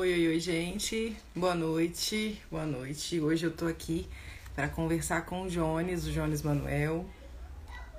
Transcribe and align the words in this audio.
Oi, 0.00 0.12
oi, 0.12 0.28
oi, 0.28 0.38
gente. 0.38 1.16
Boa 1.34 1.56
noite. 1.56 2.40
Boa 2.48 2.64
noite. 2.64 3.18
Hoje 3.18 3.44
eu 3.44 3.50
tô 3.50 3.66
aqui 3.66 4.06
para 4.54 4.68
conversar 4.68 5.22
com 5.22 5.42
o 5.42 5.50
Jones, 5.50 6.06
o 6.06 6.12
Jones 6.12 6.40
Manuel, 6.40 7.04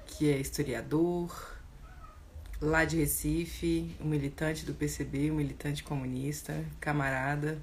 que 0.07 0.31
é 0.31 0.37
historiador 0.37 1.57
lá 2.61 2.85
de 2.85 2.95
Recife, 2.95 3.93
um 3.99 4.05
militante 4.05 4.65
do 4.65 4.73
PCB, 4.73 5.29
um 5.29 5.35
militante 5.35 5.83
comunista, 5.83 6.63
camarada. 6.79 7.61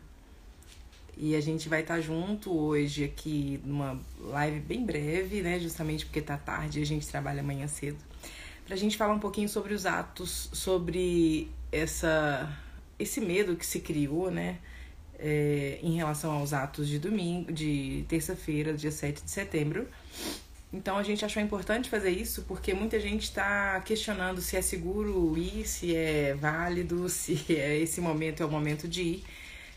E 1.16 1.34
a 1.34 1.40
gente 1.40 1.66
vai 1.66 1.80
estar 1.80 2.02
junto 2.02 2.54
hoje 2.54 3.04
aqui 3.04 3.58
numa 3.64 3.98
live 4.20 4.60
bem 4.60 4.84
breve, 4.84 5.40
né? 5.40 5.58
Justamente 5.58 6.04
porque 6.04 6.20
tá 6.20 6.36
tarde 6.36 6.80
e 6.80 6.82
a 6.82 6.86
gente 6.86 7.08
trabalha 7.08 7.40
amanhã 7.40 7.66
cedo. 7.66 7.96
Pra 8.66 8.76
gente 8.76 8.98
falar 8.98 9.14
um 9.14 9.18
pouquinho 9.18 9.48
sobre 9.48 9.72
os 9.72 9.86
atos, 9.86 10.50
sobre 10.52 11.50
essa 11.72 12.54
esse 12.98 13.20
medo 13.20 13.56
que 13.56 13.66
se 13.66 13.80
criou, 13.80 14.30
né, 14.30 14.58
é, 15.18 15.78
em 15.82 15.96
relação 15.96 16.32
aos 16.32 16.52
atos 16.52 16.88
de 16.88 16.98
domingo, 16.98 17.52
de 17.52 18.04
terça-feira, 18.08 18.72
dia 18.74 18.90
7 18.90 19.22
de 19.22 19.30
setembro. 19.30 19.88
Então 20.72 20.98
a 20.98 21.02
gente 21.02 21.24
achou 21.24 21.42
importante 21.42 21.88
fazer 21.88 22.10
isso 22.10 22.42
porque 22.42 22.74
muita 22.74 23.00
gente 23.00 23.22
está 23.22 23.80
questionando 23.80 24.42
se 24.42 24.56
é 24.56 24.62
seguro 24.62 25.36
ir, 25.38 25.66
se 25.66 25.94
é 25.94 26.34
válido, 26.34 27.08
se 27.10 27.44
é, 27.48 27.78
esse 27.78 28.00
momento 28.00 28.42
é 28.42 28.46
o 28.46 28.50
momento 28.50 28.88
de 28.88 29.02
ir. 29.02 29.24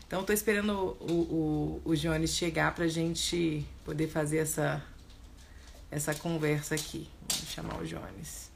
Então 0.06 0.20
estou 0.20 0.34
esperando 0.34 0.96
o, 1.00 1.80
o, 1.84 1.90
o 1.92 1.96
Jones 1.96 2.34
chegar 2.34 2.74
para 2.74 2.84
a 2.84 2.88
gente 2.88 3.64
poder 3.84 4.08
fazer 4.08 4.38
essa, 4.38 4.84
essa 5.90 6.12
conversa 6.14 6.74
aqui. 6.74 7.08
Vamos 7.28 7.48
chamar 7.52 7.80
o 7.80 7.86
Jones. 7.86 8.49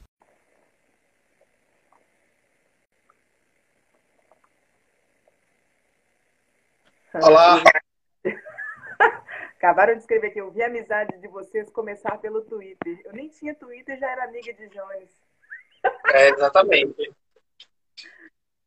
Olá. 7.23 7.62
Acabaram 9.57 9.95
de 9.95 10.01
escrever 10.01 10.29
aqui, 10.29 10.41
eu 10.41 10.51
vi 10.51 10.62
a 10.62 10.67
amizade 10.67 11.17
de 11.19 11.29
vocês 11.29 11.71
começar 11.71 12.19
pelo 12.19 12.43
Twitter. 12.43 13.01
Eu 13.05 13.12
nem 13.12 13.29
tinha 13.29 13.55
Twitter, 13.55 13.97
já 13.98 14.11
era 14.11 14.25
amiga 14.25 14.53
de 14.53 14.69
Jones. 14.69 15.11
É, 16.12 16.31
exatamente. 16.31 17.12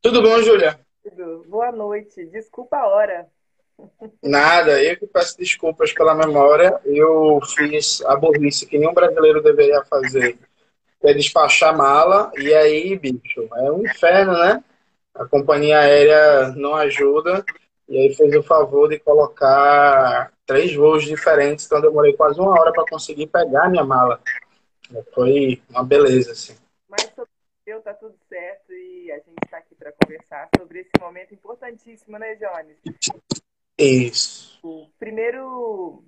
Tudo 0.02 0.22
bom, 0.22 0.42
Júlia? 0.42 0.80
Tudo. 1.04 1.44
Boa 1.50 1.74
noite. 1.74 2.26
Desculpa 2.28 2.78
a 2.78 2.88
hora. 2.88 3.28
Nada, 4.24 4.82
eu 4.82 4.98
que 4.98 5.08
peço 5.08 5.38
desculpas 5.38 5.92
pela 5.92 6.16
memória. 6.16 6.80
Eu 6.86 7.42
fiz 7.42 8.02
a 8.06 8.16
burrice 8.16 8.66
que 8.66 8.78
nenhum 8.78 8.94
brasileiro 8.94 9.44
deveria 9.44 9.84
fazer. 9.84 10.40
É 11.04 11.14
despachar 11.14 11.76
mala, 11.76 12.32
e 12.38 12.54
aí, 12.54 12.98
bicho, 12.98 13.48
é 13.56 13.72
um 13.72 13.84
inferno, 13.84 14.34
né? 14.34 14.64
A 15.14 15.26
companhia 15.26 15.80
aérea 15.80 16.50
não 16.56 16.76
ajuda. 16.76 17.46
E 17.88 17.98
aí 17.98 18.14
fez 18.14 18.36
o 18.36 18.44
favor 18.44 18.90
de 18.90 19.00
colocar 19.00 20.32
três 20.46 20.76
voos 20.76 21.06
diferentes, 21.06 21.66
então 21.66 21.82
demorei 21.82 22.14
quase 22.14 22.40
uma 22.40 22.52
hora 22.52 22.72
para 22.72 22.86
conseguir 22.90 23.28
pegar 23.28 23.66
a 23.66 23.70
minha 23.70 23.84
mala. 23.84 24.22
Foi 25.14 25.62
uma 25.70 25.84
beleza, 25.84 26.32
assim. 26.32 26.56
Mas 26.90 27.12
eu 27.66 27.82
tá 27.82 27.94
tudo 27.94 28.16
certo 28.30 28.74
e 28.74 29.12
a 29.12 29.18
gente 29.18 29.38
está 29.46 29.58
aqui 29.58 29.76
para 29.76 29.92
conversar 29.92 30.50
sobre 30.58 30.80
esse 30.80 30.92
momento 31.00 31.34
importantíssimo, 31.34 32.18
né, 32.18 32.36
Jones? 32.36 32.78
Isso. 33.78 34.60
Primeiro, 34.98 36.04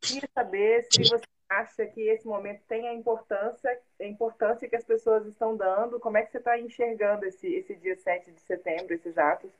queria 0.00 0.28
saber 0.34 0.86
se 0.90 1.02
você 1.02 1.24
acha 1.48 1.86
que 1.86 2.00
esse 2.08 2.26
momento 2.26 2.60
tem 2.66 2.88
a 2.88 2.94
importância, 2.94 3.78
a 4.00 4.04
importância 4.04 4.68
que 4.68 4.76
as 4.76 4.84
pessoas 4.84 5.26
estão 5.26 5.56
dando, 5.56 6.00
como 6.00 6.16
é 6.16 6.22
que 6.22 6.32
você 6.32 6.38
está 6.38 6.58
enxergando 6.58 7.24
esse, 7.24 7.46
esse 7.46 7.74
dia 7.76 7.96
7 7.96 8.32
de 8.32 8.40
setembro, 8.40 8.94
esses 8.94 9.16
atos, 9.16 9.50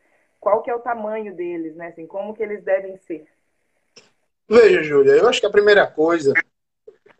qual 0.46 0.62
que 0.62 0.70
é 0.70 0.74
o 0.76 0.78
tamanho 0.78 1.34
deles, 1.34 1.74
né? 1.74 1.88
Assim, 1.88 2.06
como 2.06 2.32
que 2.32 2.40
eles 2.40 2.62
devem 2.62 2.96
ser? 2.98 3.26
Veja, 4.48 4.80
Júlia, 4.80 5.14
eu 5.14 5.28
acho 5.28 5.40
que 5.40 5.46
a 5.46 5.50
primeira 5.50 5.88
coisa 5.88 6.32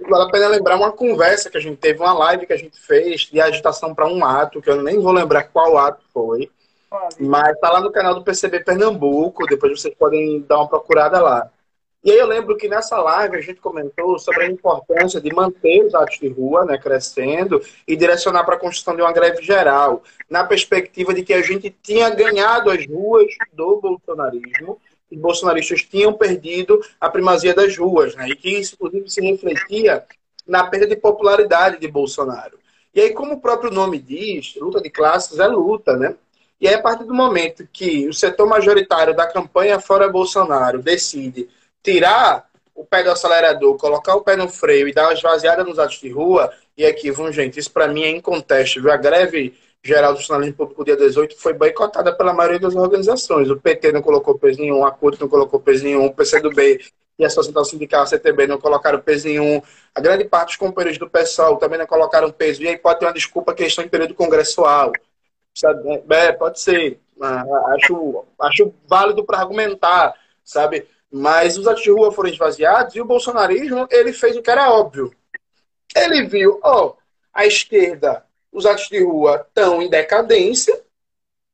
vale 0.09 0.29
a 0.29 0.31
pena 0.31 0.47
lembrar 0.47 0.77
uma 0.77 0.93
conversa 0.93 1.51
que 1.51 1.57
a 1.57 1.61
gente 1.61 1.77
teve, 1.77 1.99
uma 1.99 2.13
live 2.13 2.47
que 2.47 2.53
a 2.53 2.57
gente 2.57 2.81
fez 2.81 3.23
de 3.23 3.41
agitação 3.41 3.93
para 3.93 4.07
um 4.07 4.25
ato, 4.25 4.63
que 4.63 4.71
eu 4.71 4.81
nem 4.81 5.01
vou 5.01 5.11
lembrar 5.11 5.43
qual 5.43 5.77
ato 5.77 6.05
foi, 6.15 6.49
Óbvio. 6.89 7.29
mas 7.29 7.59
tá 7.59 7.69
lá 7.73 7.81
no 7.81 7.91
canal 7.91 8.15
do 8.15 8.23
PCB 8.23 8.61
Pernambuco, 8.61 9.45
depois 9.49 9.81
vocês 9.81 9.93
podem 9.97 10.43
dar 10.43 10.59
uma 10.59 10.69
procurada 10.69 11.21
lá. 11.21 11.51
E 12.07 12.13
aí 12.13 12.19
eu 12.19 12.27
lembro 12.29 12.57
que 12.57 12.69
nessa 12.69 12.97
live 12.99 13.37
a 13.37 13.41
gente 13.41 13.61
comentou 13.61 14.17
sobre 14.17 14.45
a 14.45 14.47
importância 14.47 15.21
de 15.21 15.35
manter 15.35 15.85
os 15.85 15.93
atos 15.93 16.21
de 16.21 16.29
rua 16.29 16.65
né, 16.65 16.79
crescendo 16.79 17.61
e 17.85 17.97
direcionar 17.97 18.45
para 18.45 18.55
a 18.55 18.59
construção 18.61 18.95
de 18.95 19.03
uma 19.03 19.13
greve 19.13 19.43
geral, 19.43 20.05
na 20.31 20.45
perspectiva 20.45 21.13
de 21.13 21.25
que 21.25 21.35
a 21.35 21.43
gente 21.43 21.69
tinha 21.83 22.09
ganhado 22.11 22.71
as 22.71 22.87
ruas 22.87 23.27
do 23.53 23.81
bolsonarismo 23.81 24.81
e 25.11 25.17
bolsonaristas 25.17 25.83
tinham 25.83 26.13
perdido 26.13 26.81
a 27.01 27.11
primazia 27.11 27.53
das 27.53 27.77
ruas, 27.77 28.15
né, 28.15 28.29
e 28.29 28.37
que 28.37 28.51
isso, 28.51 28.77
inclusive, 28.77 29.11
se 29.11 29.21
refletia 29.21 30.05
na 30.47 30.65
perda 30.65 30.87
de 30.87 30.95
popularidade 30.95 31.81
de 31.81 31.89
Bolsonaro. 31.89 32.57
E 32.95 33.01
aí, 33.01 33.13
como 33.13 33.33
o 33.33 33.41
próprio 33.41 33.73
nome 33.73 33.99
diz, 33.99 34.55
luta 34.61 34.81
de 34.81 34.91
classes 34.91 35.41
é 35.41 35.47
luta, 35.49 35.97
né? 35.97 36.15
E 36.61 36.69
aí, 36.69 36.75
a 36.75 36.81
partir 36.81 37.05
do 37.05 37.13
momento 37.13 37.69
que 37.73 38.07
o 38.07 38.15
setor 38.15 38.47
majoritário 38.47 39.15
da 39.15 39.27
campanha 39.27 39.81
Fora 39.81 40.09
Bolsonaro 40.09 40.81
decide 40.81 41.49
tirar 41.87 42.49
o 42.75 42.85
pé 42.85 43.05
do 43.05 43.11
acelerador, 43.11 43.77
colocar 43.77 44.17
o 44.17 44.23
pé 44.23 44.37
no 44.37 44.49
freio 44.49 44.89
e 44.89 44.93
dar 44.93 45.05
uma 45.05 45.13
esvaziada 45.15 45.63
nos 45.63 45.79
atos 45.79 46.01
de 46.01 46.11
rua, 46.11 46.53
e 46.77 46.85
aqui, 46.85 47.11
vamos, 47.13 47.35
gente, 47.35 47.59
isso 47.59 47.71
para 47.71 47.87
mim 47.87 48.03
é 48.03 48.11
incontestável. 48.11 48.91
A 48.93 48.97
greve 48.97 49.55
geral 49.83 50.13
do 50.13 50.21
jornalismo 50.21 50.57
público 50.57 50.85
dia 50.85 50.97
18 50.97 51.39
foi 51.39 51.55
boicotada 51.55 52.13
pela 52.13 52.35
maioria 52.35 52.59
das 52.59 52.75
organizações. 52.75 53.49
O 53.49 53.57
PT 53.57 53.93
não 53.93 54.03
colocou 54.03 54.37
peso 54.37 54.61
nenhum, 54.61 54.85
a 54.85 54.91
CUT 54.91 55.19
não 55.21 55.29
colocou 55.29 55.61
peso 55.61 55.85
nenhum, 55.85 56.07
o 56.07 56.13
PCdoB 56.13 56.81
e 57.19 57.25
a 57.25 57.29
Associação 57.29 57.65
Sindical, 57.65 58.03
a 58.03 58.07
CTB, 58.07 58.49
não 58.49 58.59
colocaram 58.59 59.01
peso 59.01 59.29
nenhum. 59.29 59.63
A 59.95 60.01
grande 60.01 60.25
parte 60.25 60.49
dos 60.49 60.57
companheiros 60.57 60.99
do 60.99 61.09
PSOL 61.09 61.57
também 61.57 61.79
não 61.79 61.87
colocaram 61.87 62.31
peso. 62.31 62.63
E 62.63 62.69
aí 62.69 62.77
pode 62.77 62.99
ter 62.99 63.07
uma 63.07 63.15
desculpa 63.15 63.55
que 63.55 63.63
eles 63.63 63.73
estão 63.73 63.85
em 63.85 63.89
período 63.89 64.15
congressual. 64.15 64.93
Sabe? 65.55 66.03
É, 66.11 66.33
pode 66.33 66.61
ser. 66.61 67.01
Ah, 67.23 67.45
acho, 67.77 68.25
acho 68.41 68.75
válido 68.87 69.25
para 69.25 69.39
argumentar, 69.39 70.15
sabe? 70.45 70.87
Mas 71.11 71.57
os 71.57 71.67
atos 71.67 71.83
de 71.83 71.91
rua 71.91 72.13
foram 72.13 72.31
esvaziados 72.31 72.95
e 72.95 73.01
o 73.01 73.05
bolsonarismo 73.05 73.87
ele 73.91 74.13
fez 74.13 74.37
o 74.37 74.43
que 74.43 74.51
era 74.51 74.71
óbvio. 74.71 75.15
Ele 75.95 76.27
viu, 76.27 76.61
ó, 76.63 76.95
a 77.33 77.47
esquerda, 77.47 78.25
os 78.53 78.67
atos 78.67 78.89
de 78.89 79.03
rua 79.03 79.47
estão 79.49 79.81
em 79.81 79.89
decadência, 79.89 80.79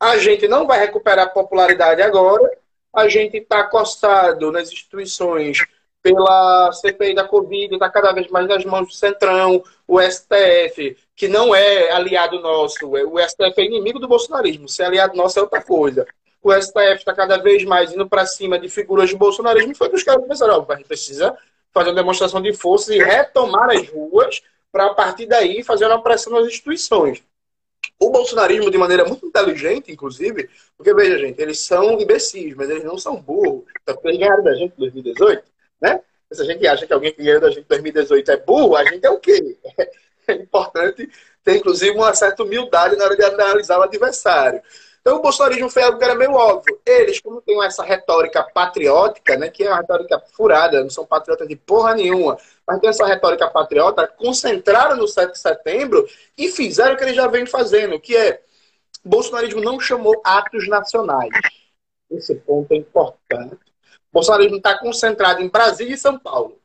a 0.01 0.17
gente 0.17 0.49
não 0.49 0.67
vai 0.67 0.81
recuperar 0.81 1.33
popularidade 1.33 2.03
agora, 2.03 2.51
a 2.93 3.09
gente 3.09 3.37
está 3.37 3.61
acostado 3.61 4.51
nas 4.51 4.71
instituições 4.73 5.59
pela 6.03 6.73
CPI 6.73 7.15
da 7.15 7.25
Covid, 7.25 7.75
está 7.75 7.89
cada 7.89 8.13
vez 8.13 8.29
mais 8.29 8.49
nas 8.49 8.65
mãos 8.65 8.89
do 8.89 8.93
Centrão, 8.93 9.63
o 9.87 10.01
STF, 10.01 10.97
que 11.15 11.29
não 11.29 11.55
é 11.55 11.93
aliado 11.93 12.41
nosso, 12.41 12.89
o 12.89 13.21
STF 13.21 13.61
é 13.61 13.65
inimigo 13.65 14.01
do 14.01 14.09
bolsonarismo, 14.09 14.69
ser 14.69 14.85
aliado 14.85 15.17
nosso 15.17 15.39
é 15.39 15.43
outra 15.43 15.63
coisa 15.63 16.05
o 16.43 16.53
STF 16.53 16.99
está 16.99 17.15
cada 17.15 17.39
vez 17.39 17.65
mais 17.65 17.93
indo 17.93 18.09
para 18.09 18.27
cima 18.27 18.59
de 18.59 18.69
figuras 18.69 19.11
do 19.11 19.17
bolsonarismo, 19.17 19.75
foi 19.75 19.89
que 19.89 19.97
os 19.97 20.03
caras 20.03 20.27
pensaram, 20.27 20.67
a 20.69 20.77
gente 20.77 20.87
precisa 20.89 21.37
fazer 21.73 21.91
uma 21.91 21.97
demonstração 21.97 22.43
de 22.43 22.53
força 22.53 22.95
e 22.95 22.99
retomar 22.99 23.71
as 23.71 23.89
ruas 23.89 24.43
para, 24.71 24.87
a 24.87 24.95
partir 24.95 25.27
daí, 25.27 25.63
fazer 25.63 25.87
uma 25.87 26.03
pressão 26.03 26.33
nas 26.33 26.47
instituições. 26.47 27.23
O 27.99 28.11
bolsonarismo, 28.11 28.71
de 28.71 28.79
maneira 28.79 29.05
muito 29.05 29.27
inteligente, 29.27 29.93
inclusive, 29.93 30.51
porque, 30.77 30.93
veja, 30.93 31.19
gente, 31.19 31.41
eles 31.41 31.61
são 31.61 32.01
imbecis, 32.01 32.55
mas 32.55 32.69
eles 32.69 32.85
não 32.85 32.99
são 32.99 33.21
burros. 33.21 33.65
Então, 33.83 33.97
eles 34.05 34.19
ganharam 34.19 34.43
da 34.43 34.55
gente 34.55 34.75
em 34.77 34.79
2018, 34.79 35.45
né? 35.81 36.01
Se 36.31 36.43
a 36.43 36.45
gente 36.45 36.67
acha 36.67 36.87
que 36.87 36.93
alguém 36.93 37.13
que 37.13 37.23
ganhou 37.23 37.41
da 37.41 37.51
gente 37.51 37.61
em 37.61 37.69
2018 37.69 38.31
é 38.31 38.37
burro, 38.39 38.75
a 38.75 38.85
gente 38.85 39.05
é 39.05 39.11
o 39.11 39.19
quê? 39.19 39.57
É 40.25 40.35
importante 40.35 41.11
ter, 41.43 41.57
inclusive, 41.57 41.97
uma 41.97 42.15
certa 42.15 42.45
humildade 42.45 42.95
na 42.95 43.05
hora 43.05 43.17
de 43.17 43.25
analisar 43.25 43.77
o 43.81 43.83
adversário. 43.83 44.63
Então, 45.03 45.19
o 45.19 45.21
bolsonarismo 45.21 45.69
foi 45.69 45.83
algo 45.83 45.99
que 45.99 46.05
era 46.05 46.15
meio 46.15 46.33
óbvio. 46.33 46.81
Eles, 46.87 47.21
como 47.21 47.43
têm 47.43 47.63
essa 47.65 47.83
retórica 47.83 48.41
patriótica, 48.45 49.37
né, 49.37 49.49
que 49.49 49.65
é 49.65 49.69
uma 49.69 49.79
retórica 49.79 50.23
furada, 50.33 50.81
não 50.81 50.91
são 50.91 51.05
patriotas 51.05 51.49
de 51.49 51.57
porra 51.57 51.95
nenhuma, 51.95 52.39
mas 52.65 52.79
tem 52.79 52.89
essa 52.89 53.05
retórica 53.05 53.51
patriota, 53.51 54.07
concentraram 54.07 54.97
no 54.97 55.09
7 55.09 55.33
de 55.33 55.39
setembro 55.41 56.09
e 56.39 56.49
fizeram 56.49 56.95
o 56.95 56.97
que 56.97 57.03
eles 57.03 57.17
já 57.17 57.27
vêm 57.27 57.45
fazendo, 57.45 57.99
que 57.99 58.17
é 58.17 58.41
o 59.05 59.09
bolsonarismo 59.09 59.61
não 59.61 59.81
chamou 59.81 60.21
atos 60.25 60.69
nacionais. 60.69 61.33
Esse 62.09 62.37
ponto 62.37 62.71
é 62.73 62.77
importante. 62.77 63.55
O 63.55 64.13
bolsonarismo 64.13 64.59
está 64.59 64.79
concentrado 64.79 65.43
em 65.43 65.49
Brasília 65.49 65.95
e 65.95 65.99
São 65.99 66.17
Paulo. 66.17 66.61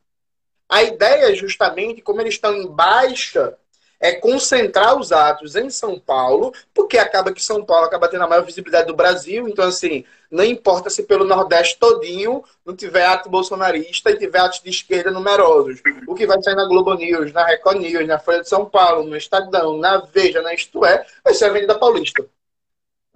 A 0.68 0.84
ideia 0.84 1.32
é 1.32 1.34
justamente, 1.34 2.02
como 2.02 2.20
eles 2.20 2.34
estão 2.34 2.54
em 2.54 2.68
baixa 2.68 3.58
é 4.00 4.12
concentrar 4.12 4.98
os 4.98 5.10
atos 5.10 5.56
em 5.56 5.70
São 5.70 5.98
Paulo, 5.98 6.52
porque 6.72 6.98
acaba 6.98 7.32
que 7.32 7.42
São 7.42 7.64
Paulo 7.64 7.86
acaba 7.86 8.08
tendo 8.08 8.24
a 8.24 8.28
maior 8.28 8.44
visibilidade 8.44 8.86
do 8.86 8.94
Brasil, 8.94 9.48
então 9.48 9.66
assim, 9.66 10.04
não 10.30 10.44
importa 10.44 10.88
se 10.90 11.02
pelo 11.02 11.24
Nordeste 11.24 11.78
todinho 11.78 12.44
não 12.64 12.76
tiver 12.76 13.04
ato 13.04 13.28
bolsonarista 13.28 14.10
e 14.10 14.18
tiver 14.18 14.38
atos 14.38 14.60
de 14.62 14.70
esquerda 14.70 15.10
numerosos. 15.10 15.80
O 16.06 16.14
que 16.14 16.26
vai 16.26 16.40
sair 16.42 16.54
na 16.54 16.66
Globo 16.66 16.94
News, 16.94 17.32
na 17.32 17.44
Record 17.44 17.80
News, 17.80 18.06
na 18.06 18.18
Folha 18.18 18.42
de 18.42 18.48
São 18.48 18.66
Paulo, 18.66 19.04
no 19.04 19.16
Estadão, 19.16 19.78
na 19.78 19.98
Veja, 19.98 20.42
na 20.42 20.54
Isto 20.54 20.84
É, 20.84 21.04
vai 21.24 21.34
ser 21.34 21.46
a 21.46 21.48
Avenida 21.48 21.78
Paulista. 21.78 22.24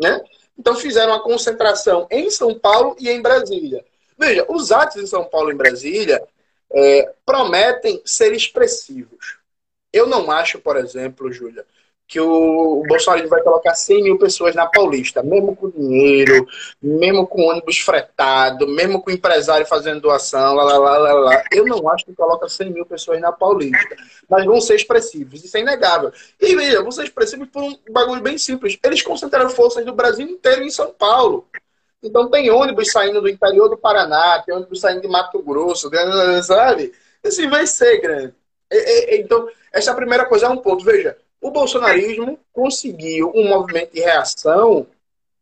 Né? 0.01 0.21
Então 0.59 0.75
fizeram 0.75 1.13
a 1.13 1.23
concentração 1.23 2.07
em 2.11 2.31
São 2.31 2.59
Paulo 2.59 2.97
e 2.99 3.09
em 3.09 3.21
Brasília. 3.21 3.85
Veja, 4.19 4.45
os 4.49 4.73
atos 4.73 4.97
em 4.97 5.07
São 5.07 5.25
Paulo 5.25 5.51
e 5.51 5.55
em 5.55 5.57
Brasília 5.57 6.23
é, 6.73 7.13
prometem 7.25 8.01
ser 8.05 8.33
expressivos. 8.33 9.42
Eu 9.93 10.07
não 10.07 10.31
acho, 10.31 10.59
por 10.59 10.77
exemplo, 10.77 11.33
Júlia, 11.33 11.65
que 12.13 12.21
o, 12.21 12.83
Bolsonaro 12.87 13.27
vai 13.27 13.43
colocar 13.43 13.75
100 13.75 14.03
mil 14.03 14.19
pessoas 14.19 14.55
na 14.55 14.67
Paulista, 14.67 15.23
mesmo 15.23 15.57
com 15.57 15.71
dinheiro, 15.71 16.47
mesmo 16.83 17.27
com 17.27 17.43
ônibus 17.43 17.79
fretado, 17.79 18.69
mesmo 18.69 19.03
com 19.03 19.11
empresário 19.11 19.65
fazendo 19.65 20.03
doação, 20.03 20.55
lá, 20.55 20.65
lá, 20.65 20.77
lá, 20.77 20.99
lá, 20.99 21.13
lá. 21.15 21.45
Eu 21.51 21.65
não 21.65 21.89
acho 21.89 22.05
que 22.05 22.15
coloca 22.15 22.51
100 22.51 22.71
mil 22.71 22.85
pessoas 22.85 23.19
na 23.19 23.33
Paulista, 23.33 23.97
mas 24.29 24.45
vão 24.45 24.61
ser 24.61 24.75
expressivos, 24.75 25.43
isso 25.43 25.57
é 25.57 25.61
inegável. 25.61 26.13
E 26.39 26.55
veja, 26.55 26.83
vão 26.83 26.93
ser 26.93 27.05
expressivos 27.05 27.49
por 27.49 27.63
um 27.63 27.79
bagulho 27.91 28.21
bem 28.21 28.37
simples. 28.37 28.79
Eles 28.85 29.01
concentraram 29.01 29.49
forças 29.49 29.83
do 29.85 29.95
Brasil 29.95 30.27
inteiro 30.29 30.65
em 30.65 30.71
São 30.71 30.93
Paulo. 30.93 31.49
Então 32.03 32.29
tem 32.31 32.51
ônibus 32.51 32.91
saindo 32.91 33.23
do 33.23 33.29
interior 33.29 33.71
do 33.71 33.79
Paraná, 33.79 34.43
tem 34.45 34.55
ônibus 34.55 34.81
saindo 34.81 35.01
de 35.01 35.09
Mato 35.09 35.41
Grosso, 35.43 35.89
sabe? 36.43 36.93
Assim 37.25 37.49
vai 37.49 37.67
ser 37.67 38.03
grande. 38.03 38.42
Então, 39.17 39.49
essa 39.73 39.91
é 39.91 39.93
a 39.93 39.97
primeira 39.97 40.25
coisa, 40.27 40.47
é 40.47 40.49
um 40.49 40.57
ponto. 40.57 40.85
Veja, 40.85 41.17
o 41.41 41.51
bolsonarismo 41.51 42.39
conseguiu 42.53 43.33
um 43.35 43.49
movimento 43.49 43.93
de 43.93 44.01
reação 44.01 44.87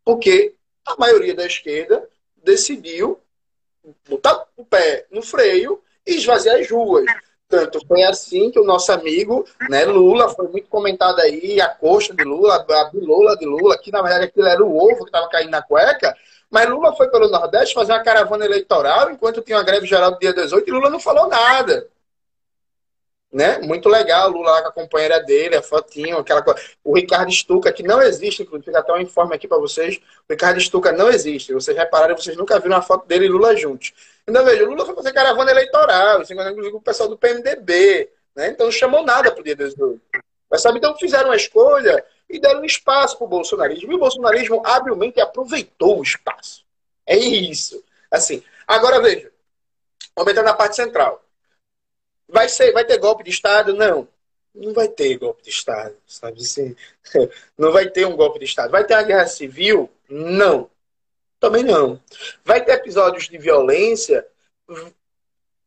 porque 0.03 0.53
a 0.85 0.95
maioria 0.97 1.35
da 1.35 1.45
esquerda 1.45 2.03
decidiu 2.43 3.19
botar 4.09 4.45
o 4.57 4.65
pé 4.65 5.05
no 5.11 5.21
freio 5.21 5.81
e 6.05 6.15
esvaziar 6.15 6.59
as 6.59 6.69
ruas. 6.69 7.05
Tanto 7.47 7.85
foi 7.85 8.01
assim 8.03 8.49
que 8.49 8.59
o 8.59 8.63
nosso 8.63 8.91
amigo 8.91 9.45
né, 9.69 9.85
Lula, 9.85 10.29
foi 10.29 10.47
muito 10.47 10.67
comentado 10.69 11.19
aí, 11.19 11.59
a 11.59 11.67
coxa 11.67 12.13
de 12.13 12.23
Lula, 12.23 12.65
a 12.67 12.85
bilola 12.85 13.37
de 13.37 13.45
Lula, 13.45 13.77
que 13.77 13.91
na 13.91 14.01
verdade 14.01 14.25
aquilo 14.25 14.47
era 14.47 14.63
o 14.63 14.75
ovo 14.75 15.03
que 15.03 15.09
estava 15.09 15.29
caindo 15.29 15.51
na 15.51 15.61
cueca, 15.61 16.15
mas 16.49 16.69
Lula 16.69 16.95
foi 16.95 17.09
pelo 17.09 17.29
Nordeste 17.29 17.75
fazer 17.75 17.91
uma 17.91 18.03
caravana 18.03 18.45
eleitoral 18.45 19.11
enquanto 19.11 19.41
tinha 19.41 19.57
uma 19.57 19.63
greve 19.63 19.85
geral 19.85 20.11
do 20.11 20.19
dia 20.19 20.33
18 20.33 20.67
e 20.67 20.71
Lula 20.71 20.89
não 20.89 20.99
falou 20.99 21.27
nada 21.27 21.87
né? 23.31 23.59
Muito 23.59 23.87
legal, 23.87 24.29
o 24.29 24.33
Lula 24.33 24.51
lá 24.51 24.61
com 24.61 24.67
a 24.67 24.71
companheira 24.71 25.19
dele, 25.21 25.55
a 25.55 25.61
fotinho, 25.61 26.17
aquela 26.17 26.41
coisa. 26.41 26.59
O 26.83 26.95
Ricardo 26.95 27.31
Stuca, 27.31 27.71
que 27.71 27.83
não 27.83 28.01
existe, 28.01 28.43
inclusive, 28.43 28.65
fica 28.65 28.79
até 28.79 28.91
um 28.91 28.99
informe 28.99 29.35
aqui 29.35 29.47
para 29.47 29.57
vocês. 29.57 29.97
O 29.97 30.31
Ricardo 30.31 30.59
Stuca 30.59 30.91
não 30.91 31.09
existe. 31.09 31.53
Vocês 31.53 31.75
repararam, 31.77 32.17
vocês 32.17 32.35
nunca 32.35 32.59
viram 32.59 32.75
uma 32.75 32.81
foto 32.81 33.07
dele 33.07 33.25
e 33.25 33.29
Lula 33.29 33.55
juntos. 33.55 33.93
Então, 34.27 34.43
veja, 34.43 34.63
o 34.63 34.69
Lula 34.69 34.85
foi 34.85 34.95
fazer 34.95 35.13
caravana 35.13 35.51
eleitoral, 35.51 36.21
inclusive 36.21 36.75
o 36.75 36.81
pessoal 36.81 37.09
do 37.09 37.17
PMDB, 37.17 38.09
né? 38.35 38.49
Então 38.49 38.65
não 38.65 38.71
chamou 38.71 39.03
nada 39.03 39.31
pro 39.31 39.43
dia 39.43 39.55
18. 39.55 40.01
Mas 40.49 40.61
sabe, 40.61 40.77
então 40.77 40.95
fizeram 40.97 41.29
uma 41.29 41.35
escolha 41.35 42.03
e 42.29 42.39
deram 42.39 42.65
espaço 42.65 43.17
pro 43.17 43.27
bolsonarismo. 43.27 43.91
E 43.91 43.95
o 43.95 43.99
bolsonarismo 43.99 44.61
habilmente 44.65 45.19
aproveitou 45.21 45.99
o 45.99 46.03
espaço. 46.03 46.65
É 47.05 47.17
isso. 47.17 47.83
Assim, 48.09 48.43
agora 48.67 49.01
veja, 49.01 49.31
entrar 50.17 50.43
na 50.43 50.53
parte 50.53 50.75
central. 50.75 51.23
Vai, 52.31 52.47
ser, 52.49 52.71
vai 52.71 52.85
ter 52.85 52.97
golpe 52.97 53.23
de 53.23 53.29
Estado? 53.29 53.73
Não. 53.73 54.07
Não 54.53 54.73
vai 54.73 54.87
ter 54.87 55.17
golpe 55.17 55.43
de 55.43 55.49
Estado, 55.49 55.95
sabe 56.05 56.41
assim? 56.41 56.75
Não 57.57 57.71
vai 57.71 57.89
ter 57.89 58.05
um 58.05 58.15
golpe 58.17 58.39
de 58.39 58.45
Estado. 58.45 58.71
Vai 58.71 58.85
ter 58.85 58.95
uma 58.95 59.03
guerra 59.03 59.27
civil? 59.27 59.89
Não. 60.09 60.69
Também 61.39 61.63
não. 61.63 61.99
Vai 62.45 62.63
ter 62.63 62.73
episódios 62.73 63.27
de 63.27 63.37
violência? 63.37 64.27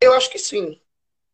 Eu 0.00 0.12
acho 0.12 0.30
que 0.30 0.38
sim. 0.38 0.80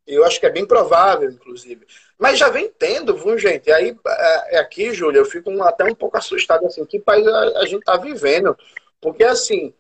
Eu 0.06 0.24
acho 0.24 0.40
que 0.40 0.46
é 0.46 0.50
bem 0.50 0.64
provável, 0.66 1.30
inclusive. 1.30 1.86
Mas 2.18 2.38
já 2.38 2.48
vem 2.48 2.70
tendo, 2.70 3.16
viu, 3.16 3.36
gente? 3.36 3.70
Aí, 3.70 3.94
é, 4.06 4.56
é 4.56 4.58
aqui, 4.58 4.94
Júlia, 4.94 5.18
eu 5.18 5.26
fico 5.26 5.50
até 5.62 5.84
um 5.84 5.94
pouco 5.94 6.16
assustado, 6.16 6.66
assim, 6.66 6.84
que 6.86 6.98
país 6.98 7.26
a, 7.26 7.60
a 7.60 7.66
gente 7.66 7.80
está 7.80 7.96
vivendo. 7.96 8.56
Porque, 9.00 9.24
assim, 9.24 9.74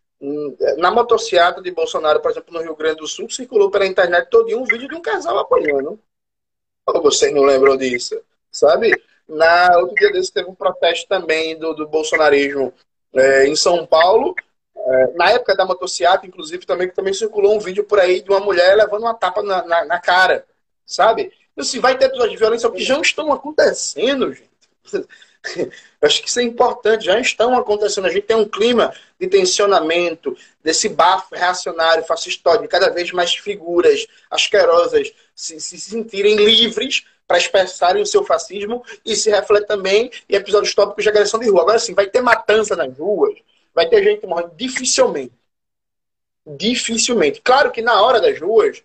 na 0.76 0.90
motocicleta 0.90 1.62
de 1.62 1.70
Bolsonaro, 1.70 2.20
por 2.20 2.30
exemplo, 2.30 2.52
no 2.52 2.60
Rio 2.60 2.76
Grande 2.76 2.96
do 2.96 3.06
Sul, 3.06 3.30
circulou 3.30 3.70
pela 3.70 3.86
internet 3.86 4.28
todo 4.28 4.54
um 4.56 4.64
vídeo 4.64 4.88
de 4.88 4.94
um 4.94 5.00
casal 5.00 5.38
apoiando. 5.38 5.98
Ou 6.86 7.02
vocês 7.02 7.32
não 7.32 7.42
lembram 7.42 7.76
disso? 7.76 8.20
Sabe? 8.50 8.92
Na 9.26 9.78
outro 9.78 9.94
dia 9.94 10.12
desse 10.12 10.32
teve 10.32 10.50
um 10.50 10.54
protesto 10.54 11.08
também 11.08 11.58
do, 11.58 11.72
do 11.72 11.88
bolsonarismo 11.88 12.74
é, 13.14 13.46
em 13.46 13.56
São 13.56 13.86
Paulo. 13.86 14.34
É, 14.76 15.12
na 15.14 15.30
época 15.30 15.56
da 15.56 15.64
motocicleta, 15.64 16.26
inclusive, 16.26 16.66
também, 16.66 16.90
também 16.90 17.14
circulou 17.14 17.54
um 17.54 17.60
vídeo 17.60 17.84
por 17.84 17.98
aí 17.98 18.20
de 18.20 18.28
uma 18.30 18.40
mulher 18.40 18.76
levando 18.76 19.02
uma 19.02 19.14
tapa 19.14 19.42
na, 19.42 19.64
na, 19.64 19.84
na 19.84 20.00
cara. 20.00 20.44
Sabe? 20.84 21.32
Então, 21.52 21.64
se 21.64 21.70
assim, 21.70 21.80
vai 21.80 21.96
ter 21.96 22.06
episódios 22.06 22.32
de 22.32 22.38
violência 22.38 22.70
que 22.70 22.82
já 22.82 23.00
estão 23.00 23.32
acontecendo, 23.32 24.32
gente. 24.32 24.50
Eu 25.56 26.06
acho 26.06 26.22
que 26.22 26.28
isso 26.28 26.40
é 26.40 26.42
importante, 26.42 27.06
já 27.06 27.18
estão 27.18 27.56
acontecendo. 27.56 28.06
A 28.06 28.10
gente 28.10 28.26
tem 28.26 28.36
um 28.36 28.48
clima 28.48 28.92
de 29.18 29.26
tensionamento, 29.26 30.36
desse 30.62 30.88
bafo 30.88 31.34
reacionário, 31.34 32.04
fascistóide, 32.04 32.68
cada 32.68 32.90
vez 32.90 33.10
mais 33.12 33.34
figuras 33.34 34.06
asquerosas 34.30 35.12
se, 35.34 35.60
se 35.60 35.78
sentirem 35.78 36.36
livres 36.36 37.04
para 37.26 37.38
expressarem 37.38 38.02
o 38.02 38.06
seu 38.06 38.24
fascismo 38.24 38.84
e 39.04 39.14
se 39.14 39.30
reflete 39.30 39.66
também 39.66 40.10
em 40.28 40.34
episódios 40.34 40.74
tópicos 40.74 41.04
de 41.04 41.10
agressão 41.10 41.38
de 41.38 41.48
rua. 41.48 41.62
Agora 41.62 41.78
sim, 41.78 41.94
vai 41.94 42.06
ter 42.06 42.20
matança 42.20 42.74
nas 42.74 42.96
ruas, 42.96 43.38
vai 43.74 43.88
ter 43.88 44.02
gente 44.02 44.26
morrendo 44.26 44.52
dificilmente. 44.56 45.32
Dificilmente. 46.44 47.40
Claro 47.40 47.70
que 47.70 47.82
na 47.82 48.02
hora 48.02 48.20
das 48.20 48.40
ruas 48.40 48.82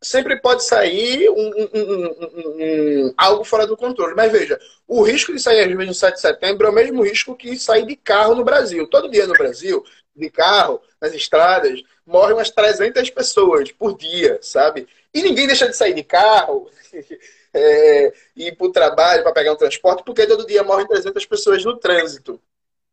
sempre 0.00 0.40
pode 0.40 0.64
sair 0.64 1.28
um, 1.30 1.50
um, 1.74 3.06
um, 3.06 3.14
algo 3.16 3.44
fora 3.44 3.66
do 3.66 3.76
controle. 3.76 4.14
Mas 4.14 4.32
veja, 4.32 4.60
o 4.86 5.02
risco 5.02 5.32
de 5.32 5.40
sair 5.40 5.60
às 5.60 5.66
vezes 5.66 5.86
no 5.86 5.94
7 5.94 6.14
de 6.14 6.20
setembro 6.20 6.66
é 6.66 6.70
o 6.70 6.74
mesmo 6.74 7.02
risco 7.02 7.36
que 7.36 7.56
sair 7.56 7.86
de 7.86 7.96
carro 7.96 8.34
no 8.34 8.44
Brasil. 8.44 8.86
Todo 8.86 9.10
dia 9.10 9.26
no 9.26 9.34
Brasil, 9.34 9.84
de 10.14 10.30
carro, 10.30 10.80
nas 11.00 11.14
estradas, 11.14 11.82
morrem 12.06 12.34
umas 12.34 12.50
300 12.50 13.08
pessoas 13.10 13.70
por 13.72 13.96
dia, 13.96 14.38
sabe? 14.42 14.88
E 15.12 15.22
ninguém 15.22 15.46
deixa 15.46 15.68
de 15.68 15.76
sair 15.76 15.94
de 15.94 16.02
carro 16.02 16.70
é, 17.54 18.12
e 18.36 18.48
ir 18.48 18.56
para 18.56 18.66
o 18.66 18.72
trabalho 18.72 19.22
para 19.22 19.32
pegar 19.32 19.52
um 19.52 19.56
transporte, 19.56 20.04
porque 20.04 20.26
todo 20.26 20.46
dia 20.46 20.62
morrem 20.62 20.86
300 20.86 21.24
pessoas 21.26 21.64
no 21.64 21.76
trânsito, 21.76 22.40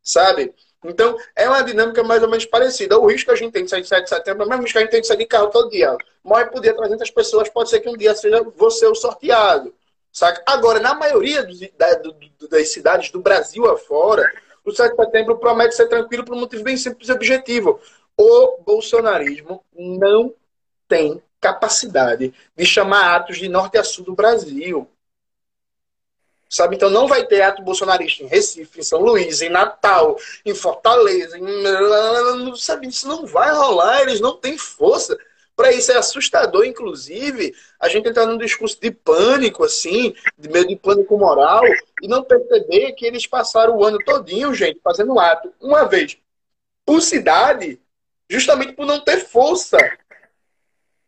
sabe? 0.02 0.54
Então, 0.84 1.16
é 1.34 1.48
uma 1.48 1.62
dinâmica 1.62 2.02
mais 2.04 2.22
ou 2.22 2.28
menos 2.28 2.46
parecida. 2.46 2.98
O 2.98 3.06
risco 3.06 3.26
que 3.26 3.32
a 3.32 3.36
gente 3.36 3.52
tem 3.52 3.64
de 3.64 3.70
sair 3.70 3.82
de 3.82 3.88
7 3.88 4.04
de 4.04 4.08
setembro 4.08 4.42
é 4.42 4.46
o 4.46 4.48
mesmo 4.48 4.62
risco 4.62 4.74
que 4.74 4.78
a 4.78 4.82
gente 4.82 4.90
tem 4.90 5.00
de 5.00 5.06
sair 5.06 5.16
de 5.16 5.26
carro 5.26 5.48
todo 5.48 5.70
dia. 5.70 5.96
Morre 6.22 6.46
por 6.46 6.60
dia 6.60 6.74
300 6.74 7.10
pessoas, 7.10 7.48
pode 7.48 7.70
ser 7.70 7.80
que 7.80 7.88
um 7.88 7.96
dia 7.96 8.14
seja 8.14 8.42
você 8.56 8.86
o 8.86 8.94
sorteado. 8.94 9.74
Saca? 10.12 10.42
Agora, 10.46 10.80
na 10.80 10.94
maioria 10.94 11.42
dos, 11.42 11.60
da, 11.76 11.94
do, 11.94 12.14
das 12.48 12.70
cidades 12.72 13.10
do 13.10 13.20
Brasil 13.20 13.68
afora, 13.68 14.30
o 14.64 14.70
7 14.70 14.96
de 14.96 15.04
setembro 15.04 15.38
promete 15.38 15.74
ser 15.74 15.88
tranquilo 15.88 16.24
por 16.24 16.34
um 16.34 16.40
motivo 16.40 16.62
bem 16.62 16.76
simples 16.76 17.08
e 17.08 17.12
objetivo. 17.12 17.80
O 18.16 18.58
bolsonarismo 18.62 19.64
não 19.74 20.34
tem 20.86 21.22
capacidade 21.40 22.32
de 22.56 22.66
chamar 22.66 23.16
atos 23.16 23.38
de 23.38 23.48
norte 23.48 23.78
a 23.78 23.84
sul 23.84 24.04
do 24.04 24.14
Brasil. 24.14 24.88
Sabe? 26.48 26.76
Então 26.76 26.88
não 26.88 27.06
vai 27.06 27.26
ter 27.26 27.42
ato 27.42 27.62
bolsonarista 27.62 28.22
em 28.22 28.26
Recife, 28.26 28.80
em 28.80 28.82
São 28.82 29.00
Luís, 29.00 29.42
em 29.42 29.50
Natal, 29.50 30.16
em 30.44 30.54
Fortaleza, 30.54 31.36
em... 31.38 32.56
sabe? 32.56 32.88
Isso 32.88 33.06
não 33.06 33.26
vai 33.26 33.50
rolar, 33.52 34.02
eles 34.02 34.20
não 34.20 34.34
têm 34.36 34.56
força. 34.56 35.16
Para 35.54 35.72
isso 35.72 35.90
é 35.90 35.96
assustador, 35.96 36.64
inclusive, 36.64 37.52
a 37.80 37.88
gente 37.88 38.08
entrar 38.08 38.24
num 38.24 38.38
discurso 38.38 38.80
de 38.80 38.92
pânico, 38.92 39.64
assim, 39.64 40.14
de 40.38 40.48
meio 40.48 40.68
de 40.68 40.76
pânico 40.76 41.18
moral, 41.18 41.64
e 42.00 42.06
não 42.06 42.22
perceber 42.22 42.92
que 42.92 43.04
eles 43.04 43.26
passaram 43.26 43.76
o 43.76 43.84
ano 43.84 43.98
todinho, 43.98 44.54
gente, 44.54 44.80
fazendo 44.82 45.18
ato, 45.18 45.52
uma 45.60 45.84
vez 45.84 46.16
por 46.86 47.02
cidade, 47.02 47.80
justamente 48.30 48.72
por 48.72 48.86
não 48.86 49.00
ter 49.00 49.18
força 49.18 49.76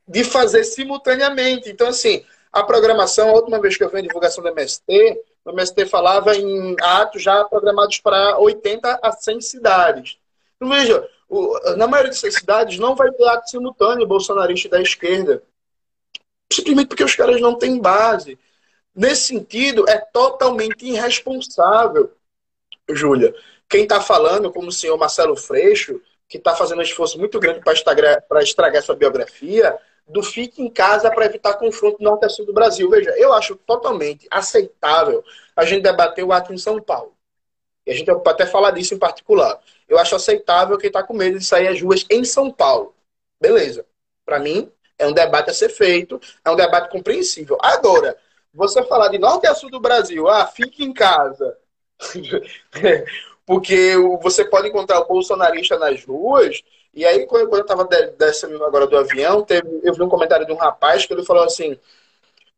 de 0.07 0.25
fazer 0.25 0.65
simultaneamente. 0.65 1.71
Então, 1.71 1.87
assim, 1.87 2.25
a 2.53 2.65
programação, 2.65 3.31
a 3.31 3.35
última 3.35 3.61
vez 3.61 3.77
que 3.77 3.85
eu 3.85 3.89
vi 3.89 3.99
a 3.99 4.03
divulgação 4.03 4.43
do 4.43 4.51
MST, 4.51 5.17
o 5.45 5.51
MST 5.51 5.87
falava 5.87 6.37
em 6.37 6.77
atos 6.81 7.23
já 7.23 7.45
programados 7.45 7.99
para 7.99 8.39
80 8.39 9.01
a 9.03 9.13
100 9.13 9.41
cidades. 9.41 10.19
Então, 10.57 10.69
veja, 10.69 11.09
o, 11.29 11.59
na 11.77 11.87
maioria 11.87 12.11
dessas 12.11 12.35
cidades 12.35 12.79
não 12.79 12.95
vai 12.95 13.11
ter 13.13 13.25
ato 13.29 13.49
simultâneo 13.49 14.07
bolsonarista 14.07 14.69
da 14.69 14.83
esquerda. 14.83 15.43
Simplesmente 16.53 16.89
porque 16.89 17.05
os 17.05 17.15
caras 17.15 17.41
não 17.41 17.55
têm 17.55 17.81
base. 17.81 18.39
Nesse 18.95 19.29
sentido, 19.29 19.89
é 19.89 19.99
totalmente 19.99 20.85
irresponsável, 20.85 22.13
Júlia. 22.91 23.35
Quem 23.69 23.85
está 23.85 24.01
falando, 24.01 24.53
como 24.53 24.69
o 24.69 24.73
senhor 24.73 24.99
Marcelo 24.99 25.37
Freixo, 25.37 26.01
que 26.29 26.39
está 26.39 26.55
fazendo 26.55 26.81
um 26.81 26.83
esforço 26.83 27.19
muito 27.19 27.39
grande 27.39 27.61
para 27.61 27.73
estragar, 27.73 28.23
estragar 28.43 28.83
sua 28.83 28.97
biografia, 28.97 29.79
do 30.09 30.23
fique 30.23 30.63
em 30.63 30.71
casa 30.71 31.11
para 31.11 31.27
evitar 31.27 31.55
confronto 31.55 32.03
norte 32.03 32.25
a 32.25 32.29
sul 32.29 32.47
do 32.47 32.53
Brasil. 32.53 32.89
Veja, 32.91 33.11
eu 33.17 33.33
acho 33.33 33.57
totalmente 33.57 34.27
aceitável 34.31 35.25
a 35.55 35.65
gente 35.65 35.83
debater 35.83 36.25
o 36.25 36.33
ato 36.33 36.53
em 36.53 36.59
São 36.59 36.81
Paulo. 36.81 37.15
E 37.87 37.93
a 37.93 37.95
gente 37.95 38.07
pode 38.07 38.31
até 38.31 38.47
falar 38.47 38.73
disso 38.73 38.95
em 38.95 38.99
particular. 38.99 39.61
Eu 39.89 39.99
acho 39.99 40.15
aceitável 40.15 40.79
quem 40.79 40.89
está 40.89 41.03
com 41.03 41.15
medo 41.15 41.39
de 41.39 41.45
sair 41.45 41.69
às 41.69 41.81
ruas 41.81 42.05
em 42.11 42.25
São 42.25 42.51
Paulo. 42.51 42.95
Beleza. 43.41 43.87
Para 44.25 44.39
mim, 44.39 44.71
é 44.99 45.07
um 45.07 45.13
debate 45.13 45.51
a 45.51 45.55
ser 45.55 45.71
feito, 45.71 46.21
é 46.45 46.51
um 46.51 46.57
debate 46.57 46.91
compreensível. 46.91 47.57
Agora, 47.61 48.17
você 48.53 48.83
falar 48.83 49.09
de 49.09 49.19
norte 49.19 49.47
a 49.47 49.55
sul 49.55 49.71
do 49.71 49.81
Brasil, 49.81 50.29
ah, 50.29 50.47
fique 50.47 50.85
em 50.85 50.93
casa, 50.93 51.57
Porque 53.47 53.95
você 54.23 54.45
pode 54.45 54.69
encontrar 54.69 55.01
o 55.01 55.07
bolsonarista 55.07 55.79
nas 55.79 56.05
ruas, 56.05 56.63
e 56.95 57.05
aí 57.05 57.27
quando 57.27 57.53
eu 57.55 57.61
estava 57.61 57.89
descendo 58.19 58.65
agora 58.65 58.87
do 58.87 58.97
avião, 58.97 59.43
teve, 59.43 59.81
eu 59.83 59.95
vi 59.95 60.03
um 60.03 60.09
comentário 60.09 60.47
de 60.47 60.53
um 60.53 60.57
rapaz 60.57 61.07
que 61.07 61.13
ele 61.13 61.25
falou 61.25 61.45
assim, 61.45 61.79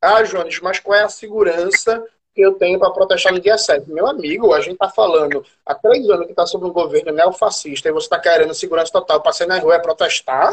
ah, 0.00 0.22
Jones, 0.22 0.60
mas 0.60 0.80
qual 0.80 0.98
é 0.98 1.04
a 1.04 1.08
segurança 1.08 2.04
que 2.34 2.40
eu 2.40 2.54
tenho 2.54 2.78
para 2.78 2.90
protestar 2.90 3.32
no 3.32 3.40
dia 3.40 3.58
7. 3.58 3.90
Meu 3.90 4.06
amigo, 4.06 4.52
a 4.54 4.60
gente 4.60 4.74
está 4.74 4.88
falando 4.88 5.44
há 5.66 5.74
três 5.74 6.08
anos 6.08 6.26
que 6.26 6.32
está 6.32 6.46
sob 6.46 6.64
um 6.66 6.72
governo 6.72 7.12
neofascista 7.12 7.88
e 7.88 7.92
você 7.92 8.06
está 8.06 8.18
querendo 8.18 8.54
segurança 8.54 8.90
total 8.90 9.20
para 9.20 9.32
sair 9.32 9.46
na 9.46 9.58
rua 9.58 9.74
é 9.74 9.78
protestar? 9.78 10.52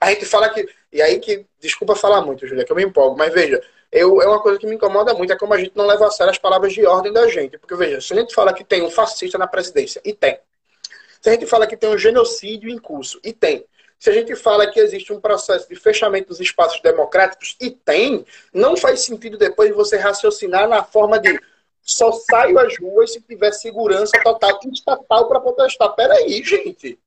A 0.00 0.10
gente 0.10 0.26
fala 0.26 0.48
que. 0.48 0.68
E 0.92 1.00
aí 1.00 1.20
que. 1.20 1.46
Desculpa 1.60 1.94
falar 1.94 2.20
muito, 2.22 2.46
Julia, 2.46 2.64
que 2.64 2.72
eu 2.72 2.76
me 2.76 2.82
empolgo, 2.82 3.16
mas 3.16 3.32
veja, 3.32 3.62
eu, 3.90 4.20
é 4.20 4.26
uma 4.26 4.40
coisa 4.40 4.58
que 4.58 4.66
me 4.66 4.74
incomoda 4.74 5.14
muito, 5.14 5.32
é 5.32 5.36
como 5.36 5.54
a 5.54 5.58
gente 5.58 5.76
não 5.76 5.86
leva 5.86 6.06
a 6.06 6.10
sério 6.10 6.30
as 6.30 6.38
palavras 6.38 6.72
de 6.72 6.84
ordem 6.84 7.12
da 7.12 7.28
gente. 7.28 7.56
Porque, 7.58 7.76
veja, 7.76 8.00
se 8.00 8.12
a 8.12 8.16
gente 8.16 8.34
fala 8.34 8.52
que 8.52 8.64
tem 8.64 8.82
um 8.82 8.90
fascista 8.90 9.38
na 9.38 9.46
presidência, 9.46 10.00
e 10.04 10.12
tem. 10.12 10.38
Se 11.22 11.30
a 11.30 11.32
gente 11.34 11.46
fala 11.46 11.68
que 11.68 11.76
tem 11.76 11.88
um 11.88 11.96
genocídio 11.96 12.68
em 12.68 12.78
curso, 12.78 13.20
e 13.22 13.32
tem. 13.32 13.64
Se 13.96 14.10
a 14.10 14.12
gente 14.12 14.34
fala 14.34 14.68
que 14.68 14.80
existe 14.80 15.12
um 15.12 15.20
processo 15.20 15.68
de 15.68 15.76
fechamento 15.76 16.30
dos 16.30 16.40
espaços 16.40 16.80
democráticos, 16.80 17.56
e 17.60 17.70
tem, 17.70 18.26
não 18.52 18.76
faz 18.76 19.02
sentido 19.02 19.38
depois 19.38 19.72
você 19.72 19.96
raciocinar 19.96 20.68
na 20.68 20.82
forma 20.82 21.20
de 21.20 21.38
só 21.80 22.10
saio 22.10 22.58
às 22.58 22.76
ruas 22.76 23.12
se 23.12 23.20
tiver 23.20 23.52
segurança 23.52 24.12
total 24.24 24.58
estatal 24.72 25.28
para 25.28 25.40
protestar. 25.40 25.94
Peraí, 25.94 26.42
gente. 26.42 26.98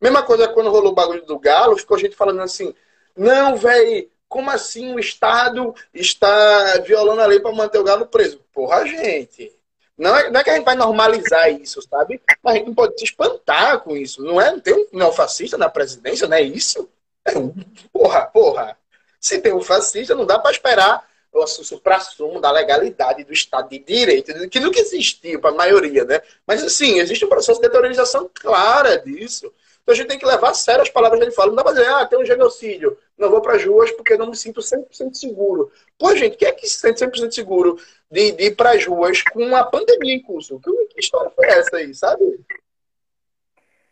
Mesma 0.00 0.22
coisa 0.22 0.48
quando 0.48 0.70
rolou 0.70 0.92
o 0.92 0.94
bagulho 0.94 1.24
do 1.26 1.38
Galo, 1.38 1.76
ficou 1.76 1.98
gente 1.98 2.16
falando 2.16 2.40
assim: 2.40 2.74
não, 3.14 3.56
velho, 3.56 4.08
como 4.26 4.50
assim 4.50 4.94
o 4.94 4.98
Estado 4.98 5.74
está 5.92 6.78
violando 6.78 7.20
a 7.20 7.26
lei 7.26 7.40
para 7.40 7.52
manter 7.52 7.78
o 7.78 7.84
Galo 7.84 8.06
preso? 8.06 8.40
Porra, 8.54 8.86
gente. 8.86 9.57
Não 9.98 10.16
é, 10.16 10.30
não 10.30 10.40
é 10.40 10.44
que 10.44 10.50
a 10.50 10.54
gente 10.54 10.64
vai 10.64 10.76
normalizar 10.76 11.50
isso, 11.50 11.82
sabe? 11.82 12.22
Mas 12.42 12.54
a 12.54 12.58
gente 12.58 12.68
não 12.68 12.74
pode 12.74 12.96
se 12.96 13.04
espantar 13.04 13.80
com 13.80 13.96
isso. 13.96 14.22
Não 14.22 14.40
é? 14.40 14.52
Não 14.52 14.60
tem 14.60 14.72
um 14.74 14.86
neofascista 14.92 15.58
na 15.58 15.68
presidência, 15.68 16.28
não 16.28 16.36
é 16.36 16.42
isso? 16.42 16.88
É 17.24 17.36
um, 17.36 17.52
porra, 17.92 18.26
porra. 18.26 18.78
Se 19.20 19.40
tem 19.40 19.52
um 19.52 19.60
fascista, 19.60 20.14
não 20.14 20.24
dá 20.24 20.38
para 20.38 20.52
esperar 20.52 21.04
o 21.32 21.46
supra-sumo 21.46 22.40
da 22.40 22.50
legalidade 22.50 23.24
do 23.24 23.32
Estado 23.32 23.68
de 23.68 23.78
Direito, 23.80 24.48
que 24.48 24.60
nunca 24.60 24.80
existiu 24.80 25.40
para 25.40 25.50
a 25.50 25.54
maioria, 25.54 26.04
né? 26.04 26.20
Mas, 26.46 26.62
assim, 26.62 26.98
existe 26.98 27.24
um 27.24 27.28
processo 27.28 27.60
de 27.60 27.66
deteriorização 27.66 28.30
clara 28.32 28.98
disso. 28.98 29.52
Então 29.88 29.94
a 29.94 29.96
gente 29.96 30.08
tem 30.08 30.18
que 30.18 30.26
levar 30.26 30.50
a 30.50 30.54
sério 30.54 30.82
as 30.82 30.90
palavras 30.90 31.18
que 31.18 31.24
ele 31.24 31.34
fala. 31.34 31.48
Não 31.48 31.56
dá 31.56 31.64
pra 31.64 31.72
dizer, 31.72 31.88
ah, 31.88 32.04
tem 32.04 32.18
um 32.18 32.26
genocídio, 32.26 32.98
não 33.16 33.30
vou 33.30 33.40
para 33.40 33.56
as 33.56 33.64
ruas 33.64 33.90
porque 33.92 34.18
não 34.18 34.26
me 34.28 34.36
sinto 34.36 34.60
100% 34.60 35.14
seguro. 35.14 35.72
Pô, 35.98 36.14
gente, 36.14 36.36
quem 36.36 36.46
é 36.46 36.52
que 36.52 36.68
se 36.68 36.78
sente 36.78 37.02
100% 37.02 37.32
seguro 37.32 37.78
de, 38.10 38.32
de 38.32 38.44
ir 38.48 38.54
para 38.54 38.72
as 38.72 38.84
ruas 38.84 39.22
com 39.22 39.42
uma 39.42 39.64
pandemia 39.64 40.12
em 40.12 40.20
curso? 40.20 40.60
Que, 40.60 40.70
que 40.88 41.00
história 41.00 41.30
foi 41.30 41.46
essa 41.46 41.78
aí, 41.78 41.94
sabe? 41.94 42.38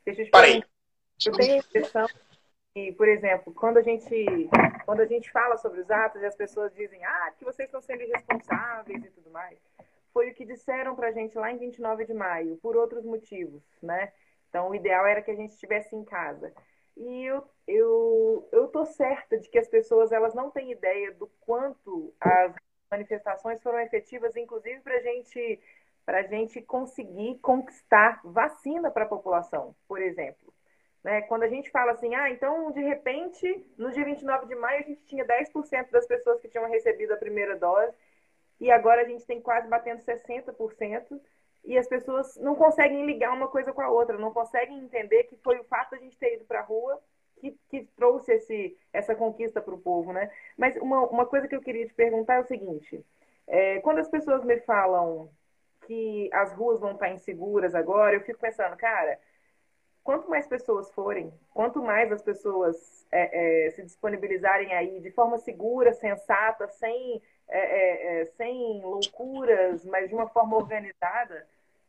Deixa 0.04 0.20
eu 0.20 0.30
Parei. 0.30 0.62
Eu 1.24 1.32
tenho 1.32 1.54
a 1.54 1.56
impressão 1.56 2.06
que, 2.74 2.92
por 2.92 3.08
exemplo, 3.08 3.54
quando 3.54 3.78
a 3.78 3.82
gente 3.82 4.50
quando 4.84 5.00
a 5.00 5.06
gente 5.06 5.32
fala 5.32 5.56
sobre 5.56 5.80
os 5.80 5.90
atos 5.90 6.20
e 6.20 6.26
as 6.26 6.36
pessoas 6.36 6.74
dizem, 6.74 7.02
ah, 7.06 7.32
que 7.38 7.44
vocês 7.46 7.68
estão 7.68 7.80
sendo 7.80 8.02
irresponsáveis 8.02 9.02
e 9.02 9.10
tudo 9.12 9.30
mais, 9.30 9.58
foi 10.12 10.28
o 10.28 10.34
que 10.34 10.44
disseram 10.44 10.94
para 10.94 11.08
a 11.08 11.12
gente 11.12 11.38
lá 11.38 11.50
em 11.50 11.56
29 11.56 12.04
de 12.04 12.12
maio, 12.12 12.58
por 12.58 12.76
outros 12.76 13.02
motivos, 13.02 13.62
né? 13.82 14.12
Então, 14.48 14.70
o 14.70 14.74
ideal 14.74 15.06
era 15.06 15.22
que 15.22 15.30
a 15.30 15.34
gente 15.34 15.52
estivesse 15.52 15.94
em 15.94 16.04
casa. 16.04 16.52
E 16.96 17.24
eu, 17.24 17.44
eu, 17.66 18.48
eu 18.52 18.68
tô 18.68 18.84
certa 18.86 19.38
de 19.38 19.48
que 19.48 19.58
as 19.58 19.68
pessoas 19.68 20.12
elas 20.12 20.34
não 20.34 20.50
têm 20.50 20.72
ideia 20.72 21.12
do 21.12 21.26
quanto 21.40 22.14
as 22.20 22.54
manifestações 22.90 23.62
foram 23.62 23.80
efetivas, 23.80 24.34
inclusive 24.36 24.80
para 24.80 25.00
gente, 25.00 25.60
a 26.06 26.22
gente 26.22 26.62
conseguir 26.62 27.38
conquistar 27.40 28.20
vacina 28.24 28.90
para 28.90 29.04
a 29.04 29.08
população, 29.08 29.74
por 29.86 30.00
exemplo. 30.00 30.54
Né? 31.04 31.22
Quando 31.22 31.42
a 31.42 31.48
gente 31.48 31.70
fala 31.70 31.92
assim, 31.92 32.14
ah, 32.14 32.30
então, 32.30 32.70
de 32.72 32.80
repente, 32.80 33.64
no 33.76 33.90
dia 33.92 34.04
29 34.04 34.46
de 34.46 34.54
maio, 34.54 34.80
a 34.80 34.88
gente 34.88 35.04
tinha 35.04 35.24
10% 35.24 35.90
das 35.90 36.06
pessoas 36.06 36.40
que 36.40 36.48
tinham 36.48 36.68
recebido 36.68 37.12
a 37.12 37.18
primeira 37.18 37.56
dose, 37.56 37.94
e 38.58 38.70
agora 38.70 39.02
a 39.02 39.04
gente 39.04 39.26
tem 39.26 39.40
quase 39.40 39.68
batendo 39.68 40.00
60% 40.00 41.20
e 41.66 41.76
as 41.76 41.88
pessoas 41.88 42.36
não 42.36 42.54
conseguem 42.54 43.04
ligar 43.04 43.32
uma 43.32 43.48
coisa 43.48 43.72
com 43.72 43.80
a 43.80 43.90
outra, 43.90 44.16
não 44.16 44.32
conseguem 44.32 44.78
entender 44.78 45.24
que 45.24 45.36
foi 45.36 45.58
o 45.58 45.64
fato 45.64 45.90
de 45.90 45.96
a 45.96 45.98
gente 45.98 46.16
ter 46.16 46.34
ido 46.34 46.44
para 46.44 46.60
a 46.60 46.64
rua 46.64 47.00
que, 47.38 47.58
que, 47.68 47.84
trouxe 47.96 48.32
esse, 48.32 48.76
essa 48.92 49.14
conquista 49.14 49.60
para 49.60 49.74
o 49.74 49.80
povo, 49.80 50.12
né? 50.12 50.30
Mas 50.56 50.76
uma, 50.76 51.02
uma 51.06 51.26
coisa 51.26 51.46
que 51.46 51.54
eu 51.54 51.60
queria 51.60 51.86
te 51.86 51.92
perguntar 51.92 52.36
é 52.36 52.40
o 52.40 52.46
seguinte: 52.46 53.04
é, 53.46 53.80
quando 53.80 53.98
as 53.98 54.08
pessoas 54.08 54.44
me 54.44 54.58
falam 54.60 55.28
que 55.86 56.30
as 56.32 56.52
ruas 56.52 56.80
vão 56.80 56.92
estar 56.92 57.10
inseguras 57.10 57.74
agora, 57.74 58.14
eu 58.14 58.20
fico 58.22 58.40
pensando, 58.40 58.76
cara, 58.76 59.18
quanto 60.02 60.30
mais 60.30 60.46
pessoas 60.46 60.90
forem, 60.92 61.32
quanto 61.52 61.82
mais 61.82 62.10
as 62.10 62.22
pessoas 62.22 63.06
é, 63.10 63.66
é, 63.66 63.70
se 63.70 63.82
disponibilizarem 63.82 64.72
aí 64.72 65.00
de 65.00 65.10
forma 65.10 65.38
segura, 65.38 65.92
sensata, 65.92 66.68
sem, 66.68 67.20
é, 67.48 67.58
é, 67.58 68.20
é, 68.20 68.24
sem 68.24 68.80
loucuras, 68.82 69.84
mas 69.84 70.08
de 70.08 70.14
uma 70.14 70.28
forma 70.28 70.56
organizada, 70.56 71.46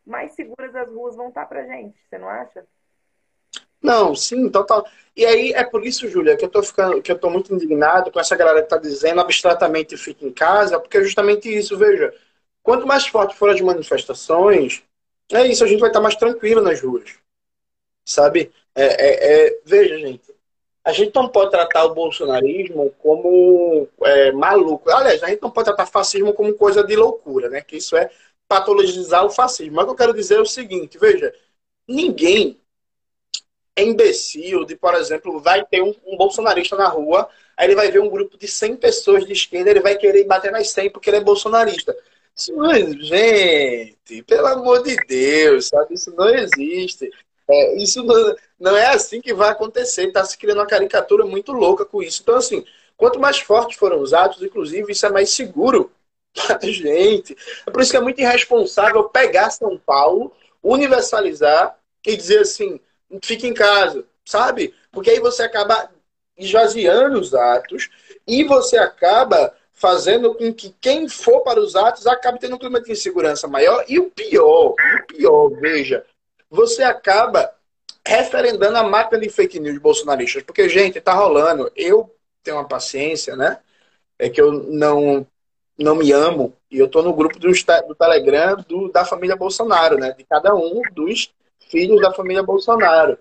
mais 0.07 0.31
seguras 0.33 0.75
as 0.75 0.89
ruas 0.89 1.15
vão 1.15 1.29
estar 1.29 1.45
para 1.45 1.65
gente, 1.65 1.97
você 2.09 2.17
não 2.17 2.29
acha? 2.29 2.65
Não, 3.81 4.15
sim, 4.15 4.49
total. 4.49 4.85
E 5.15 5.25
aí 5.25 5.51
é 5.53 5.63
por 5.63 5.85
isso, 5.85 6.09
Júlia, 6.09 6.35
que 6.35 6.43
eu 6.45 6.49
tô 6.49 6.63
ficando, 6.63 7.01
que 7.01 7.11
eu 7.11 7.19
tô 7.19 7.29
muito 7.29 7.53
indignado 7.53 8.11
com 8.11 8.19
essa 8.19 8.35
galera 8.35 8.61
que 8.61 8.69
tá 8.69 8.77
dizendo 8.77 9.21
abstratamente 9.21 9.97
fica 9.97 10.25
em 10.25 10.31
casa, 10.31 10.79
porque 10.79 10.97
é 10.97 11.03
justamente 11.03 11.47
isso, 11.53 11.77
veja. 11.77 12.13
Quanto 12.63 12.87
mais 12.87 13.07
forte 13.07 13.35
for 13.35 13.49
as 13.49 13.61
manifestações, 13.61 14.83
é 15.31 15.45
isso, 15.45 15.63
a 15.63 15.67
gente 15.67 15.79
vai 15.79 15.89
estar 15.89 16.01
mais 16.01 16.15
tranquilo 16.15 16.61
nas 16.61 16.81
ruas. 16.81 17.15
Sabe? 18.05 18.51
É, 18.75 18.85
é, 18.85 19.47
é, 19.47 19.59
veja, 19.65 19.97
gente, 19.99 20.33
a 20.83 20.93
gente 20.93 21.13
não 21.13 21.27
pode 21.27 21.51
tratar 21.51 21.83
o 21.85 21.93
bolsonarismo 21.93 22.91
como 22.99 23.87
é, 24.03 24.31
maluco. 24.31 24.89
Aliás, 24.89 25.21
a 25.21 25.27
gente 25.27 25.41
não 25.41 25.51
pode 25.51 25.65
tratar 25.65 25.85
fascismo 25.85 26.33
como 26.33 26.53
coisa 26.53 26.83
de 26.83 26.95
loucura, 26.95 27.49
né? 27.49 27.61
Que 27.61 27.77
isso 27.77 27.97
é 27.97 28.09
patologizar 28.47 29.25
o 29.25 29.29
fascismo. 29.29 29.75
Mas 29.75 29.83
o 29.83 29.87
que 29.87 29.91
eu 29.93 29.97
quero 29.97 30.13
dizer 30.13 30.35
é 30.35 30.41
o 30.41 30.45
seguinte, 30.45 30.97
veja, 30.97 31.33
ninguém 31.87 32.59
é 33.75 33.83
imbecil 33.83 34.65
de, 34.65 34.75
por 34.75 34.95
exemplo, 34.95 35.39
vai 35.39 35.63
ter 35.63 35.83
um, 35.83 35.93
um, 36.05 36.17
bolsonarista 36.17 36.75
na 36.75 36.87
rua, 36.87 37.29
aí 37.55 37.67
ele 37.67 37.75
vai 37.75 37.91
ver 37.91 37.99
um 37.99 38.09
grupo 38.09 38.37
de 38.37 38.47
100 38.47 38.75
pessoas 38.77 39.25
de 39.25 39.33
esquerda, 39.33 39.69
ele 39.69 39.81
vai 39.81 39.95
querer 39.95 40.23
bater 40.25 40.51
nas 40.51 40.69
100 40.69 40.89
porque 40.89 41.09
ele 41.09 41.17
é 41.17 41.21
bolsonarista. 41.21 41.95
Isso 42.35 42.53
não 42.53 42.71
gente, 42.71 44.23
pelo 44.25 44.47
amor 44.47 44.83
de 44.83 44.95
Deus, 45.07 45.67
sabe? 45.67 45.93
Isso 45.95 46.13
não 46.15 46.29
existe. 46.29 47.09
É, 47.49 47.77
isso 47.77 48.03
não, 48.03 48.35
não, 48.59 48.77
é 48.77 48.87
assim 48.87 49.21
que 49.21 49.33
vai 49.33 49.49
acontecer. 49.49 50.07
Está 50.07 50.23
se 50.23 50.37
criando 50.37 50.59
uma 50.59 50.67
caricatura 50.67 51.25
muito 51.25 51.51
louca 51.51 51.85
com 51.85 52.01
isso. 52.03 52.21
Então, 52.21 52.35
assim, 52.35 52.63
quanto 52.95 53.19
mais 53.19 53.39
fortes 53.39 53.77
foram 53.77 54.01
os 54.01 54.13
atos, 54.13 54.41
inclusive, 54.43 54.91
isso 54.91 55.05
é 55.05 55.09
mais 55.11 55.31
seguro 55.31 55.91
gente. 56.63 57.35
É 57.65 57.71
por 57.71 57.81
isso 57.81 57.91
que 57.91 57.97
é 57.97 58.01
muito 58.01 58.19
irresponsável 58.19 59.03
pegar 59.05 59.49
São 59.49 59.77
Paulo, 59.77 60.33
universalizar 60.61 61.77
e 62.05 62.15
dizer 62.15 62.39
assim, 62.39 62.79
fique 63.23 63.47
em 63.47 63.53
casa, 63.53 64.05
sabe? 64.25 64.73
Porque 64.91 65.09
aí 65.09 65.19
você 65.19 65.43
acaba 65.43 65.89
esvaziando 66.37 67.19
os 67.19 67.33
atos 67.33 67.89
e 68.27 68.43
você 68.43 68.77
acaba 68.77 69.53
fazendo 69.73 70.33
com 70.33 70.51
que 70.53 70.73
quem 70.81 71.07
for 71.07 71.41
para 71.41 71.59
os 71.59 71.75
atos 71.75 72.07
acabe 72.07 72.39
tendo 72.39 72.55
um 72.55 72.59
clima 72.59 72.81
de 72.81 72.91
insegurança 72.91 73.47
maior. 73.47 73.85
E 73.87 73.99
o 73.99 74.09
pior, 74.09 74.73
o 74.73 75.05
pior, 75.07 75.49
veja, 75.59 76.03
você 76.49 76.83
acaba 76.83 77.53
referendando 78.05 78.77
a 78.77 78.83
máquina 78.83 79.19
de 79.19 79.29
fake 79.29 79.59
news 79.59 79.77
bolsonaristas. 79.77 80.41
Porque, 80.43 80.67
gente, 80.69 81.01
tá 81.01 81.13
rolando. 81.13 81.71
Eu 81.75 82.11
tenho 82.41 82.57
uma 82.57 82.67
paciência, 82.67 83.35
né? 83.35 83.59
É 84.17 84.29
que 84.29 84.41
eu 84.41 84.51
não 84.51 85.27
não 85.83 85.95
me 85.95 86.11
amo, 86.11 86.53
e 86.71 86.79
eu 86.79 86.87
estou 86.87 87.03
no 87.03 87.13
grupo 87.13 87.37
do, 87.39 87.49
do 87.49 87.95
Telegram 87.95 88.57
do, 88.67 88.89
da 88.89 89.05
família 89.05 89.35
Bolsonaro, 89.35 89.97
né? 89.97 90.13
De 90.17 90.23
cada 90.23 90.55
um 90.55 90.81
dos 90.91 91.31
filhos 91.69 92.01
da 92.01 92.13
família 92.13 92.41
Bolsonaro. 92.41 93.17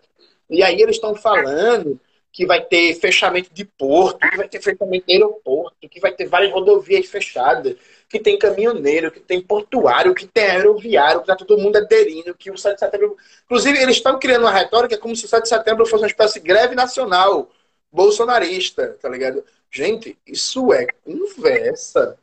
E 0.49 0.63
aí 0.63 0.81
eles 0.81 0.97
estão 0.97 1.15
falando 1.15 2.01
que 2.33 2.45
vai 2.45 2.63
ter 2.63 2.95
fechamento 2.95 3.49
de 3.53 3.65
porto, 3.65 4.19
que 4.19 4.37
vai 4.37 4.47
ter 4.47 4.61
fechamento 4.61 5.07
de 5.07 5.15
aeroporto, 5.15 5.89
que 5.89 5.99
vai 5.99 6.13
ter 6.13 6.27
várias 6.27 6.53
rodovias 6.53 7.07
fechadas, 7.07 7.77
que 8.11 8.21
tem 8.21 8.39
caminhoneiro, 8.39 9.11
que 9.11 9.21
tem 9.21 9.41
portuário, 9.41 10.15
que 10.15 10.27
tem 10.27 10.45
aeroviário, 10.45 11.23
que 11.23 11.27
tá 11.27 11.35
todo 11.35 11.57
mundo 11.57 11.77
aderindo, 11.77 12.35
que 12.35 12.51
o 12.51 12.59
7 12.59 12.75
de 12.75 12.81
setembro. 12.81 13.17
Inclusive, 13.47 13.79
eles 13.79 13.97
estão 13.97 14.19
criando 14.19 14.43
uma 14.43 14.53
retórica 14.53 14.99
como 14.99 15.17
se 15.17 15.25
o 15.25 15.29
7 15.29 15.45
de 15.45 15.49
setembro 15.49 15.87
fosse 15.87 16.03
uma 16.03 16.09
espécie 16.09 16.39
de 16.39 16.47
greve 16.47 16.75
nacional 16.75 17.51
bolsonarista, 17.91 18.99
tá 19.01 19.09
ligado? 19.09 19.43
Gente, 19.71 20.19
isso 20.27 20.75
é 20.75 20.87
conversa. 21.05 22.19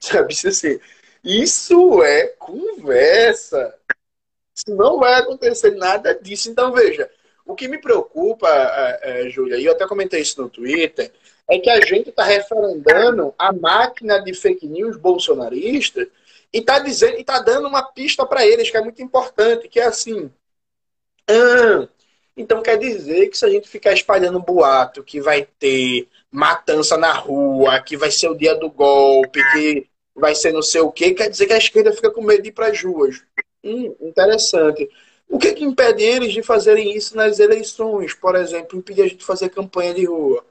Sabe? 0.02 0.32
Assim, 0.32 0.80
isso 1.22 2.02
é 2.02 2.28
conversa. 2.38 3.74
Isso 4.54 4.74
não 4.74 4.98
vai 4.98 5.14
acontecer 5.14 5.72
nada 5.72 6.14
disso. 6.14 6.50
Então, 6.50 6.72
veja, 6.72 7.10
o 7.46 7.54
que 7.54 7.68
me 7.68 7.78
preocupa, 7.78 8.48
é, 8.48 9.26
é, 9.26 9.30
Júlia, 9.30 9.56
e 9.56 9.64
eu 9.64 9.72
até 9.72 9.86
comentei 9.86 10.20
isso 10.20 10.40
no 10.40 10.48
Twitter, 10.48 11.12
é 11.48 11.58
que 11.58 11.68
a 11.68 11.80
gente 11.80 12.10
está 12.10 12.24
referendando 12.24 13.34
a 13.38 13.52
máquina 13.52 14.18
de 14.18 14.32
fake 14.32 14.66
news 14.66 14.96
bolsonarista 14.96 16.06
e 16.52 16.58
está 16.58 16.78
dizendo, 16.78 17.18
e 17.18 17.24
tá 17.24 17.40
dando 17.40 17.68
uma 17.68 17.82
pista 17.82 18.24
para 18.24 18.46
eles 18.46 18.70
que 18.70 18.76
é 18.76 18.80
muito 18.80 19.02
importante, 19.02 19.68
que 19.68 19.80
é 19.80 19.84
assim. 19.84 20.30
Ah, 21.28 21.88
então 22.36 22.62
quer 22.62 22.78
dizer 22.78 23.28
que 23.28 23.36
se 23.36 23.44
a 23.44 23.50
gente 23.50 23.68
ficar 23.68 23.92
espalhando 23.92 24.40
boato 24.40 25.02
que 25.02 25.20
vai 25.20 25.46
ter 25.58 26.08
matança 26.30 26.96
na 26.96 27.12
rua, 27.12 27.80
que 27.80 27.96
vai 27.96 28.10
ser 28.10 28.28
o 28.28 28.36
dia 28.36 28.54
do 28.54 28.70
golpe, 28.70 29.42
que 29.52 29.89
vai 30.20 30.34
ser 30.34 30.52
não 30.52 30.62
sei 30.62 30.80
o 30.80 30.92
quê, 30.92 31.14
quer 31.14 31.28
dizer 31.28 31.46
que 31.46 31.52
a 31.52 31.58
esquerda 31.58 31.92
fica 31.92 32.10
com 32.10 32.22
medo 32.22 32.42
de 32.42 32.50
ir 32.50 32.52
para 32.52 32.68
as 32.68 32.82
ruas. 32.82 33.22
Hum, 33.64 33.94
interessante. 34.00 34.88
O 35.28 35.38
que, 35.38 35.52
que 35.52 35.64
impede 35.64 36.02
eles 36.02 36.32
de 36.32 36.42
fazerem 36.42 36.96
isso 36.96 37.16
nas 37.16 37.38
eleições? 37.38 38.12
Por 38.14 38.34
exemplo, 38.34 38.78
impedir 38.78 39.02
a 39.02 39.04
gente 39.06 39.18
de 39.18 39.24
fazer 39.24 39.48
campanha 39.48 39.94
de 39.94 40.04
rua. 40.04 40.44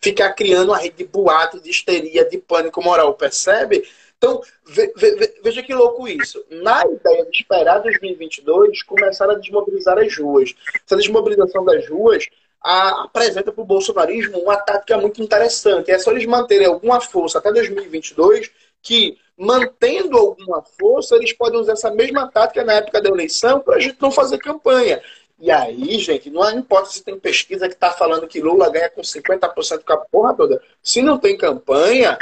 Ficar 0.00 0.32
criando 0.34 0.70
uma 0.70 0.78
rede 0.78 0.96
de 0.96 1.04
boato, 1.04 1.60
de 1.60 1.70
histeria, 1.70 2.24
de 2.24 2.38
pânico 2.38 2.82
moral, 2.82 3.14
percebe? 3.14 3.88
Então, 4.18 4.40
ve, 4.64 4.92
ve, 4.96 5.40
veja 5.42 5.62
que 5.62 5.74
louco 5.74 6.08
isso. 6.08 6.44
Na 6.50 6.84
ideia 6.86 7.24
de 7.26 7.36
esperar 7.36 7.78
2022, 7.80 8.82
começaram 8.82 9.34
a 9.34 9.38
desmobilizar 9.38 9.98
as 9.98 10.16
ruas. 10.16 10.54
Essa 10.84 10.96
desmobilização 10.96 11.64
das 11.64 11.88
ruas 11.88 12.26
a, 12.62 13.04
apresenta 13.04 13.52
para 13.52 13.62
o 13.62 13.66
bolsonarismo 13.66 14.38
uma 14.38 14.56
tática 14.56 14.98
muito 14.98 15.22
interessante. 15.22 15.90
É 15.90 15.98
só 15.98 16.10
eles 16.10 16.26
manterem 16.26 16.66
alguma 16.66 17.00
força 17.00 17.38
até 17.38 17.52
2022 17.52 18.50
que, 18.82 19.18
mantendo 19.36 20.16
alguma 20.16 20.62
força, 20.62 21.16
eles 21.16 21.32
podem 21.32 21.60
usar 21.60 21.72
essa 21.72 21.90
mesma 21.90 22.30
tática 22.30 22.64
na 22.64 22.74
época 22.74 23.00
da 23.00 23.08
eleição 23.08 23.60
para 23.60 23.76
a 23.76 23.80
gente 23.80 24.00
não 24.00 24.10
fazer 24.10 24.38
campanha. 24.38 25.02
E 25.38 25.50
aí, 25.50 25.98
gente, 25.98 26.30
não 26.30 26.50
importa 26.50 26.90
se 26.90 27.04
tem 27.04 27.18
pesquisa 27.18 27.68
que 27.68 27.74
está 27.74 27.92
falando 27.92 28.26
que 28.26 28.40
Lula 28.40 28.70
ganha 28.70 28.88
com 28.88 29.02
50% 29.02 29.84
com 29.84 29.92
a 29.92 29.98
porra 29.98 30.34
toda. 30.34 30.62
Se 30.82 31.02
não 31.02 31.18
tem 31.18 31.36
campanha, 31.36 32.18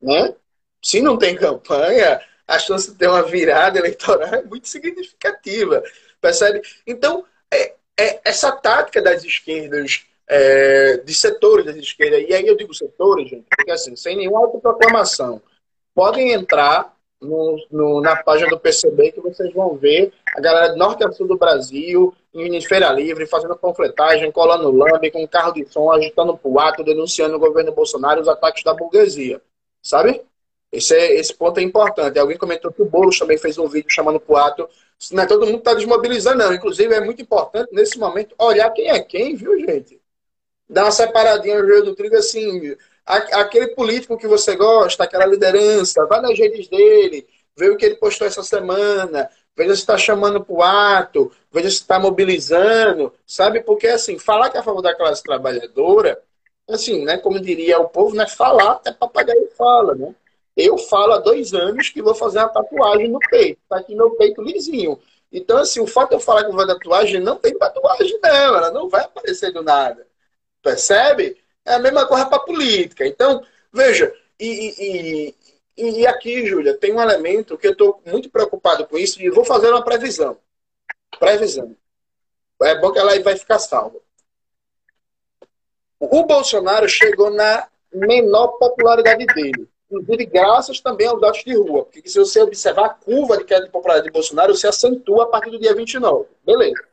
né? 0.00 0.34
Se 0.82 1.00
não 1.02 1.18
tem 1.18 1.34
campanha, 1.34 2.20
a 2.46 2.58
chance 2.58 2.90
de 2.90 2.96
ter 2.96 3.08
uma 3.08 3.22
virada 3.22 3.78
eleitoral 3.78 4.28
é 4.34 4.42
muito 4.42 4.68
significativa. 4.68 5.82
Percebe? 6.20 6.62
Então, 6.86 7.24
é, 7.52 7.74
é 7.98 8.20
essa 8.24 8.52
tática 8.52 9.02
das 9.02 9.24
esquerdas 9.24 10.06
é, 10.28 10.98
de 10.98 11.14
setores 11.14 11.64
da 11.64 11.72
esquerda. 11.72 12.18
E 12.18 12.34
aí 12.34 12.46
eu 12.46 12.56
digo 12.56 12.74
setores, 12.74 13.28
gente, 13.28 13.46
porque 13.56 13.70
assim, 13.70 13.96
sem 13.96 14.16
nenhuma 14.16 14.40
autoproclamação, 14.40 15.40
podem 15.94 16.32
entrar 16.32 16.94
no, 17.20 17.56
no, 17.70 18.00
na 18.00 18.16
página 18.22 18.48
do 18.50 18.60
PCB 18.60 19.12
que 19.12 19.20
vocês 19.20 19.52
vão 19.52 19.76
ver 19.76 20.12
a 20.36 20.40
galera 20.40 20.72
de 20.72 20.78
norte 20.78 21.04
a 21.04 21.10
sul 21.10 21.26
do 21.26 21.36
Brasil, 21.36 22.14
em 22.32 22.60
Feira 22.60 22.92
Livre, 22.92 23.26
fazendo 23.26 23.56
panfletagem, 23.56 24.30
colando 24.30 24.70
lambe, 24.70 25.10
com 25.10 25.26
carro 25.26 25.52
de 25.52 25.66
som, 25.66 25.90
agitando 25.90 26.36
pro 26.36 26.60
ato, 26.60 26.84
denunciando 26.84 27.36
o 27.36 27.40
governo 27.40 27.72
Bolsonaro 27.72 28.20
os 28.20 28.28
ataques 28.28 28.62
da 28.62 28.74
burguesia. 28.74 29.40
Sabe? 29.82 30.22
Esse, 30.70 30.94
é, 30.94 31.14
esse 31.14 31.34
ponto 31.34 31.58
é 31.58 31.62
importante. 31.62 32.18
Alguém 32.18 32.36
comentou 32.36 32.70
que 32.70 32.82
o 32.82 32.84
Boulos 32.84 33.18
também 33.18 33.38
fez 33.38 33.58
um 33.58 33.66
vídeo 33.66 33.90
chamando 33.90 34.20
pro 34.20 34.36
ato. 34.36 34.68
Não 35.10 35.22
é 35.22 35.26
todo 35.26 35.46
mundo 35.46 35.58
está 35.58 35.74
desmobilizando, 35.74 36.38
não. 36.38 36.52
Inclusive, 36.52 36.94
é 36.94 37.00
muito 37.00 37.22
importante, 37.22 37.72
nesse 37.72 37.98
momento, 37.98 38.34
olhar 38.38 38.70
quem 38.70 38.90
é 38.90 39.00
quem, 39.00 39.34
viu, 39.34 39.58
gente? 39.58 40.00
Dar 40.68 40.84
uma 40.84 40.90
separadinha 40.90 41.60
no 41.60 41.66
joio 41.66 41.84
do 41.84 41.94
trigo, 41.94 42.16
assim, 42.16 42.76
aquele 43.06 43.68
político 43.68 44.18
que 44.18 44.28
você 44.28 44.54
gosta, 44.54 45.04
aquela 45.04 45.24
liderança, 45.26 46.04
vai 46.06 46.20
nas 46.20 46.38
redes 46.38 46.68
dele, 46.68 47.26
vê 47.56 47.70
o 47.70 47.76
que 47.76 47.86
ele 47.86 47.96
postou 47.96 48.26
essa 48.26 48.42
semana, 48.42 49.30
veja 49.56 49.74
se 49.74 49.80
está 49.80 49.96
chamando 49.96 50.44
para 50.44 50.54
o 50.54 50.62
ato, 50.62 51.32
veja 51.50 51.70
se 51.70 51.76
está 51.76 51.98
mobilizando, 51.98 53.12
sabe? 53.26 53.60
Porque, 53.62 53.86
assim, 53.86 54.18
falar 54.18 54.50
que 54.50 54.56
é 54.56 54.60
a 54.60 54.62
favor 54.62 54.82
da 54.82 54.94
classe 54.94 55.22
trabalhadora, 55.22 56.20
assim, 56.68 57.04
né, 57.04 57.16
como 57.16 57.40
diria 57.40 57.80
o 57.80 57.88
povo, 57.88 58.14
não 58.14 58.24
é 58.24 58.28
falar, 58.28 58.72
até 58.72 58.92
papagaio 58.92 59.48
fala, 59.56 59.94
né? 59.94 60.14
Eu 60.56 60.76
falo 60.76 61.12
há 61.14 61.18
dois 61.18 61.54
anos 61.54 61.88
que 61.88 62.02
vou 62.02 62.14
fazer 62.14 62.40
uma 62.40 62.48
tatuagem 62.48 63.08
no 63.08 63.20
peito, 63.30 63.60
tá 63.68 63.78
aqui 63.78 63.94
meu 63.94 64.10
peito 64.16 64.42
lisinho. 64.42 64.98
Então, 65.32 65.56
assim, 65.58 65.80
o 65.80 65.86
fato 65.86 66.10
de 66.10 66.16
eu 66.16 66.20
falar 66.20 66.44
que 66.44 66.50
vou 66.50 66.60
fazer 66.60 66.74
tatuagem, 66.74 67.20
não 67.20 67.36
tem 67.36 67.56
tatuagem 67.56 68.20
dela, 68.20 68.58
ela 68.58 68.70
não 68.72 68.88
vai 68.88 69.04
aparecer 69.04 69.52
do 69.52 69.62
nada. 69.62 70.07
Percebe? 70.62 71.36
É 71.64 71.74
a 71.74 71.78
mesma 71.78 72.06
coisa 72.06 72.26
para 72.26 72.40
política. 72.40 73.06
Então, 73.06 73.44
veja, 73.72 74.12
e, 74.38 75.34
e, 75.76 76.00
e 76.00 76.06
aqui, 76.06 76.46
Júlia, 76.46 76.76
tem 76.76 76.92
um 76.92 77.00
elemento 77.00 77.58
que 77.58 77.66
eu 77.66 77.72
estou 77.72 78.00
muito 78.06 78.30
preocupado 78.30 78.86
com 78.86 78.98
isso 78.98 79.20
e 79.20 79.30
vou 79.30 79.44
fazer 79.44 79.70
uma 79.70 79.84
previsão. 79.84 80.38
Previsão. 81.18 81.76
É 82.62 82.74
bom 82.80 82.92
que 82.92 82.98
ela 82.98 83.18
vai 83.20 83.36
ficar 83.36 83.58
salva. 83.58 83.98
O 86.00 86.24
Bolsonaro 86.24 86.88
chegou 86.88 87.30
na 87.30 87.68
menor 87.92 88.48
popularidade 88.58 89.26
dele. 89.26 89.68
Inclusive, 89.90 90.26
graças 90.26 90.80
também 90.80 91.06
aos 91.06 91.20
dados 91.20 91.42
de 91.42 91.54
rua. 91.56 91.84
Porque 91.84 92.08
se 92.08 92.18
você 92.18 92.40
observar 92.42 92.86
a 92.86 92.90
curva 92.90 93.38
de 93.38 93.44
queda 93.44 93.64
de 93.64 93.70
popularidade 93.70 94.08
de 94.08 94.12
Bolsonaro, 94.12 94.54
se 94.54 94.66
acentua 94.66 95.24
a 95.24 95.26
partir 95.26 95.50
do 95.50 95.58
dia 95.58 95.74
29. 95.74 96.26
Beleza. 96.44 96.84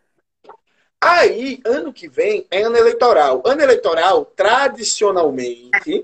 Aí, 1.07 1.61
ano 1.63 1.93
que 1.93 2.07
vem 2.09 2.47
é 2.49 2.63
ano 2.63 2.75
eleitoral. 2.75 3.43
Ano 3.45 3.61
eleitoral, 3.61 4.25
tradicionalmente, 4.25 6.03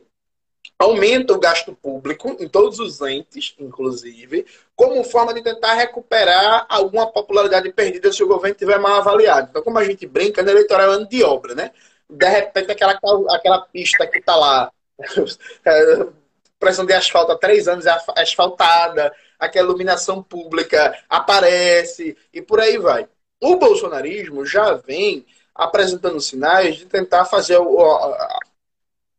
aumenta 0.77 1.33
o 1.33 1.39
gasto 1.39 1.73
público 1.73 2.37
em 2.39 2.47
todos 2.47 2.77
os 2.77 3.01
entes, 3.01 3.55
inclusive, 3.57 4.45
como 4.75 5.03
forma 5.03 5.33
de 5.33 5.41
tentar 5.41 5.73
recuperar 5.73 6.67
alguma 6.69 7.11
popularidade 7.11 7.73
perdida 7.73 8.13
se 8.13 8.23
o 8.23 8.27
governo 8.27 8.55
tiver 8.55 8.77
mal 8.77 8.99
avaliado. 8.99 9.47
Então, 9.49 9.63
como 9.63 9.79
a 9.79 9.83
gente 9.83 10.05
brinca, 10.05 10.41
ano 10.41 10.51
eleitoral 10.51 10.91
é 10.91 10.95
ano 10.97 11.09
de 11.09 11.23
obra, 11.23 11.55
né? 11.55 11.71
De 12.07 12.29
repente, 12.29 12.71
aquela, 12.71 12.93
aquela 13.31 13.61
pista 13.61 14.05
que 14.05 14.19
está 14.19 14.35
lá, 14.35 14.71
pressão 16.59 16.85
de 16.85 16.93
asfalto 16.93 17.31
há 17.31 17.37
três 17.39 17.67
anos 17.67 17.87
é 17.87 17.97
asfaltada, 18.17 19.11
aquela 19.39 19.67
iluminação 19.67 20.21
pública 20.21 20.95
aparece 21.09 22.15
e 22.31 22.39
por 22.39 22.59
aí 22.59 22.77
vai. 22.77 23.09
O 23.41 23.55
bolsonarismo 23.55 24.45
já 24.45 24.73
vem 24.73 25.25
apresentando 25.55 26.21
sinais 26.21 26.77
de 26.77 26.85
tentar 26.85 27.25
fazer 27.25 27.57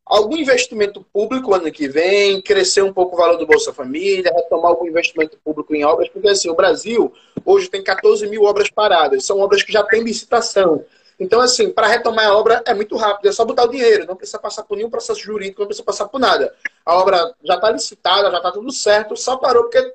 algum 0.07 0.37
investimento 0.37 1.05
público 1.13 1.53
ano 1.53 1.71
que 1.73 1.89
vem, 1.89 2.41
crescer 2.41 2.83
um 2.83 2.93
pouco 2.93 3.17
o 3.17 3.19
valor 3.19 3.37
do 3.37 3.47
Bolsa 3.47 3.73
Família, 3.73 4.33
retomar 4.33 4.71
algum 4.71 4.87
investimento 4.87 5.37
público 5.45 5.75
em 5.75 5.85
obras, 5.85 6.09
porque 6.09 6.29
assim, 6.29 6.49
o 6.49 6.55
Brasil 6.55 7.13
hoje 7.45 7.69
tem 7.69 7.83
14 7.83 8.27
mil 8.29 8.45
obras 8.45 8.71
paradas, 8.71 9.25
são 9.25 9.41
obras 9.41 9.63
que 9.63 9.73
já 9.73 9.83
têm 9.83 10.05
licitação. 10.05 10.85
Então, 11.19 11.41
assim, 11.41 11.71
para 11.71 11.87
retomar 11.87 12.27
a 12.27 12.37
obra 12.37 12.63
é 12.67 12.75
muito 12.75 12.97
rápido, 12.97 13.29
é 13.29 13.33
só 13.33 13.45
botar 13.45 13.65
o 13.65 13.71
dinheiro, 13.71 14.07
não 14.07 14.17
precisa 14.17 14.39
passar 14.39 14.63
por 14.65 14.77
nenhum 14.77 14.91
processo 14.91 15.21
jurídico, 15.21 15.61
não 15.61 15.67
precisa 15.67 15.85
passar 15.85 16.09
por 16.09 16.19
nada. 16.19 16.55
A 16.85 16.97
obra 16.97 17.35
já 17.45 17.55
está 17.55 17.71
licitada, 17.71 18.31
já 18.31 18.37
está 18.39 18.51
tudo 18.51 18.73
certo, 18.73 19.17
só 19.17 19.37
parou 19.37 19.65
porque 19.65 19.95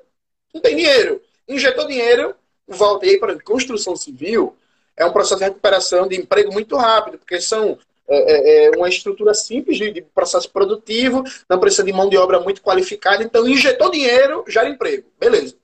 não 0.54 0.60
tem 0.60 0.76
dinheiro. 0.76 1.20
Injetou 1.46 1.86
dinheiro, 1.86 2.34
volta. 2.68 3.06
E 3.06 3.10
aí, 3.10 3.18
para 3.18 3.40
construção 3.40 3.96
civil, 3.96 4.56
é 4.96 5.04
um 5.04 5.12
processo 5.12 5.38
de 5.38 5.44
recuperação 5.44 6.06
de 6.06 6.16
emprego 6.16 6.52
muito 6.52 6.76
rápido, 6.76 7.18
porque 7.18 7.40
são 7.40 7.78
é, 8.08 8.16
é, 8.16 8.64
é, 8.66 8.70
uma 8.76 8.88
estrutura 8.88 9.34
simples 9.34 9.76
de, 9.76 9.92
de, 9.92 10.02
processo 10.02 10.50
produtivo, 10.50 11.22
não 11.48 11.60
precisa 11.60 11.84
de 11.84 11.92
mão 11.92 12.08
de 12.08 12.16
obra 12.16 12.40
muito 12.40 12.62
qualificada, 12.62 13.22
então 13.22 13.46
injetou 13.46 13.90
dinheiro, 13.90 14.44
gera 14.48 14.68
emprego. 14.68 15.06
Beleza. 15.20 15.54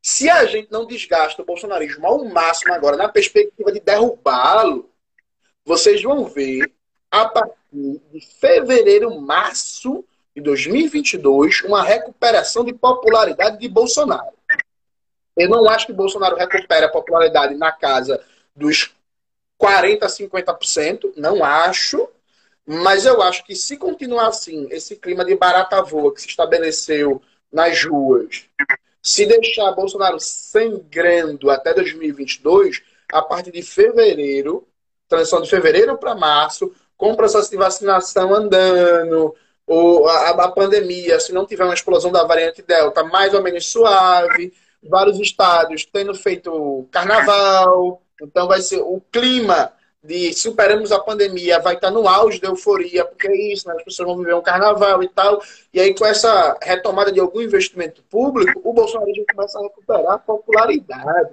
Se 0.00 0.28
a 0.28 0.44
gente 0.44 0.70
não 0.70 0.86
desgasta 0.86 1.42
o 1.42 1.44
bolsonarismo 1.44 2.06
ao 2.06 2.24
máximo 2.24 2.72
agora, 2.72 2.96
na 2.96 3.08
perspectiva 3.08 3.72
de 3.72 3.80
derrubá-lo, 3.80 4.88
vocês 5.64 6.02
vão 6.02 6.26
ver, 6.26 6.70
a 7.10 7.26
partir 7.26 7.56
de 7.72 8.20
fevereiro, 8.38 9.20
março 9.20 10.04
de 10.36 10.42
2022, 10.42 11.62
uma 11.62 11.82
recuperação 11.82 12.64
de 12.64 12.72
popularidade 12.72 13.58
de 13.58 13.68
Bolsonaro. 13.68 14.34
Eu 15.36 15.48
não 15.48 15.68
acho 15.68 15.86
que 15.86 15.92
Bolsonaro 15.92 16.36
recupere 16.36 16.86
a 16.86 16.90
popularidade 16.90 17.54
na 17.54 17.72
casa 17.72 18.20
dos 18.54 18.94
40% 19.60 20.02
a 20.02 20.06
50%, 20.06 21.12
não 21.16 21.44
acho. 21.44 22.08
Mas 22.66 23.04
eu 23.04 23.20
acho 23.20 23.44
que 23.44 23.54
se 23.54 23.76
continuar 23.76 24.28
assim, 24.28 24.66
esse 24.70 24.96
clima 24.96 25.24
de 25.24 25.34
barata 25.34 25.82
voa 25.82 26.14
que 26.14 26.22
se 26.22 26.28
estabeleceu 26.28 27.20
nas 27.52 27.84
ruas, 27.84 28.46
se 29.02 29.26
deixar 29.26 29.70
Bolsonaro 29.72 30.18
sangrando 30.18 31.50
até 31.50 31.74
2022, 31.74 32.82
a 33.12 33.20
partir 33.20 33.50
de 33.50 33.62
fevereiro, 33.62 34.66
transição 35.06 35.42
de 35.42 35.50
fevereiro 35.50 35.96
para 35.98 36.14
março, 36.14 36.72
com 36.96 37.12
o 37.12 37.16
processo 37.16 37.50
de 37.50 37.56
vacinação 37.56 38.34
andando, 38.34 39.34
ou 39.66 40.08
a, 40.08 40.30
a, 40.30 40.50
pandemia, 40.50 41.20
se 41.20 41.32
não 41.32 41.46
tiver 41.46 41.64
uma 41.64 41.74
explosão 41.74 42.10
da 42.10 42.24
variante 42.24 42.62
Delta 42.62 43.04
mais 43.04 43.34
ou 43.34 43.42
menos 43.42 43.66
suave, 43.66 44.52
vários 44.88 45.18
estados 45.18 45.84
tendo 45.84 46.14
feito 46.14 46.86
carnaval, 46.90 48.02
então 48.20 48.46
vai 48.46 48.60
ser 48.60 48.80
o 48.80 49.00
clima 49.12 49.72
de 50.02 50.34
superamos 50.34 50.92
a 50.92 50.98
pandemia, 50.98 51.58
vai 51.58 51.74
estar 51.74 51.90
no 51.90 52.06
auge 52.06 52.38
da 52.38 52.48
euforia, 52.48 53.06
porque 53.06 53.26
é 53.26 53.52
isso, 53.52 53.66
né? 53.66 53.74
as 53.74 53.82
pessoas 53.82 54.06
vão 54.06 54.18
viver 54.18 54.34
um 54.34 54.42
carnaval 54.42 55.02
e 55.02 55.08
tal, 55.08 55.42
e 55.72 55.80
aí 55.80 55.94
com 55.94 56.04
essa 56.04 56.58
retomada 56.62 57.10
de 57.10 57.18
algum 57.18 57.40
investimento 57.40 58.02
público, 58.04 58.60
o 58.62 58.72
Bolsonaro 58.72 59.14
já 59.14 59.22
começa 59.34 59.58
a 59.58 59.62
recuperar 59.62 60.18
popularidade. 60.24 61.30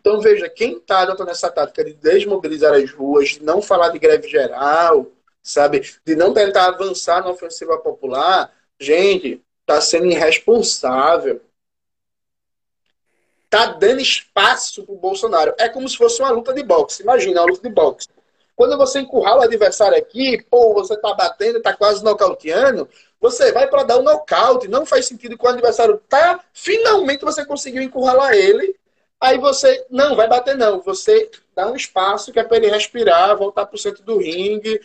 Então, 0.00 0.20
veja, 0.20 0.48
quem 0.48 0.78
está 0.78 1.00
adotando 1.00 1.30
essa 1.30 1.50
tática 1.50 1.84
de 1.84 1.92
desmobilizar 1.94 2.72
as 2.74 2.90
ruas, 2.90 3.30
de 3.30 3.42
não 3.42 3.60
falar 3.60 3.90
de 3.90 3.98
greve 3.98 4.28
geral, 4.28 5.06
sabe? 5.42 5.82
De 6.04 6.14
não 6.14 6.32
tentar 6.32 6.66
avançar 6.68 7.22
na 7.22 7.30
ofensiva 7.30 7.78
popular, 7.78 8.52
gente, 8.78 9.42
está 9.60 9.80
sendo 9.80 10.06
irresponsável. 10.06 11.40
Está 13.50 13.72
dando 13.72 14.02
espaço 14.02 14.84
para 14.84 14.94
o 14.94 14.98
Bolsonaro. 14.98 15.54
É 15.58 15.70
como 15.70 15.88
se 15.88 15.96
fosse 15.96 16.20
uma 16.20 16.30
luta 16.30 16.52
de 16.52 16.62
boxe. 16.62 17.02
Imagina, 17.02 17.40
uma 17.40 17.50
luta 17.50 17.66
de 17.66 17.74
boxe. 17.74 18.06
Quando 18.54 18.76
você 18.76 19.00
encurrala 19.00 19.40
o 19.40 19.44
adversário 19.44 19.96
aqui, 19.96 20.44
pô, 20.50 20.74
você 20.74 20.94
tá 20.98 21.14
batendo, 21.14 21.62
tá 21.62 21.74
quase 21.74 22.04
nocauteando, 22.04 22.86
você 23.18 23.50
vai 23.50 23.66
para 23.66 23.84
dar 23.84 23.98
um 23.98 24.02
nocaute. 24.02 24.68
Não 24.68 24.84
faz 24.84 25.06
sentido 25.06 25.38
quando 25.38 25.54
o 25.54 25.58
adversário 25.58 25.96
tá, 26.08 26.44
finalmente 26.52 27.24
você 27.24 27.46
conseguiu 27.46 27.80
encurralar 27.80 28.34
ele. 28.34 28.76
Aí 29.18 29.38
você, 29.38 29.86
não, 29.88 30.14
vai 30.14 30.28
bater 30.28 30.54
não. 30.54 30.80
Você 30.82 31.30
dá 31.54 31.70
um 31.70 31.74
espaço 31.74 32.30
que 32.30 32.38
é 32.38 32.44
para 32.44 32.58
ele 32.58 32.68
respirar, 32.68 33.34
voltar 33.34 33.64
para 33.64 33.76
o 33.76 33.78
centro 33.78 34.02
do 34.02 34.18
ringue. 34.18 34.78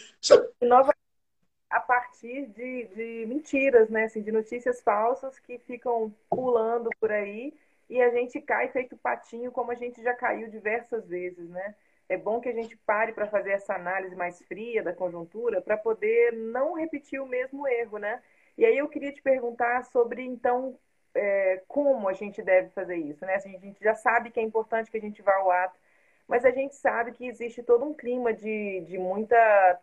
A 1.69 1.80
partir 1.82 2.45
de, 2.47 2.86
de 2.95 3.26
mentiras, 3.28 3.89
né? 3.89 4.06
Assim, 4.06 4.21
de 4.21 4.32
notícias 4.32 4.82
falsas 4.82 5.38
que 5.39 5.58
ficam 5.60 6.13
pulando 6.30 6.89
por 6.99 7.12
aí 7.12 7.54
e 7.89 8.02
a 8.02 8.10
gente 8.10 8.41
cai 8.41 8.69
feito 8.69 8.98
patinho, 8.98 9.52
como 9.52 9.72
a 9.72 9.76
gente 9.76 10.02
já 10.02 10.13
caiu 10.13 10.50
diversas 10.50 11.08
vezes, 11.08 11.50
né? 11.50 11.76
é 12.10 12.17
bom 12.17 12.39
que 12.39 12.50
a 12.50 12.54
gente 12.54 12.76
pare 12.78 13.13
para 13.13 13.28
fazer 13.28 13.52
essa 13.52 13.76
análise 13.76 14.15
mais 14.15 14.41
fria 14.43 14.84
da 14.84 14.93
conjuntura 14.93 15.62
para 15.62 15.78
poder 15.78 16.34
não 16.34 16.74
repetir 16.74 17.22
o 17.22 17.28
mesmo 17.28 17.67
erro, 17.67 17.98
né? 17.98 18.22
E 18.58 18.65
aí 18.65 18.78
eu 18.78 18.88
queria 18.88 19.12
te 19.12 19.22
perguntar 19.22 19.84
sobre, 19.86 20.24
então, 20.24 20.78
é, 21.15 21.62
como 21.67 22.08
a 22.08 22.13
gente 22.13 22.41
deve 22.41 22.69
fazer 22.69 22.96
isso, 22.98 23.26
né? 23.26 23.36
A 23.36 23.39
gente 23.39 23.84
já 23.84 23.96
sabe 23.96 24.32
que 24.32 24.39
é 24.39 24.43
importante 24.43 24.91
que 24.91 24.98
a 24.98 25.02
gente 25.02 25.22
vá 25.22 25.36
ao 25.36 25.52
ato, 25.52 25.80
mas 26.28 26.46
a 26.46 26.52
gente 26.52 26.76
sabe 26.76 27.12
que 27.13 27.26
existe 27.28 27.63
todo 27.63 27.86
um 27.86 27.93
clima 27.93 28.34
de, 28.34 28.82
de 28.82 28.98
muita 28.98 29.36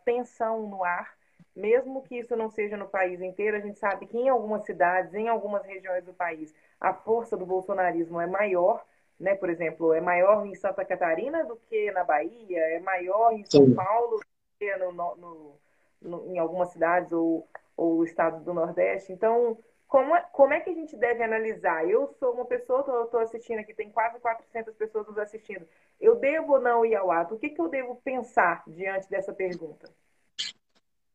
tensão 0.05 0.69
no 0.69 0.85
ar, 0.85 1.17
mesmo 1.55 2.03
que 2.03 2.19
isso 2.19 2.37
não 2.37 2.49
seja 2.49 2.77
no 2.77 2.89
país 2.89 3.21
inteiro, 3.21 3.57
a 3.57 3.61
gente 3.61 3.79
sabe 3.79 4.07
que 4.07 4.17
em 4.17 4.29
algumas 4.29 4.65
cidades, 4.65 5.15
em 5.15 5.29
algumas 5.29 5.65
regiões 5.65 6.05
do 6.05 6.13
país, 6.13 6.55
a 6.81 6.95
força 6.95 7.37
do 7.37 7.45
bolsonarismo 7.45 8.21
é 8.21 8.27
maior, 8.27 8.85
né? 9.19 9.35
Por 9.35 9.51
exemplo, 9.51 9.93
é 9.93 10.01
maior 10.01 10.47
em 10.47 10.55
Santa 10.55 10.85
Catarina 10.85 11.45
do 11.45 11.57
que 11.57 11.91
na 11.91 12.05
Bahia, 12.05 12.61
é 12.61 12.81
maior 12.81 13.33
em 13.33 13.45
São 13.45 13.67
Sim. 13.67 13.75
Paulo 13.75 14.19
do 14.19 14.27
que 14.59 14.77
no, 14.77 14.93
no, 14.93 15.55
no, 16.01 16.33
em 16.33 16.39
algumas 16.39 16.71
cidades 16.71 17.13
ou, 17.13 17.47
ou 17.77 18.03
estado 18.05 18.43
do 18.43 18.55
Nordeste. 18.55 19.13
Então, 19.13 19.59
como 19.91 20.15
é, 20.15 20.21
como 20.33 20.55
é 20.55 20.61
que 20.61 20.71
a 20.71 20.75
gente 20.75 20.97
deve 20.97 21.23
analisar? 21.23 21.87
Eu 21.89 22.07
sou 22.19 22.33
uma 22.33 22.45
pessoa, 22.45 22.81
estou 23.05 23.21
assistindo 23.21 23.59
aqui, 23.59 23.75
tem 23.75 23.91
quase 23.91 24.21
400 24.21 24.73
pessoas 24.77 25.07
nos 25.09 25.19
assistindo. 25.19 25.67
Eu 26.01 26.15
devo 26.15 26.55
ou 26.55 26.61
não 26.61 26.87
ir 26.87 26.95
ao 26.95 27.11
ato? 27.11 27.35
O 27.35 27.39
que, 27.39 27.51
que 27.51 27.61
eu 27.61 27.69
devo 27.69 27.97
pensar 27.97 28.63
diante 28.69 29.11
dessa 29.11 29.33
pergunta? 29.33 29.91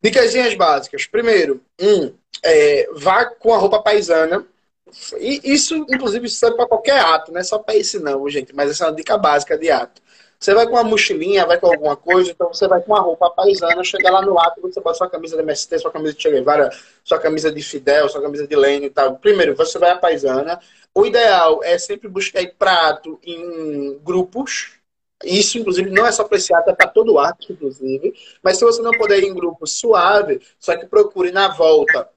Dicas 0.05 0.53
básicas. 0.55 1.07
Primeiro, 1.07 1.61
um, 1.81 2.13
é, 2.43 2.87
vá 2.93 3.25
com 3.25 3.53
a 3.53 3.57
roupa 3.57 3.81
paisana, 3.81 4.45
e 5.19 5.41
isso, 5.43 5.75
inclusive, 5.89 6.29
serve 6.29 6.57
para 6.57 6.67
qualquer 6.67 6.99
ato, 6.99 7.31
não 7.31 7.39
é 7.39 7.43
só 7.43 7.57
para 7.57 7.75
esse 7.75 7.97
não, 7.99 8.29
gente, 8.29 8.53
mas 8.53 8.69
essa 8.69 8.85
é 8.85 8.87
uma 8.87 8.95
dica 8.95 9.17
básica 9.17 9.57
de 9.57 9.71
ato. 9.71 10.01
Você 10.39 10.53
vai 10.53 10.67
com 10.67 10.73
uma 10.73 10.83
mochilinha, 10.83 11.45
vai 11.47 11.59
com 11.59 11.67
alguma 11.67 11.95
coisa, 11.95 12.29
então 12.29 12.53
você 12.53 12.67
vai 12.67 12.79
com 12.81 12.93
uma 12.93 13.01
roupa 13.01 13.31
paisana, 13.31 13.83
chega 13.83 14.11
lá 14.11 14.21
no 14.21 14.37
ato, 14.37 14.61
você 14.61 14.79
bota 14.79 14.97
sua 14.97 15.09
camisa 15.09 15.35
de 15.35 15.41
MST, 15.41 15.79
sua 15.79 15.91
camisa 15.91 16.13
de 16.13 16.21
Che 16.21 16.29
Guevara, 16.29 16.69
sua 17.03 17.17
camisa 17.17 17.51
de 17.51 17.63
Fidel, 17.63 18.07
sua 18.07 18.21
camisa 18.21 18.45
de 18.45 18.55
Lênin 18.55 18.85
e 18.85 18.89
tal. 18.91 19.15
Primeiro, 19.15 19.55
você 19.55 19.79
vai 19.79 19.89
a 19.89 19.97
paisana. 19.97 20.59
O 20.93 21.03
ideal 21.05 21.63
é 21.63 21.79
sempre 21.79 22.07
buscar 22.07 22.41
ir 22.41 22.53
prato 22.59 23.19
em 23.23 23.97
grupos. 24.03 24.73
Isso, 25.23 25.57
inclusive, 25.57 25.89
não 25.89 26.05
é 26.05 26.11
só 26.11 26.23
para 26.23 26.37
esse 26.37 26.53
ato, 26.53 26.69
é 26.69 26.75
para 26.75 26.87
todo 26.87 27.17
ato, 27.17 27.51
inclusive. 27.51 28.13
Mas 28.43 28.57
se 28.57 28.65
você 28.65 28.81
não 28.81 28.91
puder 28.91 29.19
ir 29.19 29.27
em 29.27 29.33
grupo 29.33 29.65
suave, 29.65 30.41
só 30.59 30.75
que 30.77 30.85
procure 30.85 31.31
na 31.31 31.49
volta 31.49 32.09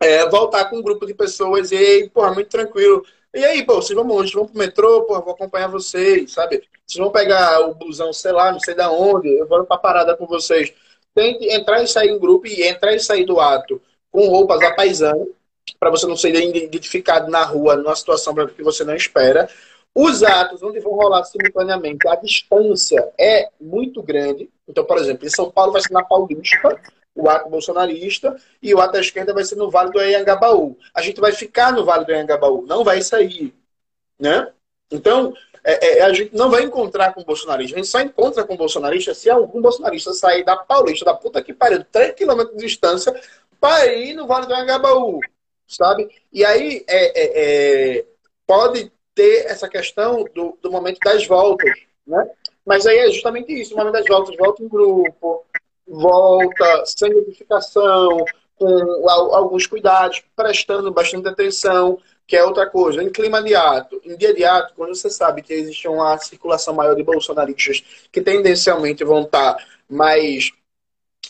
é, 0.00 0.28
voltar 0.28 0.66
com 0.66 0.76
um 0.78 0.82
grupo 0.82 1.06
de 1.06 1.14
pessoas 1.14 1.70
e 1.70 1.76
aí, 1.76 2.10
porra, 2.10 2.32
muito 2.34 2.50
tranquilo. 2.50 3.04
E 3.34 3.42
aí, 3.44 3.64
pô, 3.64 3.76
vocês 3.76 3.96
vão 3.96 4.06
longe, 4.06 4.34
vão 4.34 4.46
pro 4.46 4.58
metrô, 4.58 5.04
porra, 5.04 5.20
vou 5.22 5.32
acompanhar 5.32 5.68
vocês, 5.68 6.32
sabe? 6.32 6.62
Vocês 6.86 6.98
vão 6.98 7.10
pegar 7.10 7.60
o 7.60 7.74
busão, 7.74 8.12
sei 8.12 8.32
lá, 8.32 8.52
não 8.52 8.60
sei 8.60 8.74
da 8.74 8.90
onde, 8.90 9.28
eu 9.28 9.46
vou 9.46 9.64
pra 9.64 9.78
parada 9.78 10.16
com 10.16 10.26
vocês. 10.26 10.72
Tente 11.14 11.46
entrar 11.46 11.82
e 11.82 11.88
sair 11.88 12.10
em 12.10 12.18
grupo 12.18 12.46
e 12.46 12.62
entrar 12.62 12.94
e 12.94 13.00
sair 13.00 13.24
do 13.24 13.40
ato 13.40 13.80
com 14.10 14.28
roupas 14.28 14.60
a 14.62 14.74
paisano, 14.74 15.28
para 15.78 15.90
você 15.90 16.06
não 16.06 16.16
ser 16.16 16.34
identificado 16.34 17.30
na 17.30 17.44
rua 17.44 17.76
numa 17.76 17.96
situação 17.96 18.34
que 18.34 18.62
você 18.62 18.84
não 18.84 18.94
espera. 18.94 19.48
Os 19.94 20.22
atos 20.22 20.62
onde 20.62 20.80
vão 20.80 20.92
rolar 20.92 21.22
simultaneamente, 21.24 22.08
a 22.08 22.16
distância 22.16 23.12
é 23.18 23.48
muito 23.60 24.02
grande. 24.02 24.50
Então, 24.66 24.84
por 24.84 24.96
exemplo, 24.96 25.26
em 25.26 25.30
São 25.30 25.50
Paulo 25.50 25.72
vai 25.72 25.82
ser 25.82 25.92
na 25.92 26.02
Paulista, 26.02 26.80
o 27.14 27.28
ato 27.28 27.50
bolsonarista, 27.50 28.36
e 28.62 28.74
o 28.74 28.80
ato 28.80 28.94
da 28.94 29.00
esquerda 29.00 29.34
vai 29.34 29.44
ser 29.44 29.56
no 29.56 29.70
Vale 29.70 29.90
do 29.90 29.98
Anhangabaú. 29.98 30.78
A 30.94 31.02
gente 31.02 31.20
vai 31.20 31.32
ficar 31.32 31.72
no 31.72 31.84
Vale 31.84 32.06
do 32.06 32.12
Anhangabaú, 32.12 32.64
não 32.66 32.82
vai 32.82 33.02
sair. 33.02 33.54
Né? 34.18 34.50
Então, 34.90 35.34
é, 35.64 35.98
é, 35.98 36.02
a 36.02 36.12
gente 36.12 36.34
não 36.34 36.50
vai 36.50 36.62
encontrar 36.62 37.12
com 37.12 37.22
bolsonarista. 37.22 37.76
A 37.76 37.78
gente 37.78 37.88
só 37.88 38.00
encontra 38.00 38.44
com 38.44 38.56
bolsonarista 38.56 39.14
se 39.14 39.30
algum 39.30 39.60
bolsonarista 39.60 40.12
sair 40.12 40.44
da 40.44 40.56
Paulista, 40.56 41.04
da 41.04 41.14
puta 41.14 41.42
que 41.42 41.52
pariu, 41.52 41.84
3 41.84 42.14
km 42.14 42.44
de 42.52 42.64
distância, 42.64 43.14
para 43.60 43.86
ir 43.92 44.14
no 44.14 44.26
Vale 44.26 44.46
do 44.46 44.54
Anhangabaú. 44.54 45.20
Sabe? 45.66 46.10
E 46.32 46.44
aí 46.44 46.84
é, 46.86 47.20
é, 47.20 47.98
é, 47.98 48.04
pode 48.46 48.91
ter 49.14 49.46
essa 49.46 49.68
questão 49.68 50.24
do, 50.34 50.58
do 50.60 50.70
momento 50.70 50.98
das 51.04 51.26
voltas. 51.26 51.72
Né? 52.06 52.30
Mas 52.64 52.86
aí 52.86 52.98
é 52.98 53.10
justamente 53.10 53.52
isso, 53.52 53.74
o 53.74 53.76
momento 53.76 53.94
das 53.94 54.06
voltas, 54.06 54.36
volta 54.36 54.62
em 54.62 54.68
grupo, 54.68 55.44
volta 55.86 56.84
sem 56.86 57.12
notificação, 57.12 58.24
com 58.56 59.08
alguns 59.08 59.66
cuidados, 59.66 60.22
prestando 60.36 60.92
bastante 60.92 61.28
atenção, 61.28 61.98
que 62.26 62.36
é 62.36 62.44
outra 62.44 62.68
coisa. 62.68 63.02
Em 63.02 63.10
clima 63.10 63.42
de 63.42 63.54
ato, 63.54 64.00
em 64.04 64.16
dia 64.16 64.32
de 64.32 64.44
ato, 64.44 64.74
quando 64.74 64.94
você 64.94 65.10
sabe 65.10 65.42
que 65.42 65.52
existe 65.52 65.88
uma 65.88 66.16
circulação 66.18 66.72
maior 66.72 66.94
de 66.94 67.02
bolsonaristas 67.02 67.82
que 68.10 68.20
tendencialmente 68.20 69.04
vão 69.04 69.22
estar 69.22 69.56
mais 69.88 70.52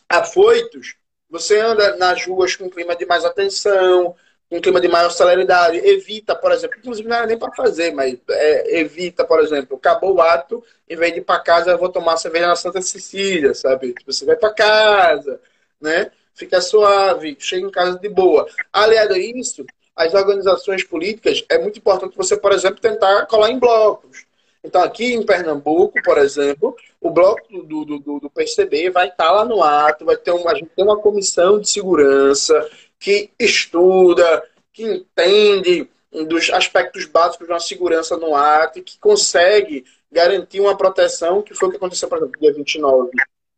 afoitos, 0.08 0.94
você 1.30 1.58
anda 1.58 1.96
nas 1.96 2.26
ruas 2.26 2.54
com 2.54 2.66
um 2.66 2.70
clima 2.70 2.94
de 2.94 3.06
mais 3.06 3.24
atenção, 3.24 4.14
um 4.52 4.60
clima 4.60 4.80
de 4.80 4.88
maior 4.88 5.10
celeridade. 5.10 5.78
Evita, 5.78 6.34
por 6.36 6.52
exemplo, 6.52 6.78
inclusive 6.78 7.08
não 7.08 7.16
era 7.16 7.26
nem 7.26 7.38
para 7.38 7.52
fazer, 7.52 7.92
mas 7.92 8.18
é, 8.30 8.80
evita, 8.80 9.24
por 9.24 9.40
exemplo, 9.40 9.76
acabou 9.76 10.14
o 10.14 10.20
ato, 10.20 10.62
em 10.88 10.94
vez 10.94 11.12
de 11.14 11.20
ir 11.20 11.24
para 11.24 11.40
casa, 11.40 11.70
eu 11.70 11.78
vou 11.78 11.88
tomar 11.88 12.18
cerveja 12.18 12.46
na 12.46 12.56
Santa 12.56 12.82
Cecília, 12.82 13.54
sabe? 13.54 13.94
Tipo, 13.94 14.12
você 14.12 14.26
vai 14.26 14.36
para 14.36 14.52
casa, 14.52 15.40
né? 15.80 16.10
Fica 16.34 16.60
suave, 16.60 17.36
chega 17.38 17.66
em 17.66 17.70
casa 17.70 17.98
de 17.98 18.08
boa. 18.08 18.46
Aliado 18.72 19.14
a 19.14 19.18
isso, 19.18 19.64
as 19.96 20.12
organizações 20.12 20.84
políticas, 20.84 21.44
é 21.48 21.58
muito 21.58 21.78
importante 21.78 22.16
você, 22.16 22.36
por 22.36 22.52
exemplo, 22.52 22.80
tentar 22.80 23.26
colar 23.26 23.50
em 23.50 23.58
blocos. 23.58 24.26
Então, 24.64 24.82
aqui 24.82 25.14
em 25.14 25.24
Pernambuco, 25.24 26.00
por 26.04 26.18
exemplo, 26.18 26.76
o 27.00 27.10
bloco 27.10 27.40
do, 27.64 27.84
do, 27.84 27.98
do, 27.98 28.20
do 28.20 28.30
PCB 28.30 28.90
vai 28.90 29.08
estar 29.08 29.30
lá 29.32 29.44
no 29.44 29.62
ato, 29.62 30.04
vai 30.04 30.16
ter 30.16 30.30
uma, 30.30 30.52
a 30.52 30.54
gente 30.54 30.70
tem 30.76 30.84
uma 30.84 30.98
comissão 30.98 31.58
de 31.58 31.68
segurança, 31.68 32.54
que 33.02 33.30
estuda, 33.36 34.44
que 34.72 34.84
entende 34.84 35.90
dos 36.28 36.50
aspectos 36.50 37.04
básicos 37.04 37.48
de 37.48 37.52
uma 37.52 37.58
segurança 37.58 38.16
no 38.16 38.36
ato 38.36 38.78
e 38.78 38.82
que 38.82 38.96
consegue 38.96 39.84
garantir 40.10 40.60
uma 40.60 40.76
proteção, 40.76 41.42
que 41.42 41.52
foi 41.52 41.66
o 41.66 41.70
que 41.72 41.78
aconteceu, 41.78 42.08
por 42.08 42.18
exemplo, 42.18 42.40
dia 42.40 42.54
29 42.54 43.10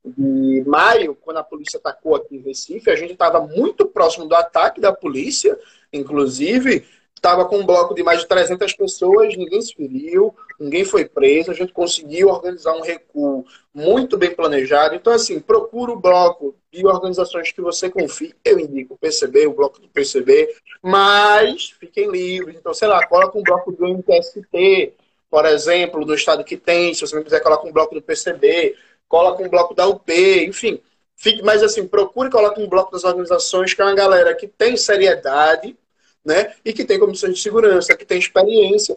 de 0.02 0.64
maio, 0.66 1.14
quando 1.14 1.37
a 1.38 1.44
polícia 1.44 1.76
atacou 1.76 2.14
aqui 2.14 2.37
em 2.37 2.40
Recife, 2.40 2.90
a 2.90 2.96
gente 2.96 3.12
estava 3.12 3.38
muito 3.40 3.85
próximo 3.87 4.24
do 4.24 4.35
ataque 4.35 4.80
da 4.80 4.92
polícia, 4.92 5.59
inclusive, 5.92 6.87
estava 7.16 7.44
com 7.46 7.59
um 7.59 7.66
bloco 7.66 7.94
de 7.94 8.03
mais 8.03 8.20
de 8.20 8.29
300 8.29 8.72
pessoas, 8.74 9.37
ninguém 9.37 9.62
se 9.62 9.74
feriu, 9.74 10.35
ninguém 10.61 10.85
foi 10.85 11.07
preso, 11.07 11.50
a 11.50 11.55
gente 11.55 11.72
conseguiu 11.72 12.29
organizar 12.29 12.74
um 12.74 12.83
recuo 12.83 13.44
muito 13.72 14.18
bem 14.18 14.35
planejado. 14.35 14.94
Então, 14.94 15.12
assim, 15.12 15.40
procura 15.40 15.92
o 15.92 16.00
bloco 16.00 16.55
de 16.70 16.87
organizações 16.87 17.50
que 17.50 17.61
você 17.61 17.88
confie. 17.88 18.35
Eu 18.44 18.59
indico 18.59 18.94
o 18.94 18.98
PCB, 18.98 19.46
o 19.46 19.55
bloco 19.55 19.81
do 19.81 19.88
PCB, 19.88 20.55
mas 20.83 21.70
fiquem 21.81 22.11
livres. 22.11 22.57
Então, 22.57 22.74
sei 22.74 22.88
lá, 22.88 23.07
coloca 23.07 23.38
um 23.38 23.42
bloco 23.42 23.72
do 23.72 23.87
MTST, 23.87 24.92
por 25.31 25.46
exemplo, 25.46 26.05
do 26.05 26.14
estado 26.14 26.44
que 26.44 26.57
tem, 26.57 26.94
se 26.94 27.00
você 27.00 27.16
não 27.16 27.22
quiser, 27.24 27.40
coloca 27.40 27.66
um 27.66 27.72
bloco 27.72 27.94
do 27.94 28.03
PCB, 28.03 28.77
coloca 29.09 29.42
um 29.42 29.48
bloco 29.48 29.74
da 29.74 29.87
UP, 29.87 30.12
enfim. 30.44 30.81
Fique, 31.16 31.42
mas 31.42 31.62
assim, 31.62 31.87
procure 31.87 32.31
colocar 32.31 32.61
um 32.61 32.68
bloco 32.68 32.92
das 32.92 33.05
organizações 33.05 33.72
que 33.72 33.81
é 33.81 33.85
uma 33.85 33.94
galera 33.94 34.35
que 34.35 34.46
tem 34.46 34.77
seriedade, 34.77 35.77
né? 36.24 36.54
E 36.64 36.72
que 36.72 36.84
tem 36.84 36.98
comissões 36.98 37.34
de 37.34 37.42
segurança, 37.42 37.96
que 37.96 38.04
tem 38.04 38.18
experiência. 38.18 38.96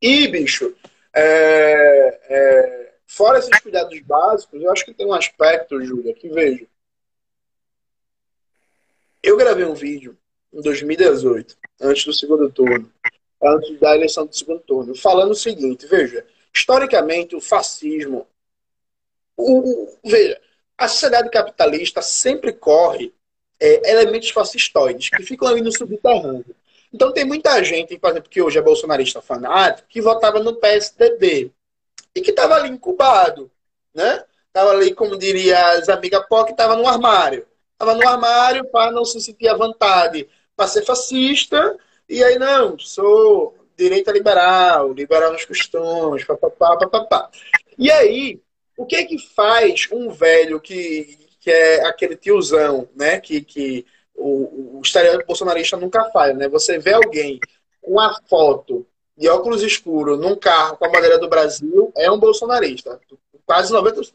E, 0.00 0.28
bicho, 0.28 0.74
é, 1.12 2.20
é, 2.28 2.94
fora 3.06 3.38
esses 3.38 3.58
cuidados 3.60 3.98
básicos, 4.00 4.62
eu 4.62 4.70
acho 4.70 4.84
que 4.84 4.94
tem 4.94 5.06
um 5.06 5.12
aspecto, 5.14 5.82
Júlia, 5.82 6.14
que 6.14 6.28
vejo. 6.28 6.66
Eu 9.22 9.36
gravei 9.36 9.64
um 9.64 9.74
vídeo 9.74 10.16
em 10.52 10.60
2018, 10.60 11.56
antes 11.80 12.04
do 12.04 12.12
segundo 12.12 12.50
turno, 12.50 12.90
antes 13.42 13.78
da 13.80 13.94
eleição 13.94 14.24
do 14.26 14.34
segundo 14.34 14.60
turno, 14.60 14.94
falando 14.94 15.32
o 15.32 15.34
seguinte, 15.34 15.86
veja, 15.86 16.24
Historicamente, 16.56 17.36
o 17.36 17.40
fascismo. 17.40 18.26
O, 19.36 19.94
veja, 20.02 20.40
a 20.78 20.88
sociedade 20.88 21.28
capitalista 21.28 22.00
sempre 22.00 22.50
corre 22.50 23.12
é, 23.60 23.90
elementos 23.90 24.30
fascistoides 24.30 25.08
que 25.10 25.22
ficam 25.22 25.48
ali 25.48 25.60
no 25.60 25.72
subterrâneo. 25.72 26.54
Então 26.92 27.12
tem 27.12 27.24
muita 27.24 27.62
gente, 27.62 27.98
por 27.98 28.10
exemplo, 28.10 28.30
que 28.30 28.40
hoje 28.40 28.58
é 28.58 28.62
bolsonarista 28.62 29.20
fanático, 29.20 29.88
que 29.88 30.00
votava 30.00 30.38
no 30.40 30.56
PSDB 30.56 31.50
e 32.14 32.20
que 32.20 32.30
estava 32.30 32.54
ali 32.54 32.70
incubado, 32.70 33.50
né? 33.94 34.24
Ali, 34.54 34.94
como 34.94 35.18
diria 35.18 35.72
as 35.72 35.88
amigas 35.88 36.24
POC, 36.26 36.52
estava 36.52 36.76
no 36.76 36.86
armário. 36.86 37.46
Estava 37.72 37.94
no 37.94 38.08
armário 38.08 38.64
para 38.70 38.90
não 38.90 39.04
se 39.04 39.20
sentir 39.20 39.48
à 39.48 39.54
vontade 39.54 40.26
para 40.56 40.66
ser 40.66 40.82
fascista, 40.82 41.76
e 42.08 42.24
aí 42.24 42.38
não, 42.38 42.78
sou 42.78 43.54
direita 43.76 44.10
liberal, 44.10 44.92
liberal 44.92 45.32
nos 45.32 45.44
costumes, 45.44 46.24
papapá, 46.24 46.78
papapá. 46.78 47.30
E 47.76 47.90
aí, 47.90 48.40
o 48.76 48.86
que 48.86 48.96
é 48.96 49.04
que 49.04 49.18
faz 49.18 49.86
um 49.92 50.08
velho 50.08 50.58
que, 50.58 51.25
que 51.46 51.50
é 51.52 51.86
aquele 51.86 52.16
tiozão, 52.16 52.88
né, 52.96 53.20
que, 53.20 53.40
que 53.40 53.86
o, 54.16 54.78
o 54.78 54.82
estereótipo 54.82 55.28
bolsonarista 55.28 55.76
nunca 55.76 56.10
falha, 56.10 56.34
né? 56.34 56.48
Você 56.48 56.76
vê 56.76 56.92
alguém 56.92 57.38
com 57.80 58.00
a 58.00 58.18
foto 58.28 58.84
de 59.16 59.28
óculos 59.28 59.62
escuros 59.62 60.18
num 60.18 60.34
carro 60.34 60.76
com 60.76 60.84
a 60.84 60.88
bandeira 60.88 61.20
do 61.20 61.28
Brasil, 61.28 61.92
é 61.96 62.10
um 62.10 62.18
bolsonarista. 62.18 63.00
Quase 63.46 63.72
90% 63.72 64.10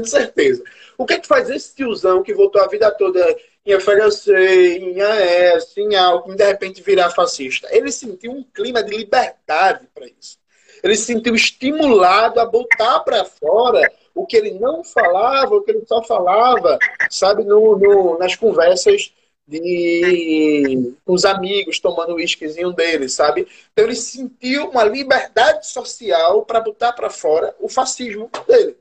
de 0.00 0.10
certeza. 0.10 0.64
O 0.98 1.06
que 1.06 1.14
é 1.14 1.20
que 1.20 1.28
faz 1.28 1.48
esse 1.48 1.72
tiozão 1.72 2.20
que 2.20 2.34
voltou 2.34 2.60
a 2.60 2.66
vida 2.66 2.90
toda 2.90 3.24
em 3.64 3.78
FHC, 3.78 4.78
em 4.78 5.00
AES, 5.00 5.76
em 5.76 5.94
Alckmin, 5.94 6.34
de 6.34 6.44
repente 6.44 6.82
virar 6.82 7.10
fascista? 7.10 7.68
Ele 7.70 7.92
sentiu 7.92 8.32
um 8.32 8.42
clima 8.42 8.82
de 8.82 8.96
liberdade 8.96 9.88
para 9.94 10.06
isso. 10.06 10.36
Ele 10.82 10.96
se 10.96 11.04
sentiu 11.04 11.36
estimulado 11.36 12.40
a 12.40 12.44
botar 12.44 12.98
para 13.00 13.24
fora 13.24 13.88
o 14.14 14.26
que 14.26 14.36
ele 14.36 14.58
não 14.58 14.84
falava, 14.84 15.54
o 15.54 15.62
que 15.62 15.70
ele 15.70 15.84
só 15.86 16.02
falava, 16.02 16.78
sabe, 17.10 17.44
no, 17.44 17.76
no 17.78 18.18
nas 18.18 18.36
conversas 18.36 19.12
de 19.46 20.94
com 21.04 21.12
os 21.12 21.24
amigos 21.24 21.80
tomando 21.80 22.12
o 22.12 22.16
uísquezinho 22.16 22.72
dele, 22.72 23.08
sabe? 23.08 23.46
Então 23.72 23.84
ele 23.84 23.96
sentiu 23.96 24.70
uma 24.70 24.84
liberdade 24.84 25.66
social 25.66 26.44
para 26.44 26.60
botar 26.60 26.92
para 26.92 27.10
fora 27.10 27.54
o 27.60 27.68
fascismo 27.68 28.30
dele, 28.46 28.76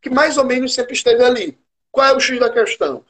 que 0.00 0.10
mais 0.10 0.36
ou 0.36 0.44
menos 0.44 0.74
sempre 0.74 0.94
esteve 0.94 1.22
ali. 1.22 1.58
Qual 1.90 2.06
é 2.06 2.14
o 2.14 2.20
X 2.20 2.38
da 2.38 2.50
questão? 2.50 3.04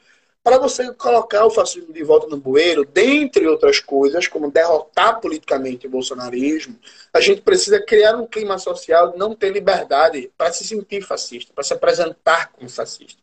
Para 0.48 0.56
você 0.56 0.90
colocar 0.94 1.44
o 1.44 1.50
fascismo 1.50 1.92
de 1.92 2.02
volta 2.02 2.26
no 2.26 2.38
bueiro, 2.38 2.82
dentre 2.82 3.46
outras 3.46 3.80
coisas, 3.80 4.26
como 4.26 4.50
derrotar 4.50 5.20
politicamente 5.20 5.86
o 5.86 5.90
bolsonarismo, 5.90 6.74
a 7.12 7.20
gente 7.20 7.42
precisa 7.42 7.78
criar 7.84 8.16
um 8.16 8.26
clima 8.26 8.56
social 8.56 9.12
de 9.12 9.18
não 9.18 9.34
ter 9.34 9.52
liberdade 9.52 10.32
para 10.38 10.50
se 10.50 10.66
sentir 10.66 11.02
fascista, 11.02 11.52
para 11.54 11.62
se 11.62 11.74
apresentar 11.74 12.50
como 12.50 12.66
fascista. 12.66 13.20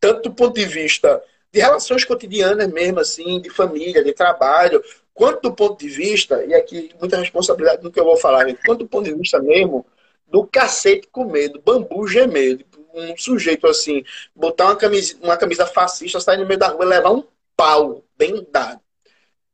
Tanto 0.00 0.30
do 0.30 0.34
ponto 0.34 0.54
de 0.54 0.64
vista 0.64 1.22
de 1.52 1.60
relações 1.60 2.02
cotidianas 2.02 2.72
mesmo, 2.72 2.98
assim, 2.98 3.38
de 3.38 3.50
família, 3.50 4.02
de 4.02 4.14
trabalho, 4.14 4.82
quanto 5.12 5.50
do 5.50 5.54
ponto 5.54 5.78
de 5.78 5.90
vista, 5.90 6.42
e 6.46 6.54
aqui 6.54 6.94
muita 6.98 7.18
responsabilidade 7.18 7.82
no 7.82 7.92
que 7.92 8.00
eu 8.00 8.04
vou 8.06 8.16
falar, 8.16 8.46
quanto 8.64 8.84
do 8.84 8.88
ponto 8.88 9.04
de 9.04 9.12
vista 9.12 9.38
mesmo 9.38 9.84
do 10.26 10.46
cacete 10.46 11.08
comer, 11.08 11.48
do 11.48 11.60
bambu 11.60 12.06
gemer, 12.06 12.64
um 12.94 13.16
sujeito 13.16 13.66
assim, 13.66 14.04
botar 14.34 14.66
uma 14.66 14.76
camisa, 14.76 15.16
uma 15.22 15.36
camisa 15.36 15.66
fascista, 15.66 16.20
sair 16.20 16.38
no 16.38 16.46
meio 16.46 16.58
da 16.58 16.68
rua 16.68 16.84
e 16.84 16.88
levar 16.88 17.12
um 17.12 17.24
pau 17.56 18.04
bem 18.16 18.46
dado. 18.50 18.80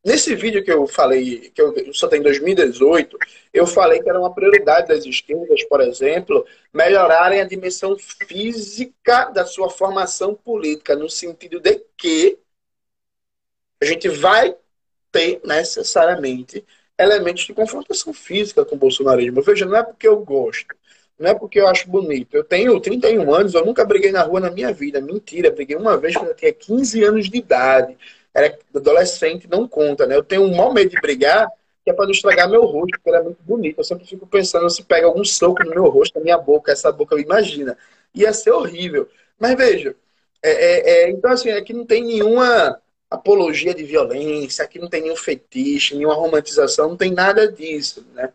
Nesse 0.04 0.36
vídeo 0.36 0.62
que 0.62 0.70
eu 0.72 0.86
falei, 0.86 1.50
que 1.50 1.60
eu 1.60 1.92
só 1.92 2.06
tem 2.06 2.20
em 2.20 2.22
2018, 2.22 3.18
eu 3.52 3.66
falei 3.66 4.00
que 4.00 4.08
era 4.08 4.20
uma 4.20 4.32
prioridade 4.32 4.86
das 4.86 5.04
esquerdas, 5.04 5.64
por 5.64 5.80
exemplo, 5.80 6.46
melhorarem 6.72 7.40
a 7.40 7.44
dimensão 7.44 7.96
física 7.98 9.24
da 9.30 9.44
sua 9.44 9.68
formação 9.68 10.32
política, 10.32 10.94
no 10.94 11.10
sentido 11.10 11.58
de 11.58 11.82
que 11.96 12.38
a 13.82 13.84
gente 13.84 14.08
vai 14.08 14.56
ter 15.10 15.40
necessariamente 15.44 16.64
elementos 16.98 17.44
de 17.44 17.52
confrontação 17.52 18.12
física 18.12 18.64
com 18.64 18.76
o 18.76 18.78
bolsonarismo. 18.78 19.42
Veja, 19.42 19.66
não 19.66 19.76
é 19.76 19.82
porque 19.82 20.06
eu 20.06 20.18
gosto, 20.24 20.74
não 21.18 21.30
é 21.30 21.34
porque 21.34 21.58
eu 21.60 21.66
acho 21.66 21.88
bonito. 21.88 22.34
Eu 22.34 22.44
tenho 22.44 22.78
31 22.80 23.34
anos, 23.34 23.54
eu 23.54 23.64
nunca 23.64 23.84
briguei 23.84 24.12
na 24.12 24.22
rua 24.22 24.40
na 24.40 24.50
minha 24.50 24.72
vida. 24.72 25.00
Mentira, 25.00 25.50
briguei 25.50 25.76
uma 25.76 25.96
vez 25.96 26.14
quando 26.14 26.28
eu 26.28 26.34
tinha 26.34 26.52
15 26.52 27.04
anos 27.04 27.30
de 27.30 27.38
idade 27.38 27.96
era 28.36 28.58
adolescente, 28.74 29.48
não 29.48 29.66
conta, 29.66 30.06
né? 30.06 30.14
Eu 30.14 30.22
tenho 30.22 30.42
um 30.42 30.54
mau 30.54 30.72
medo 30.72 30.90
de 30.90 31.00
brigar, 31.00 31.48
que 31.82 31.90
é 31.90 31.92
para 31.94 32.04
não 32.04 32.12
estragar 32.12 32.50
meu 32.50 32.66
rosto, 32.66 32.90
porque 32.98 33.08
ele 33.08 33.16
é 33.16 33.22
muito 33.22 33.42
bonito. 33.42 33.78
Eu 33.78 33.84
sempre 33.84 34.06
fico 34.06 34.26
pensando 34.26 34.68
se 34.68 34.84
pega 34.84 35.06
algum 35.06 35.24
soco 35.24 35.64
no 35.64 35.70
meu 35.70 35.88
rosto, 35.88 36.16
na 36.16 36.20
minha 36.22 36.36
boca, 36.36 36.70
essa 36.70 36.92
boca, 36.92 37.18
imagina. 37.18 37.78
Ia 38.14 38.34
ser 38.34 38.50
horrível. 38.50 39.08
Mas 39.38 39.54
veja, 39.56 39.96
é, 40.42 40.50
é, 40.50 40.90
é, 40.90 41.10
então 41.10 41.30
assim, 41.30 41.50
aqui 41.50 41.72
não 41.72 41.86
tem 41.86 42.04
nenhuma 42.04 42.78
apologia 43.10 43.74
de 43.74 43.84
violência, 43.84 44.64
aqui 44.64 44.78
não 44.78 44.88
tem 44.88 45.00
nenhum 45.02 45.16
fetiche, 45.16 45.94
nenhuma 45.94 46.14
romantização, 46.14 46.90
não 46.90 46.96
tem 46.96 47.12
nada 47.12 47.50
disso, 47.50 48.06
né? 48.14 48.30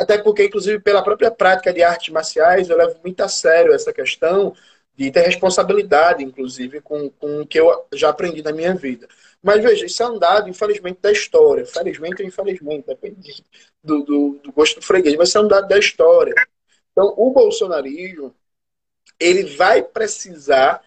Até 0.00 0.18
porque, 0.18 0.44
inclusive, 0.44 0.80
pela 0.80 1.02
própria 1.02 1.30
prática 1.30 1.72
de 1.72 1.82
artes 1.82 2.12
marciais, 2.12 2.68
eu 2.68 2.76
levo 2.76 2.98
muito 3.02 3.20
a 3.20 3.28
sério 3.28 3.72
essa 3.72 3.92
questão 3.92 4.54
de 4.96 5.10
ter 5.10 5.22
responsabilidade, 5.22 6.22
inclusive, 6.22 6.80
com, 6.80 7.10
com 7.10 7.40
o 7.40 7.46
que 7.46 7.58
eu 7.58 7.86
já 7.92 8.10
aprendi 8.10 8.42
na 8.42 8.52
minha 8.52 8.74
vida. 8.74 9.08
Mas 9.42 9.62
veja, 9.62 9.86
isso 9.86 10.02
é 10.02 10.08
um 10.08 10.18
dado, 10.18 10.48
infelizmente, 10.48 11.00
da 11.00 11.12
história. 11.12 11.66
Felizmente 11.66 12.22
ou 12.22 12.28
infelizmente, 12.28 12.86
depende 12.86 13.44
do, 13.82 14.02
do, 14.02 14.40
do 14.42 14.52
gosto 14.52 14.80
do 14.80 14.86
freguês, 14.86 15.16
mas 15.16 15.28
isso 15.28 15.38
é 15.38 15.40
um 15.42 15.48
dado 15.48 15.68
da 15.68 15.78
história. 15.78 16.34
Então, 16.92 17.12
o 17.16 17.30
bolsonarismo, 17.30 18.34
ele 19.18 19.44
vai 19.56 19.82
precisar, 19.82 20.82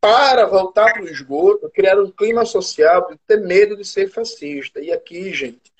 para 0.00 0.46
voltar 0.46 0.92
para 0.92 1.02
o 1.02 1.08
esgoto, 1.08 1.70
criar 1.70 1.98
um 2.00 2.10
clima 2.10 2.44
social 2.44 3.08
ter 3.26 3.40
medo 3.40 3.76
de 3.76 3.84
ser 3.84 4.10
fascista. 4.10 4.80
E 4.80 4.90
aqui, 4.92 5.32
gente, 5.32 5.71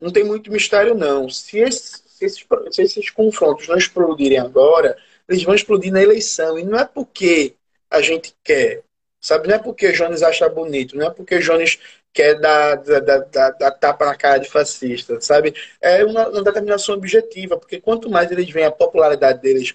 não 0.00 0.10
tem 0.10 0.24
muito 0.24 0.50
mistério, 0.50 0.94
não. 0.94 1.28
Se 1.28 1.58
esses, 1.58 2.02
se 2.06 2.24
esses, 2.24 2.46
se 2.70 2.82
esses 2.82 3.10
confrontos 3.10 3.68
não 3.68 3.76
explodirem 3.76 4.38
agora, 4.38 4.96
eles 5.28 5.42
vão 5.42 5.54
explodir 5.54 5.92
na 5.92 6.02
eleição. 6.02 6.58
E 6.58 6.64
não 6.64 6.78
é 6.78 6.84
porque 6.84 7.54
a 7.90 8.00
gente 8.00 8.34
quer, 8.44 8.82
Sabe? 9.20 9.48
Não 9.48 9.56
é 9.56 9.58
porque 9.58 9.92
Jones 9.92 10.22
acha 10.22 10.48
bonito, 10.48 10.96
não 10.96 11.06
é 11.06 11.10
porque 11.10 11.38
Jones 11.40 11.78
quer 12.12 12.38
dar, 12.40 12.76
dar, 12.76 13.00
dar, 13.00 13.50
dar 13.50 13.70
tapa 13.72 14.06
na 14.06 14.14
cara 14.16 14.38
de 14.38 14.48
fascista, 14.48 15.20
sabe? 15.20 15.54
É 15.80 16.04
uma, 16.04 16.28
uma, 16.28 16.42
determinação 16.42 16.94
objetiva, 16.94 17.56
porque 17.58 17.80
quanto 17.80 18.08
mais 18.08 18.30
eles 18.30 18.48
veem 18.50 18.66
a 18.66 18.70
popularidade 18.70 19.40
deles, 19.42 19.74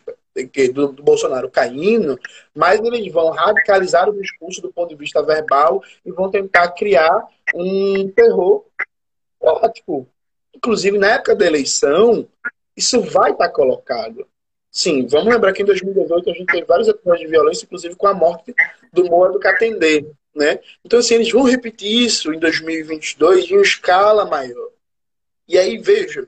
do, 0.73 0.93
do 0.93 1.03
Bolsonaro 1.03 1.49
caindo, 1.49 2.17
mais 2.55 2.79
eles 2.79 3.11
vão 3.11 3.31
radicalizar 3.31 4.09
o 4.09 4.19
discurso 4.19 4.61
do 4.61 4.71
ponto 4.71 4.89
de 4.89 4.95
vista 4.95 5.21
verbal 5.21 5.83
e 6.05 6.11
vão 6.11 6.31
tentar 6.31 6.69
criar 6.69 7.27
um 7.53 8.09
terror 8.09 8.65
ótimo. 9.41 10.07
Inclusive, 10.55 10.97
na 10.97 11.11
época 11.11 11.35
da 11.35 11.45
eleição, 11.45 12.27
isso 12.75 13.01
vai 13.01 13.31
estar 13.31 13.49
colocado. 13.49 14.27
Sim, 14.71 15.05
vamos 15.07 15.31
lembrar 15.31 15.53
que 15.53 15.61
em 15.61 15.65
2018 15.65 16.29
a 16.29 16.33
gente 16.33 16.45
teve 16.47 16.65
vários 16.65 16.87
episódios 16.87 17.21
de 17.21 17.27
violência, 17.27 17.65
inclusive 17.65 17.95
com 17.95 18.07
a 18.07 18.13
morte 18.13 18.55
do 18.91 19.05
Moa 19.05 19.31
do 19.31 19.39
Catendê, 19.39 20.05
né? 20.35 20.59
Então, 20.83 20.99
assim, 20.99 21.15
eles 21.15 21.31
vão 21.31 21.43
repetir 21.43 22.05
isso 22.05 22.33
em 22.33 22.39
2022 22.39 23.51
em 23.51 23.61
escala 23.61 24.25
maior. 24.25 24.69
E 25.47 25.57
aí, 25.57 25.77
veja, 25.77 26.27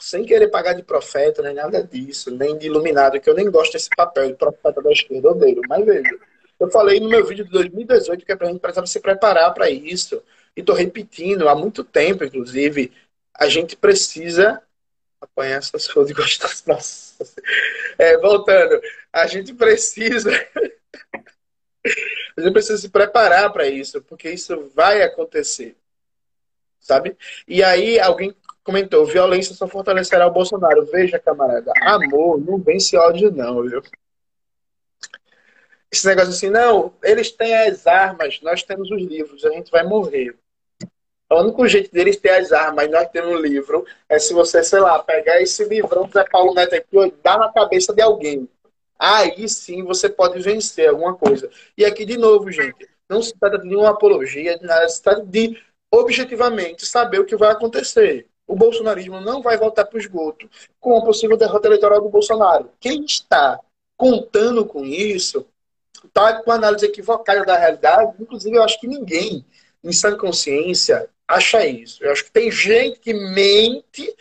sem 0.00 0.24
querer 0.24 0.48
pagar 0.48 0.72
de 0.72 0.82
profeta, 0.82 1.42
nem 1.42 1.54
nada 1.54 1.82
disso, 1.82 2.30
nem 2.30 2.58
de 2.58 2.66
iluminado, 2.66 3.20
que 3.20 3.30
eu 3.30 3.34
nem 3.34 3.50
gosto 3.50 3.72
desse 3.72 3.88
papel 3.96 4.28
de 4.28 4.34
profeta 4.34 4.82
da 4.82 4.90
esquerda, 4.90 5.30
odeio. 5.30 5.60
Mas 5.68 5.84
veja, 5.84 6.18
eu 6.58 6.70
falei 6.70 6.98
no 6.98 7.08
meu 7.08 7.24
vídeo 7.24 7.44
de 7.44 7.50
2018 7.50 8.24
que 8.24 8.32
é 8.32 8.36
a 8.38 8.44
gente 8.46 8.58
precisava 8.58 8.86
se 8.86 9.00
preparar 9.00 9.52
para 9.54 9.70
isso. 9.70 10.22
E 10.56 10.60
estou 10.60 10.74
repetindo 10.74 11.48
há 11.48 11.54
muito 11.54 11.84
tempo, 11.84 12.24
inclusive, 12.24 12.90
a 13.38 13.48
gente 13.48 13.76
precisa 13.76 14.62
apanhar 15.20 15.58
essas 15.58 15.88
coisas 15.88 16.38
das 16.38 17.16
é, 17.98 18.16
voltando, 18.18 18.80
a 19.12 19.26
gente 19.26 19.54
precisa. 19.54 20.30
a 22.36 22.40
gente 22.40 22.52
precisa 22.52 22.78
se 22.78 22.88
preparar 22.88 23.52
para 23.52 23.66
isso, 23.66 24.02
porque 24.02 24.30
isso 24.30 24.70
vai 24.74 25.02
acontecer. 25.02 25.76
Sabe? 26.80 27.16
E 27.48 27.62
aí 27.62 27.98
alguém 27.98 28.34
comentou: 28.62 29.06
violência 29.06 29.54
só 29.54 29.66
fortalecerá 29.66 30.26
o 30.26 30.32
Bolsonaro. 30.32 30.84
Veja, 30.86 31.18
camarada, 31.18 31.72
amor 31.82 32.38
não 32.38 32.58
vence 32.58 32.96
ódio, 32.96 33.30
não, 33.30 33.62
viu? 33.62 33.82
Esse 35.90 36.06
negócio 36.06 36.30
assim, 36.30 36.50
não, 36.50 36.94
eles 37.02 37.30
têm 37.30 37.54
as 37.54 37.86
armas, 37.86 38.40
nós 38.42 38.62
temos 38.62 38.90
os 38.90 39.00
livros, 39.00 39.44
a 39.44 39.50
gente 39.50 39.70
vai 39.70 39.84
morrer. 39.84 40.36
O 41.30 41.40
único 41.40 41.66
jeito 41.66 41.92
deles 41.92 42.16
ter 42.16 42.30
as 42.30 42.52
armas, 42.52 42.88
nós 42.90 43.08
temos 43.08 43.32
um 43.32 43.40
livro, 43.40 43.84
é 44.08 44.18
se 44.18 44.32
você, 44.32 44.62
sei 44.62 44.78
lá, 44.78 44.98
pegar 45.00 45.40
esse 45.42 45.64
livrão 45.64 46.06
do 46.06 46.12
Zé 46.12 46.24
Paulo 46.24 46.54
Neto 46.54 46.74
aqui 46.76 46.96
e 46.96 47.10
dar 47.22 47.38
na 47.38 47.52
cabeça 47.52 47.92
de 47.92 48.00
alguém. 48.00 48.48
Aí 48.98 49.48
sim 49.48 49.82
você 49.82 50.08
pode 50.08 50.40
vencer 50.40 50.88
alguma 50.88 51.14
coisa. 51.16 51.50
E 51.76 51.84
aqui, 51.84 52.04
de 52.04 52.16
novo, 52.16 52.50
gente, 52.50 52.88
não 53.08 53.20
se 53.20 53.34
trata 53.38 53.58
de 53.58 53.66
nenhuma 53.66 53.90
apologia, 53.90 54.58
de 54.58 54.64
nada, 54.64 54.88
se 54.88 55.02
trata 55.02 55.24
de 55.24 55.60
objetivamente 55.90 56.86
saber 56.86 57.20
o 57.20 57.24
que 57.24 57.36
vai 57.36 57.50
acontecer. 57.50 58.26
o 58.46 58.54
bolsonarismo 58.54 59.20
não 59.20 59.42
vai 59.42 59.56
voltar 59.56 59.84
para 59.84 59.96
o 59.96 60.00
esgoto 60.00 60.48
com 60.78 60.96
a 60.96 61.04
possível 61.04 61.36
derrota 61.36 61.66
eleitoral 61.66 62.00
do 62.00 62.08
Bolsonaro. 62.08 62.70
Quem 62.78 63.04
está 63.04 63.58
contando 63.96 64.64
com 64.64 64.84
isso 64.84 65.44
está 66.04 66.40
com 66.42 66.52
análise 66.52 66.86
equivocada 66.86 67.44
da 67.44 67.56
realidade. 67.56 68.14
Inclusive, 68.20 68.56
eu 68.56 68.62
acho 68.62 68.80
que 68.80 68.86
ninguém, 68.86 69.44
em 69.82 69.92
sã 69.92 70.16
consciência, 70.16 71.08
acha 71.26 71.66
isso. 71.66 72.04
Eu 72.04 72.12
acho 72.12 72.24
que 72.24 72.30
tem 72.30 72.50
gente 72.50 72.98
que 72.98 73.12
mente, 73.12 74.14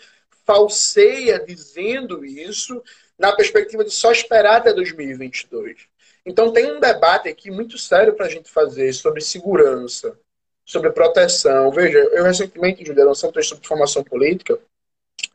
falseia 0.46 1.40
dizendo 1.40 2.24
isso, 2.26 2.82
na 3.18 3.36
perspectiva 3.36 3.84
de 3.84 3.92
só 3.92 4.12
esperar 4.12 4.58
até 4.58 4.74
2022. 4.74 5.88
Então, 6.26 6.52
tem 6.52 6.72
um 6.72 6.80
debate 6.80 7.30
aqui 7.30 7.52
muito 7.52 7.78
sério 7.78 8.14
para 8.14 8.26
a 8.26 8.30
gente 8.30 8.50
fazer 8.50 8.92
sobre 8.94 9.22
segurança, 9.22 10.18
sobre 10.66 10.92
proteção. 10.92 11.72
Veja, 11.72 12.00
eu 12.00 12.24
recentemente, 12.24 12.92
lancei 12.92 13.30
um 13.30 13.32
texto 13.32 13.50
sobre 13.50 13.68
formação 13.68 14.04
política, 14.04 14.60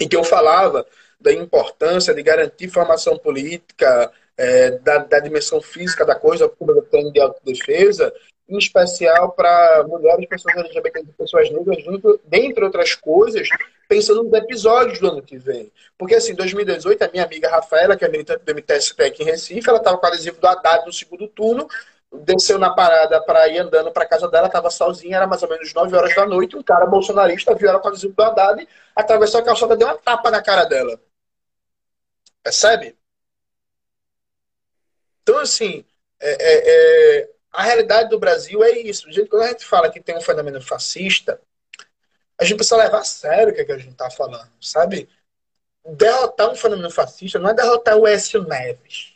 em 0.01 0.09
que 0.09 0.17
eu 0.17 0.25
falava 0.25 0.87
da 1.21 1.33
importância 1.33 2.15
de 2.15 2.23
garantir 2.23 2.69
formação 2.69 3.17
política, 3.17 4.13
é, 4.37 4.71
da, 4.79 4.99
da, 4.99 5.21
dimensão 5.21 5.61
física 5.61 6.05
da 6.05 6.15
coisa, 6.15 6.49
pública 6.49 6.83
plano 6.83 7.13
de 7.13 7.21
autodefesa, 7.21 8.13
em 8.51 8.59
especial 8.59 9.33
para 9.33 9.85
mulheres, 9.87 10.27
pessoas 10.27 10.57
LGBT 10.57 11.05
pessoas 11.17 11.51
negras, 11.51 11.79
dentre 12.25 12.65
outras 12.65 12.95
coisas, 12.95 13.49
pensando 13.89 14.25
nos 14.25 14.33
episódios 14.33 14.99
do 14.99 15.09
ano 15.09 15.23
que 15.23 15.39
vem. 15.39 15.71
Porque, 15.97 16.15
assim, 16.15 16.33
em 16.33 16.37
2018, 16.37 17.03
a 17.03 17.09
minha 17.09 17.25
amiga 17.25 17.49
Rafaela, 17.49 17.97
que 17.97 18.05
é 18.05 18.09
militante 18.09 18.45
do 18.45 18.53
MTST 18.53 19.03
aqui 19.03 19.23
em 19.23 19.27
Recife, 19.27 19.69
ela 19.69 19.79
estava 19.79 19.99
com 19.99 20.07
o 20.07 20.09
adesivo 20.09 20.41
do 20.41 20.47
Haddad 20.47 20.85
no 20.87 20.93
segundo 20.93 21.29
turno, 21.29 21.69
desceu 22.25 22.59
na 22.59 22.71
parada 22.71 23.21
para 23.23 23.49
ir 23.49 23.59
andando 23.59 23.93
para 23.93 24.07
casa 24.07 24.29
dela, 24.29 24.49
estava 24.49 24.71
sozinha, 24.71 25.17
era 25.17 25.27
mais 25.27 25.43
ou 25.43 25.49
menos 25.49 25.73
9 25.73 25.97
horas 25.97 26.15
da 26.15 26.27
noite, 26.27 26.57
um 26.57 26.63
cara 26.63 26.87
bolsonarista 26.87 27.55
viu 27.55 27.69
ela 27.69 27.79
com 27.79 27.87
o 27.87 27.91
adesivo 27.91 28.15
do 28.15 28.23
Haddad, 28.23 28.67
atravessou 28.97 29.41
a 29.41 29.45
calçada, 29.45 29.77
deu 29.77 29.87
uma 29.87 29.97
tapa 29.97 30.31
na 30.31 30.43
cara 30.43 30.65
dela. 30.65 30.99
Percebe? 32.43 32.97
Então, 35.23 35.39
assim, 35.39 35.85
é, 36.21 36.31
é, 36.31 37.21
é, 37.21 37.31
a 37.53 37.63
realidade 37.63 38.09
do 38.09 38.19
Brasil 38.19 38.63
é 38.63 38.79
isso. 38.79 39.11
Gente, 39.11 39.29
quando 39.29 39.43
a 39.43 39.49
gente 39.49 39.65
fala 39.65 39.91
que 39.91 40.01
tem 40.01 40.17
um 40.17 40.21
fenômeno 40.21 40.61
fascista, 40.61 41.41
a 42.39 42.45
gente 42.45 42.57
precisa 42.57 42.77
levar 42.77 43.01
a 43.01 43.05
sério 43.05 43.53
o 43.53 43.55
que, 43.55 43.61
é 43.61 43.65
que 43.65 43.73
a 43.73 43.79
gente 43.79 43.93
está 43.93 44.11
falando, 44.11 44.51
sabe? 44.61 45.09
Derrotar 45.85 46.51
um 46.51 46.55
fenômeno 46.55 46.91
fascista 46.91 47.39
não 47.39 47.51
é 47.51 47.55
derrotar 47.55 47.97
o 47.97 48.07
Écio 48.07 48.43
Neves. 48.45 49.15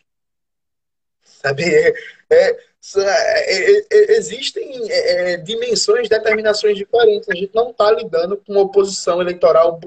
Sabe? 1.22 1.64
É, 1.64 1.94
é, 2.30 2.58
é, 2.90 4.12
existem 4.16 4.82
dimensões, 5.42 6.08
determinações 6.08 6.76
diferentes. 6.76 7.28
A 7.28 7.34
gente 7.34 7.54
não 7.54 7.70
está 7.70 7.90
lidando 7.92 8.36
com 8.36 8.56
oposição 8.56 9.20
eleitoral 9.20 9.78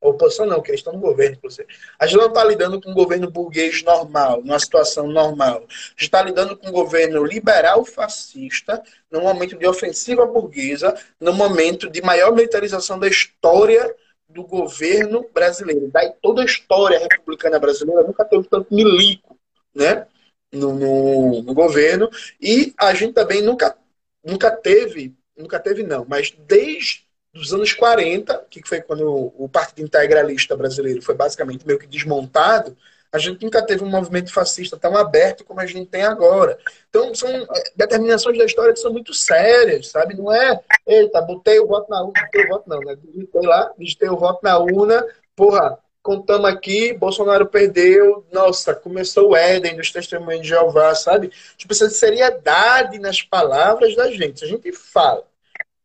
oposição 0.00 0.46
não, 0.46 0.60
que 0.60 0.70
eles 0.70 0.80
estão 0.80 0.92
no 0.92 1.00
governo, 1.00 1.36
inclusive. 1.36 1.68
A 1.98 2.06
gente 2.06 2.18
não 2.18 2.28
está 2.28 2.44
lidando 2.44 2.80
com 2.80 2.90
um 2.90 2.94
governo 2.94 3.30
burguês 3.30 3.82
normal, 3.82 4.42
numa 4.42 4.58
situação 4.58 5.06
normal. 5.06 5.64
A 5.68 5.90
gente 5.90 6.02
está 6.02 6.22
lidando 6.22 6.56
com 6.56 6.68
um 6.68 6.72
governo 6.72 7.24
liberal 7.24 7.84
fascista, 7.84 8.82
num 9.10 9.22
momento 9.22 9.56
de 9.56 9.66
ofensiva 9.66 10.26
burguesa, 10.26 10.94
num 11.20 11.32
momento 11.32 11.88
de 11.88 12.02
maior 12.02 12.32
militarização 12.32 12.98
da 12.98 13.08
história 13.08 13.94
do 14.28 14.44
governo 14.44 15.26
brasileiro. 15.32 15.90
Daí 15.92 16.12
toda 16.20 16.42
a 16.42 16.46
história 16.46 16.98
republicana 16.98 17.58
brasileira 17.58 18.02
nunca 18.02 18.24
teve 18.24 18.44
tanto 18.48 18.74
milico, 18.74 19.38
né? 19.74 20.06
No, 20.52 20.72
no, 20.74 21.42
no 21.42 21.54
governo. 21.54 22.08
E 22.40 22.72
a 22.78 22.94
gente 22.94 23.14
também 23.14 23.42
nunca, 23.42 23.76
nunca 24.24 24.50
teve, 24.50 25.14
nunca 25.36 25.58
teve 25.58 25.82
não, 25.82 26.04
mas 26.08 26.30
desde 26.46 27.05
dos 27.36 27.52
anos 27.52 27.72
40, 27.72 28.46
que 28.50 28.66
foi 28.66 28.80
quando 28.80 29.32
o 29.36 29.48
Partido 29.48 29.84
Integralista 29.84 30.56
Brasileiro 30.56 31.02
foi 31.02 31.14
basicamente 31.14 31.66
meio 31.66 31.78
que 31.78 31.86
desmontado, 31.86 32.76
a 33.12 33.18
gente 33.18 33.42
nunca 33.42 33.64
teve 33.64 33.82
um 33.82 33.88
movimento 33.88 34.32
fascista 34.32 34.76
tão 34.76 34.96
aberto 34.96 35.44
como 35.44 35.60
a 35.60 35.66
gente 35.66 35.86
tem 35.86 36.02
agora. 36.02 36.58
Então, 36.88 37.14
são 37.14 37.28
é, 37.28 37.46
determinações 37.74 38.36
da 38.36 38.44
história 38.44 38.72
que 38.72 38.80
são 38.80 38.92
muito 38.92 39.14
sérias, 39.14 39.88
sabe? 39.88 40.14
Não 40.14 40.32
é, 40.32 40.60
eita, 40.86 41.22
botei 41.22 41.58
o 41.58 41.66
voto 41.66 41.90
na 41.90 42.02
urna, 42.02 42.20
botei 42.24 42.44
o 42.44 42.48
voto 42.48 42.68
não, 42.68 42.80
né? 42.80 42.96
Digitei 43.02 43.42
lá, 43.42 43.72
digitei 43.78 44.08
o 44.08 44.16
voto 44.16 44.40
na 44.42 44.58
urna, 44.58 45.06
porra, 45.34 45.78
contamos 46.02 46.48
aqui, 46.48 46.92
Bolsonaro 46.92 47.46
perdeu, 47.46 48.24
nossa, 48.32 48.74
começou 48.74 49.30
o 49.30 49.36
Éden 49.36 49.76
dos 49.76 49.90
testemunhos 49.90 50.42
de 50.42 50.48
Jeová, 50.48 50.94
sabe? 50.94 51.32
Tipo, 51.56 51.72
essa 51.72 51.88
seriedade 51.90 52.98
nas 52.98 53.22
palavras 53.22 53.96
da 53.96 54.10
gente. 54.10 54.44
A 54.44 54.48
gente 54.48 54.72
fala 54.72 55.24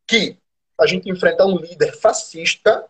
que 0.06 0.38
a 0.82 0.88
gente 0.88 1.10
enfrentar 1.10 1.46
um 1.46 1.58
líder 1.58 1.94
fascista, 1.94 2.86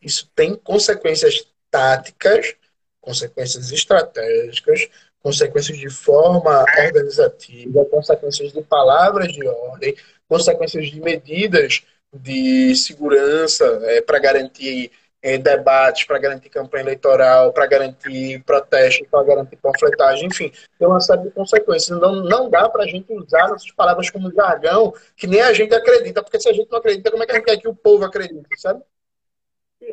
isso 0.00 0.30
tem 0.34 0.54
consequências 0.54 1.46
táticas, 1.70 2.54
consequências 3.00 3.72
estratégicas, 3.72 4.88
consequências 5.20 5.78
de 5.78 5.90
forma 5.90 6.64
organizativa, 6.78 7.84
consequências 7.86 8.52
de 8.52 8.62
palavras 8.62 9.32
de 9.32 9.46
ordem, 9.46 9.96
consequências 10.28 10.86
de 10.88 11.00
medidas 11.00 11.82
de 12.12 12.76
segurança 12.76 13.64
é, 13.84 14.00
para 14.02 14.18
garantir 14.18 14.92
é, 15.24 15.38
debates 15.38 16.04
para 16.04 16.18
garantir 16.18 16.50
campanha 16.50 16.84
eleitoral, 16.84 17.50
para 17.50 17.66
garantir 17.66 18.44
protesto, 18.44 19.06
para 19.10 19.24
garantir 19.24 19.56
panfletagem, 19.56 20.26
enfim, 20.26 20.52
tem 20.78 20.86
uma 20.86 21.00
série 21.00 21.22
de 21.22 21.30
consequências. 21.30 21.98
Não, 21.98 22.16
não 22.16 22.50
dá 22.50 22.68
para 22.68 22.84
a 22.84 22.86
gente 22.86 23.10
usar 23.10 23.46
essas 23.46 23.70
palavras 23.72 24.10
como 24.10 24.30
jargão 24.30 24.92
que 25.16 25.26
nem 25.26 25.40
a 25.40 25.54
gente 25.54 25.74
acredita, 25.74 26.22
porque 26.22 26.38
se 26.38 26.50
a 26.50 26.52
gente 26.52 26.70
não 26.70 26.78
acredita, 26.78 27.10
como 27.10 27.22
é 27.22 27.26
que 27.26 27.32
a 27.32 27.34
gente 27.36 27.44
quer 27.46 27.56
que 27.56 27.66
o 27.66 27.74
povo 27.74 28.04
acredite, 28.04 28.46
sabe? 28.58 28.82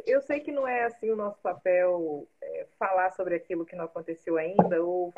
Eu 0.05 0.21
sei 0.21 0.41
que 0.41 0.51
não 0.51 0.67
é 0.67 0.83
assim 0.83 1.09
o 1.09 1.15
nosso 1.15 1.39
papel 1.41 2.27
é, 2.41 2.67
falar 2.77 3.11
sobre 3.11 3.35
aquilo 3.35 3.65
que 3.65 3.75
não 3.75 3.85
aconteceu 3.85 4.37
ainda 4.37 4.83
ou 4.83 5.13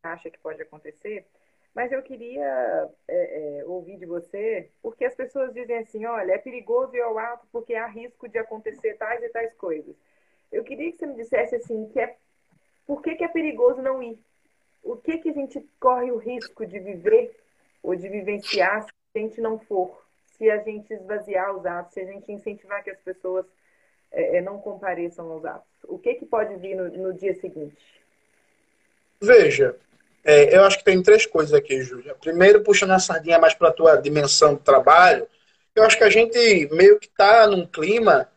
acha 0.00 0.30
que 0.30 0.38
pode 0.38 0.62
acontecer, 0.62 1.26
mas 1.74 1.92
eu 1.92 2.02
queria 2.02 2.88
é, 3.08 3.60
é, 3.60 3.64
ouvir 3.64 3.96
de 3.96 4.06
você, 4.06 4.68
porque 4.82 5.04
as 5.04 5.14
pessoas 5.14 5.52
dizem 5.52 5.78
assim, 5.78 6.04
olha, 6.04 6.32
é 6.32 6.38
perigoso 6.38 6.94
ir 6.96 7.00
ao 7.00 7.18
ato 7.18 7.46
porque 7.52 7.74
há 7.74 7.86
risco 7.86 8.28
de 8.28 8.38
acontecer 8.38 8.94
tais 8.94 9.22
e 9.22 9.28
tais 9.28 9.54
coisas. 9.54 9.94
Eu 10.50 10.64
queria 10.64 10.90
que 10.90 10.98
você 10.98 11.06
me 11.06 11.14
dissesse 11.14 11.54
assim, 11.54 11.88
que 11.88 12.00
é, 12.00 12.16
por 12.86 13.00
que, 13.02 13.14
que 13.14 13.24
é 13.24 13.28
perigoso 13.28 13.80
não 13.80 14.02
ir? 14.02 14.18
O 14.82 14.96
que, 14.96 15.18
que 15.18 15.30
a 15.30 15.32
gente 15.32 15.64
corre 15.78 16.10
o 16.10 16.16
risco 16.16 16.66
de 16.66 16.80
viver 16.80 17.36
ou 17.82 17.94
de 17.94 18.08
vivenciar 18.08 18.82
se 18.82 18.90
a 19.14 19.18
gente 19.18 19.40
não 19.40 19.58
for? 19.58 20.04
Se 20.26 20.50
a 20.50 20.58
gente 20.58 20.92
esvaziar 20.92 21.54
os 21.54 21.64
atos, 21.64 21.94
se 21.94 22.00
a 22.00 22.04
gente 22.04 22.32
incentivar 22.32 22.82
que 22.82 22.90
as 22.90 23.00
pessoas 23.00 23.46
é, 24.10 24.38
é 24.38 24.40
não 24.40 24.58
compareçam 24.58 25.30
aos 25.30 25.44
atos? 25.44 25.68
O 25.84 25.98
que, 25.98 26.14
que 26.14 26.26
pode 26.26 26.56
vir 26.56 26.74
no, 26.74 26.88
no 26.88 27.14
dia 27.14 27.34
seguinte? 27.34 27.76
Veja, 29.20 29.78
é, 30.24 30.56
eu 30.56 30.64
acho 30.64 30.78
que 30.78 30.84
tem 30.84 31.02
três 31.02 31.26
coisas 31.26 31.54
aqui, 31.54 31.82
Júlia. 31.82 32.14
Primeiro, 32.14 32.62
puxando 32.62 32.90
a 32.92 32.98
sardinha 32.98 33.38
mais 33.38 33.54
para 33.54 33.68
a 33.68 33.72
tua 33.72 33.96
dimensão 33.96 34.54
do 34.54 34.60
trabalho, 34.60 35.26
eu 35.74 35.84
acho 35.84 35.96
que 35.96 36.04
a 36.04 36.10
gente 36.10 36.68
meio 36.72 36.98
que 36.98 37.06
está 37.06 37.46
num 37.46 37.66
clima 37.66 38.28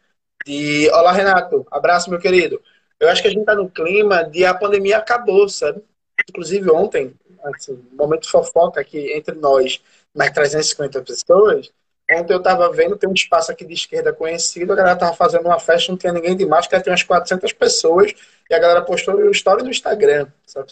de. 0.46 0.90
Olá, 0.92 1.12
Renato. 1.12 1.66
Abraço, 1.72 2.10
meu 2.10 2.20
querido. 2.20 2.62
Eu 3.00 3.10
acho 3.10 3.22
que 3.22 3.28
a 3.28 3.32
gente 3.32 3.42
está 3.42 3.56
num 3.56 3.68
clima 3.68 4.24
de 4.24 4.46
a 4.46 4.54
pandemia 4.54 4.98
acabou, 4.98 5.50
sabe? 5.50 5.84
Inclusive, 6.30 6.70
ontem, 6.72 7.14
assim, 7.44 7.84
momento 7.92 8.30
fofoca 8.30 8.80
aqui 8.80 9.12
entre 9.14 9.36
nós, 9.36 9.82
mais 10.16 10.32
350 10.32 11.02
pessoas. 11.02 11.72
Ontem 12.12 12.34
eu 12.34 12.38
estava 12.38 12.72
vendo, 12.72 12.98
tem 12.98 13.10
um 13.10 13.14
espaço 13.14 13.52
aqui 13.52 13.66
de 13.66 13.74
esquerda 13.74 14.14
conhecido, 14.14 14.74
a 14.74 14.76
galera 14.76 14.96
estava 14.96 15.14
fazendo 15.16 15.46
uma 15.46 15.60
festa, 15.60 15.92
não 15.92 15.98
tinha 15.98 16.14
ninguém 16.14 16.36
de 16.36 16.46
máscara, 16.46 16.84
tinha 16.84 16.92
umas 16.92 17.04
400 17.04 17.52
pessoas, 17.54 18.14
e 18.50 18.54
a 18.54 18.60
galera 18.60 18.82
postou 18.82 19.16
o 19.16 19.32
story 19.32 19.64
no 19.64 19.70
Instagram, 19.70 20.28
sabe? 20.46 20.72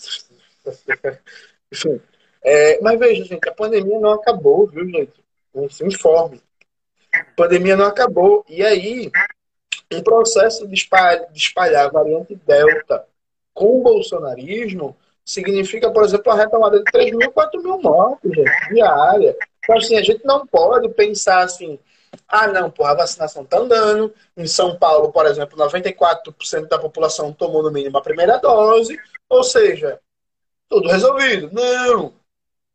Enfim. 1.71 2.02
É, 2.43 2.82
mas 2.82 3.00
veja, 3.00 3.24
gente, 3.24 3.47
a 3.47 3.54
pandemia 3.54 4.00
não 4.00 4.13
acabou, 4.13 4.67
viu, 4.67 4.88
gente? 4.89 5.13
Não 5.54 5.69
se 5.69 5.86
informe. 5.86 6.41
A 7.13 7.24
pandemia 7.36 7.76
não 7.76 7.86
acabou. 7.86 8.43
E 8.50 8.63
aí, 8.63 9.12
um 9.91 10.02
processo 10.02 10.67
de 10.67 10.74
espalhar, 10.74 11.32
de 11.32 11.38
espalhar 11.38 11.86
a 11.86 11.91
variante 11.91 12.36
Delta 12.36 13.06
com 13.54 13.80
o 13.80 13.84
bolsonarismo 13.84 14.95
significa, 15.24 15.91
por 15.91 16.03
exemplo, 16.03 16.32
a 16.32 16.36
retomada 16.36 16.80
de 16.80 16.86
3 16.86 17.16
mil, 17.16 17.32
4 17.32 17.62
mil 17.62 17.80
mortes 17.80 18.32
gente, 18.34 18.74
diária. 18.74 19.36
Então, 19.64 19.78
assim, 19.78 19.97
a 19.97 20.01
gente 20.01 20.26
não 20.26 20.47
pode 20.47 20.89
pensar 20.89 21.43
assim, 21.43 21.78
ah, 22.28 22.47
não, 22.47 22.70
porra, 22.72 22.91
a 22.91 22.95
vacinação 22.95 23.43
está 23.43 23.57
andando. 23.59 24.14
Em 24.36 24.47
São 24.47 24.78
Paulo, 24.78 25.12
por 25.12 25.26
exemplo, 25.26 25.57
94% 25.57 26.68
da 26.68 26.80
população 26.80 27.32
tomou 27.32 27.62
no 27.62 27.72
mínimo 27.72 27.97
a 27.97 28.01
primeira 28.01 28.38
dose. 28.38 28.97
Ou 29.30 29.43
seja, 29.43 29.99
tudo 30.72 30.89
resolvido. 30.89 31.49
Não, 31.51 32.13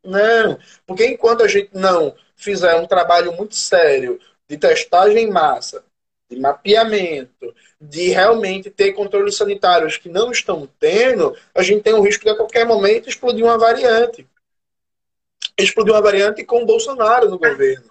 não. 0.05 0.59
Porque 0.85 1.05
enquanto 1.07 1.41
a 1.41 1.47
gente 1.47 1.71
não 1.73 2.15
fizer 2.35 2.75
um 2.75 2.85
trabalho 2.85 3.33
muito 3.33 3.55
sério 3.55 4.19
de 4.47 4.55
testagem 4.57 5.25
em 5.25 5.31
massa, 5.31 5.83
de 6.29 6.39
mapeamento, 6.39 7.53
de 7.81 8.09
realmente 8.09 8.69
ter 8.69 8.93
controles 8.93 9.35
sanitários 9.35 9.97
que 9.97 10.09
não 10.09 10.31
estão 10.31 10.69
tendo, 10.79 11.35
a 11.55 11.63
gente 11.63 11.81
tem 11.81 11.93
o 11.93 12.01
risco 12.01 12.23
de 12.23 12.29
a 12.29 12.35
qualquer 12.35 12.65
momento 12.65 13.09
explodir 13.09 13.43
uma 13.43 13.57
variante. 13.57 14.27
Explodir 15.57 15.93
uma 15.93 16.01
variante 16.01 16.43
com 16.43 16.61
o 16.61 16.65
Bolsonaro 16.65 17.29
no 17.29 17.39
governo. 17.39 17.89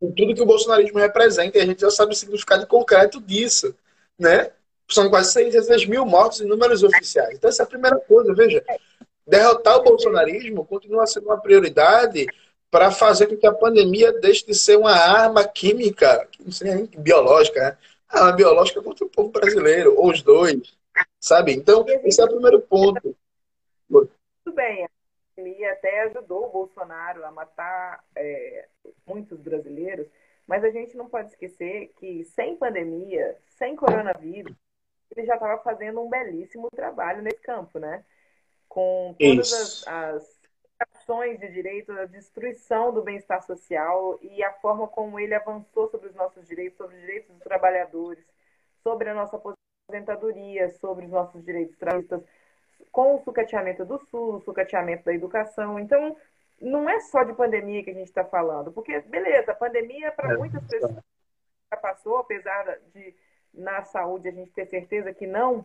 com 0.00 0.10
tudo 0.12 0.34
que 0.34 0.42
o 0.42 0.46
bolsonarismo 0.46 0.98
representa, 0.98 1.58
e 1.58 1.60
a 1.60 1.66
gente 1.66 1.80
já 1.80 1.90
sabe 1.90 2.12
o 2.12 2.16
significado 2.16 2.66
concreto 2.66 3.20
disso, 3.20 3.72
né? 4.18 4.50
São 4.90 5.08
quase 5.08 5.32
600 5.32 5.86
mil 5.86 6.04
mortos 6.04 6.40
em 6.40 6.46
números 6.46 6.82
oficiais. 6.82 7.36
Então, 7.36 7.48
essa 7.48 7.62
é 7.62 7.64
a 7.64 7.68
primeira 7.68 7.96
coisa, 8.00 8.34
veja. 8.34 8.64
Derrotar 9.26 9.76
o 9.76 9.82
bolsonarismo 9.82 10.64
continua 10.64 11.06
sendo 11.06 11.26
uma 11.26 11.40
prioridade 11.40 12.26
para 12.70 12.90
fazer 12.90 13.26
com 13.26 13.36
que 13.36 13.46
a 13.46 13.52
pandemia 13.52 14.12
deixe 14.18 14.46
de 14.46 14.54
ser 14.54 14.76
uma 14.78 14.92
arma 14.92 15.46
química, 15.46 16.26
não 16.40 16.50
sei 16.50 16.74
nem 16.74 16.86
biológica, 16.86 17.60
né? 17.60 17.78
Arma 18.08 18.32
biológica 18.32 18.82
contra 18.82 19.04
o 19.04 19.10
povo 19.10 19.30
brasileiro, 19.30 19.94
ou 19.96 20.10
os 20.10 20.22
dois, 20.22 20.76
sabe? 21.20 21.52
Então, 21.52 21.84
esse 22.04 22.20
é 22.20 22.24
o 22.24 22.28
primeiro 22.28 22.60
ponto. 22.62 23.14
Tudo 23.90 24.54
bem, 24.54 24.84
a 24.84 24.88
pandemia 25.36 25.72
até 25.72 26.02
ajudou 26.04 26.46
o 26.46 26.50
Bolsonaro 26.50 27.24
a 27.24 27.30
matar 27.30 28.02
é, 28.16 28.66
muitos 29.06 29.38
brasileiros, 29.38 30.06
mas 30.46 30.64
a 30.64 30.70
gente 30.70 30.96
não 30.96 31.08
pode 31.08 31.28
esquecer 31.28 31.92
que 31.98 32.24
sem 32.24 32.56
pandemia, 32.56 33.36
sem 33.58 33.76
coronavírus, 33.76 34.56
ele 35.14 35.26
já 35.26 35.34
estava 35.34 35.62
fazendo 35.62 36.00
um 36.00 36.08
belíssimo 36.08 36.68
trabalho 36.74 37.22
nesse 37.22 37.40
campo, 37.40 37.78
né? 37.78 38.02
Com 38.72 39.14
todas 39.18 39.52
as, 39.52 39.86
as 39.86 40.40
ações 40.80 41.38
de 41.38 41.52
direito, 41.52 41.92
a 41.92 42.06
destruição 42.06 42.90
do 42.90 43.02
bem-estar 43.02 43.42
social 43.42 44.18
e 44.22 44.42
a 44.42 44.50
forma 44.54 44.88
como 44.88 45.20
ele 45.20 45.34
avançou 45.34 45.90
sobre 45.90 46.08
os 46.08 46.14
nossos 46.14 46.48
direitos, 46.48 46.78
sobre 46.78 46.96
os 46.96 47.02
direitos 47.02 47.34
dos 47.34 47.42
trabalhadores, 47.42 48.24
sobre 48.82 49.10
a 49.10 49.14
nossa 49.14 49.36
aposentadoria, 49.36 50.70
sobre 50.70 51.04
os 51.04 51.10
nossos 51.10 51.44
direitos 51.44 51.76
trabalhistas, 51.76 52.22
com 52.90 53.16
o 53.16 53.22
sucateamento 53.22 53.84
do 53.84 53.98
SUS, 53.98 54.36
o 54.36 54.40
sucateamento 54.40 55.04
da 55.04 55.12
educação. 55.12 55.78
Então, 55.78 56.16
não 56.58 56.88
é 56.88 56.98
só 56.98 57.24
de 57.24 57.34
pandemia 57.34 57.84
que 57.84 57.90
a 57.90 57.94
gente 57.94 58.08
está 58.08 58.24
falando, 58.24 58.72
porque, 58.72 59.00
beleza, 59.00 59.52
a 59.52 59.54
pandemia 59.54 60.10
para 60.12 60.32
é, 60.32 60.36
muitas 60.38 60.66
pessoas 60.66 60.96
já 61.70 61.76
passou, 61.76 62.16
apesar 62.16 62.78
de 62.94 63.14
na 63.52 63.82
saúde 63.82 64.28
a 64.28 64.32
gente 64.32 64.50
ter 64.52 64.64
certeza 64.64 65.12
que 65.12 65.26
não, 65.26 65.62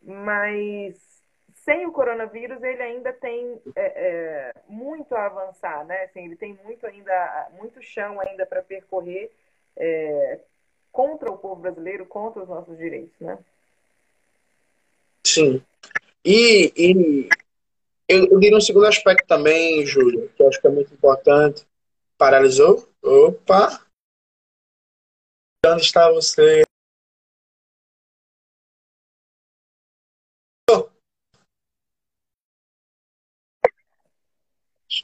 mas 0.00 1.19
sem 1.64 1.86
o 1.86 1.92
coronavírus 1.92 2.62
ele 2.62 2.82
ainda 2.82 3.12
tem 3.12 3.60
é, 3.76 3.82
é, 3.84 4.54
muito 4.68 5.14
a 5.14 5.26
avançar, 5.26 5.84
né? 5.84 6.04
Assim, 6.04 6.24
ele 6.24 6.36
tem 6.36 6.58
muito 6.64 6.86
ainda, 6.86 7.48
muito 7.58 7.82
chão 7.82 8.20
ainda 8.20 8.46
para 8.46 8.62
percorrer 8.62 9.30
é, 9.76 10.40
contra 10.90 11.30
o 11.30 11.38
povo 11.38 11.60
brasileiro, 11.60 12.06
contra 12.06 12.42
os 12.42 12.48
nossos 12.48 12.76
direitos, 12.78 13.18
né? 13.20 13.38
Sim. 15.26 15.62
E, 16.24 16.72
e 16.76 17.28
eu, 18.08 18.26
eu 18.26 18.40
diria 18.40 18.56
um 18.56 18.60
segundo 18.60 18.86
aspecto 18.86 19.26
também, 19.26 19.84
Júlio, 19.86 20.30
que 20.30 20.42
eu 20.42 20.48
acho 20.48 20.60
que 20.60 20.66
é 20.66 20.70
muito 20.70 20.92
importante. 20.92 21.66
Paralisou? 22.16 22.88
Opa! 23.02 23.86
Onde 25.66 25.82
está 25.82 26.10
você? 26.10 26.62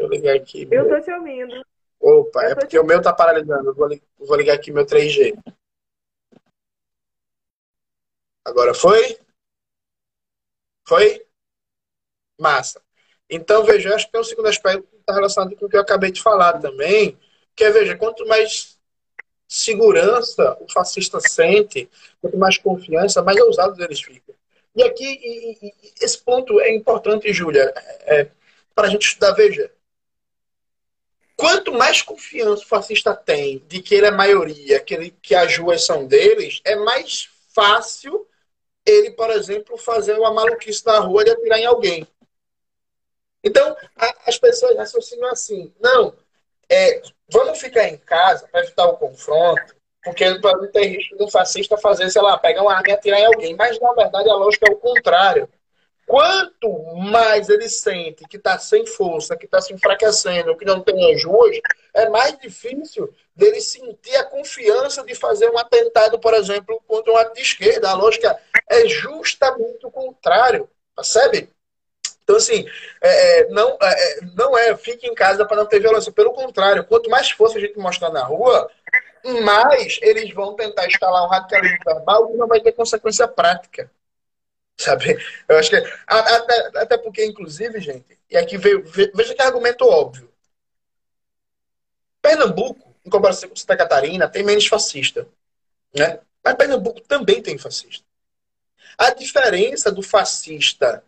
Eu 0.06 0.10
ligar 0.10 0.36
aqui. 0.36 0.66
Eu 0.70 0.88
tô 0.88 1.00
te 1.00 1.10
ouvindo. 1.12 1.64
Opa, 2.00 2.44
eu 2.44 2.50
é 2.50 2.54
porque 2.54 2.78
o 2.78 2.84
meu 2.84 3.02
tá 3.02 3.12
paralisando. 3.12 3.74
vou, 3.74 3.88
vou 4.18 4.36
ligar 4.36 4.54
aqui 4.54 4.70
meu 4.70 4.86
3G. 4.86 5.36
Agora 8.44 8.72
foi? 8.72 9.18
Foi? 10.86 11.26
Massa. 12.38 12.80
Então, 13.28 13.64
veja, 13.64 13.94
acho 13.94 14.08
que 14.08 14.16
é 14.16 14.20
o 14.20 14.24
segundo 14.24 14.46
aspecto 14.46 14.86
que 14.86 14.96
está 14.96 15.14
relacionado 15.14 15.56
com 15.56 15.66
o 15.66 15.68
que 15.68 15.76
eu 15.76 15.80
acabei 15.80 16.12
de 16.12 16.22
falar 16.22 16.60
também, 16.60 17.18
que 17.56 17.64
é, 17.64 17.70
veja, 17.70 17.96
quanto 17.96 18.26
mais 18.26 18.78
segurança 19.48 20.56
o 20.60 20.70
fascista 20.70 21.18
sente, 21.20 21.90
quanto 22.20 22.36
mais 22.36 22.58
confiança, 22.58 23.22
mais 23.22 23.40
ousados 23.40 23.78
eles 23.80 24.00
ficam. 24.00 24.34
E 24.74 24.82
aqui, 24.82 25.04
e, 25.04 25.66
e, 25.66 25.74
esse 26.00 26.22
ponto 26.22 26.60
é 26.60 26.72
importante, 26.74 27.32
Júlia, 27.32 27.72
é, 28.02 28.28
para 28.74 28.88
a 28.88 28.90
gente 28.90 29.06
estudar. 29.06 29.32
Veja, 29.32 29.70
quanto 31.36 31.72
mais 31.72 32.02
confiança 32.02 32.62
o 32.64 32.66
fascista 32.66 33.14
tem 33.14 33.58
de 33.68 33.82
que 33.82 33.94
ele 33.94 34.06
é 34.06 34.10
maioria, 34.10 34.80
que, 34.80 34.94
ele, 34.94 35.10
que 35.22 35.34
as 35.34 35.56
ruas 35.56 35.84
são 35.84 36.06
deles, 36.06 36.60
é 36.64 36.74
mais 36.74 37.28
fácil 37.54 38.26
ele, 38.84 39.10
por 39.10 39.30
exemplo, 39.30 39.76
fazer 39.76 40.18
uma 40.18 40.32
maluquice 40.32 40.84
na 40.86 41.00
rua 41.00 41.24
de 41.24 41.30
atirar 41.30 41.58
em 41.58 41.66
alguém. 41.66 42.06
Então, 43.42 43.76
as 44.26 44.38
pessoas 44.38 44.76
raciocinam 44.76 45.28
assim: 45.30 45.72
não, 45.80 46.14
é, 46.68 47.02
vamos 47.28 47.58
ficar 47.58 47.88
em 47.88 47.96
casa 47.96 48.46
para 48.48 48.62
evitar 48.62 48.86
o 48.86 48.96
confronto, 48.96 49.74
porque 50.02 50.24
não 50.28 50.70
tem 50.70 50.96
risco 50.96 51.16
do 51.16 51.28
fascista 51.28 51.76
fazer, 51.76 52.08
sei 52.10 52.22
lá, 52.22 52.38
pegar 52.38 52.62
uma 52.62 52.74
arma 52.74 52.88
e 52.88 52.92
atirar 52.92 53.20
em 53.20 53.26
alguém. 53.26 53.56
Mas, 53.56 53.78
na 53.80 53.92
verdade, 53.92 54.28
a 54.30 54.34
lógica 54.34 54.66
é 54.70 54.72
o 54.72 54.78
contrário. 54.78 55.48
Quanto 56.06 56.94
mais 56.94 57.48
ele 57.48 57.68
sente 57.68 58.24
que 58.28 58.36
está 58.36 58.56
sem 58.60 58.86
força, 58.86 59.36
que 59.36 59.44
está 59.44 59.60
se 59.60 59.74
enfraquecendo, 59.74 60.56
que 60.56 60.64
não 60.64 60.80
tem 60.80 61.12
ajuda, 61.12 61.58
é 61.92 62.08
mais 62.08 62.38
difícil 62.38 63.12
dele 63.34 63.60
sentir 63.60 64.14
a 64.16 64.24
confiança 64.24 65.02
de 65.02 65.16
fazer 65.16 65.50
um 65.50 65.58
atentado, 65.58 66.18
por 66.20 66.32
exemplo, 66.32 66.80
contra 66.86 67.12
um 67.12 67.16
ato 67.16 67.34
de 67.34 67.42
esquerda. 67.42 67.90
A 67.90 67.94
lógica 67.94 68.38
é 68.70 68.86
justamente 68.86 69.84
o 69.84 69.90
contrário, 69.90 70.70
percebe? 70.94 71.50
Então, 72.22 72.36
assim, 72.36 72.64
é, 73.02 73.40
é 73.40 73.48
não, 73.48 73.76
é, 73.82 73.92
é, 73.92 74.20
não 74.36 74.56
é 74.56 74.76
fique 74.76 75.08
em 75.08 75.14
casa 75.14 75.44
para 75.44 75.56
não 75.56 75.66
ter 75.66 75.80
violência. 75.80 76.12
Pelo 76.12 76.32
contrário, 76.32 76.84
quanto 76.84 77.10
mais 77.10 77.32
força 77.32 77.58
a 77.58 77.60
gente 77.60 77.78
mostrar 77.78 78.10
na 78.10 78.22
rua, 78.22 78.70
mais 79.42 79.98
eles 80.02 80.32
vão 80.32 80.54
tentar 80.54 80.86
instalar 80.86 81.24
um 81.24 81.28
radicalismo 81.28 81.78
verbal 81.84 82.28
que 82.28 82.36
não 82.36 82.46
vai 82.46 82.60
ter 82.60 82.72
consequência 82.72 83.26
prática. 83.26 83.90
Sabe? 84.76 85.16
Eu 85.48 85.58
acho 85.58 85.70
que. 85.70 85.76
Até, 86.06 86.78
até 86.78 86.98
porque, 86.98 87.24
inclusive, 87.24 87.80
gente, 87.80 88.18
e 88.30 88.36
aqui 88.36 88.58
veio. 88.58 88.84
Veja 89.14 89.34
que 89.34 89.42
argumento 89.42 89.86
óbvio. 89.86 90.30
Pernambuco, 92.20 92.94
em 93.04 93.10
comparação 93.10 93.48
com 93.48 93.56
Santa 93.56 93.76
Catarina, 93.76 94.28
tem 94.28 94.42
menos 94.42 94.66
fascista. 94.66 95.28
Né? 95.94 96.20
Mas 96.44 96.54
Pernambuco 96.54 97.00
também 97.02 97.40
tem 97.40 97.56
fascista. 97.56 98.04
A 98.98 99.10
diferença 99.10 99.90
do 99.92 100.02
fascista 100.02 101.02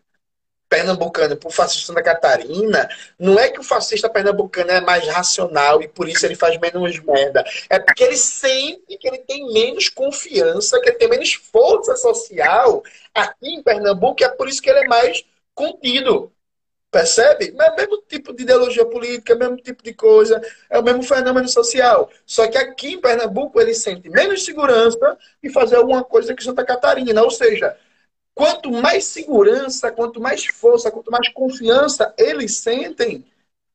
pernambucano 0.69 1.37
para 1.37 1.49
o 1.49 1.53
fascista 1.53 1.93
da 1.93 2.03
Catarina, 2.03 2.89
não 3.19 3.39
é 3.39 3.49
que 3.49 3.61
o 3.61 3.62
fascista 3.62 4.09
pernambucano 4.09 4.71
é 4.71 4.81
mais 4.81 5.07
racional 5.09 5.83
e 5.83 5.89
por 5.89 6.09
isso 6.09 6.27
ele 6.27 6.35
faz 6.37 6.59
menos 6.59 6.99
merda. 7.01 7.45
É 7.71 7.79
porque 7.79 8.05
ele 8.05 8.16
sente 8.16 8.97
que 8.99 9.09
ele 9.09 9.19
tem 9.19 9.53
menos 9.53 9.89
confiança, 9.89 10.81
que 10.81 10.91
ele 10.91 10.99
tem 10.99 11.09
menos 11.09 11.35
força 11.35 11.97
social 11.97 12.83
aqui 13.14 13.49
em 13.55 13.62
Pernambuco, 13.62 14.23
e 14.23 14.25
é 14.25 14.29
por 14.29 14.49
isso 14.49 14.62
que 14.62 14.71
ele 14.71 14.81
é 14.81 14.89
mais 14.89 15.25
contido. 15.55 16.33
Percebe? 16.91 17.53
Mas 17.55 17.69
é 17.69 17.71
o 17.73 17.77
mesmo 17.77 18.03
tipo 18.09 18.33
de 18.33 18.43
ideologia 18.45 18.85
política, 18.87 19.35
é 19.35 19.37
o 19.37 19.39
mesmo 19.39 19.57
tipo 19.59 19.83
de 19.83 19.93
coisa, 19.93 20.41
é 20.71 20.79
o 20.79 20.83
mesmo 20.83 21.03
fenômeno 21.03 21.49
social. 21.49 22.11
Só 22.25 22.49
que 22.49 22.57
aqui 22.57 22.95
em 22.95 23.01
Pernambuco 23.01 23.61
ele 23.61 23.75
sente 23.75 24.09
menos 24.09 24.45
segurança 24.45 25.19
de 25.43 25.51
fazer 25.51 25.77
alguma 25.77 26.03
coisa 26.03 26.35
que 26.35 26.43
Santa 26.43 26.64
Catarina. 26.64 27.23
Ou 27.23 27.31
seja, 27.31 27.77
Quanto 28.39 28.70
mais 28.70 29.05
segurança, 29.07 29.91
quanto 29.91 30.20
mais 30.20 30.47
força, 30.47 30.93
quanto 30.93 31.11
mais 31.11 31.28
confiança 31.30 32.14
eles 32.16 32.59
sentem, 32.59 33.24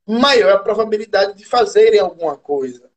maior 0.07 0.53
a 0.53 0.59
probabilidade 0.59 1.33
de 1.33 1.43
fazerem 1.43 1.99
alguma 1.99 2.37
coisa. 2.37 2.89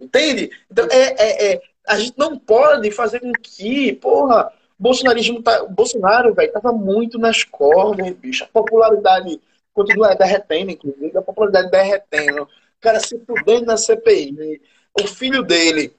Entende? 0.00 0.50
Então, 0.68 0.88
é, 0.90 1.14
é, 1.16 1.52
é 1.52 1.62
a 1.86 1.96
gente 2.00 2.18
não 2.18 2.36
pode 2.36 2.90
fazer 2.90 3.20
com 3.20 3.30
que, 3.30 3.92
porra, 3.92 4.52
bolsonarismo 4.76 5.40
tá, 5.40 5.66
Bolsonaro, 5.66 6.34
velho, 6.34 6.52
tava 6.52 6.72
muito 6.72 7.16
nas 7.16 7.44
cordas, 7.44 8.10
bicho. 8.14 8.42
A 8.42 8.48
popularidade 8.48 9.40
continua 9.72 10.16
derretendo, 10.16 10.72
inclusive, 10.72 11.16
a 11.16 11.22
popularidade 11.22 11.70
derretendo. 11.70 12.42
O 12.42 12.48
cara 12.80 12.98
se 12.98 13.16
fudendo 13.24 13.66
na 13.66 13.76
CPI. 13.76 14.60
O 15.00 15.06
filho 15.06 15.44
dele, 15.44 15.94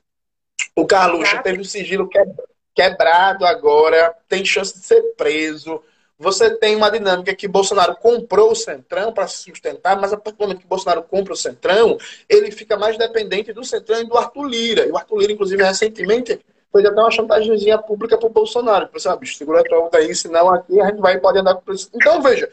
o 0.76 0.86
Carlos, 0.86 1.30
teve 1.42 1.62
o 1.62 1.66
sigilo 1.66 2.10
quebrado 2.10 2.54
quebrado 2.76 3.46
agora, 3.46 4.14
tem 4.28 4.44
chance 4.44 4.78
de 4.78 4.86
ser 4.86 5.02
preso. 5.16 5.82
Você 6.20 6.50
tem 6.50 6.76
uma 6.76 6.92
dinâmica 6.92 7.34
que 7.36 7.48
Bolsonaro 7.48 7.96
comprou 7.96 8.52
o 8.52 8.56
Centrão 8.56 9.12
para 9.12 9.28
se 9.28 9.44
sustentar, 9.44 10.00
mas 10.00 10.14
a 10.14 10.18
partir 10.18 10.38
do 10.38 10.42
momento 10.44 10.62
que 10.62 10.68
Bolsonaro 10.68 11.04
compra 11.04 11.34
o 11.34 11.38
Centrão, 11.38 11.98
ele 12.30 12.52
fica 12.52 12.78
mais 12.78 12.98
dependente 12.98 13.52
do 13.52 13.64
Centrão 13.64 14.02
e 14.02 14.06
do 14.06 14.18
Arthur 14.18 14.46
Lira. 14.46 14.86
E 14.86 14.92
o 14.92 14.98
Arthur 14.98 15.20
Lira, 15.20 15.34
inclusive, 15.34 15.64
recentemente, 15.64 16.40
fez 16.72 16.86
até 16.86 17.02
uma 17.02 17.12
chantagemzinha 17.12 17.78
pública 17.78 18.18
para 18.18 18.28
o 18.28 18.32
Bolsonaro. 18.32 18.88
Pensei, 18.88 19.12
ah, 19.12 19.16
bicho, 19.16 19.38
segura 19.38 19.62
a 19.62 19.64
tua 19.64 19.80
onda 19.80 19.98
aí, 19.98 20.14
senão 20.16 20.50
aqui 20.54 20.80
a 20.80 20.88
gente 20.88 21.00
vai 21.00 21.18
pode 21.20 21.40
andar 21.40 21.56
com 21.56 21.74
isso. 21.74 21.90
Então, 21.94 22.22
veja, 22.22 22.50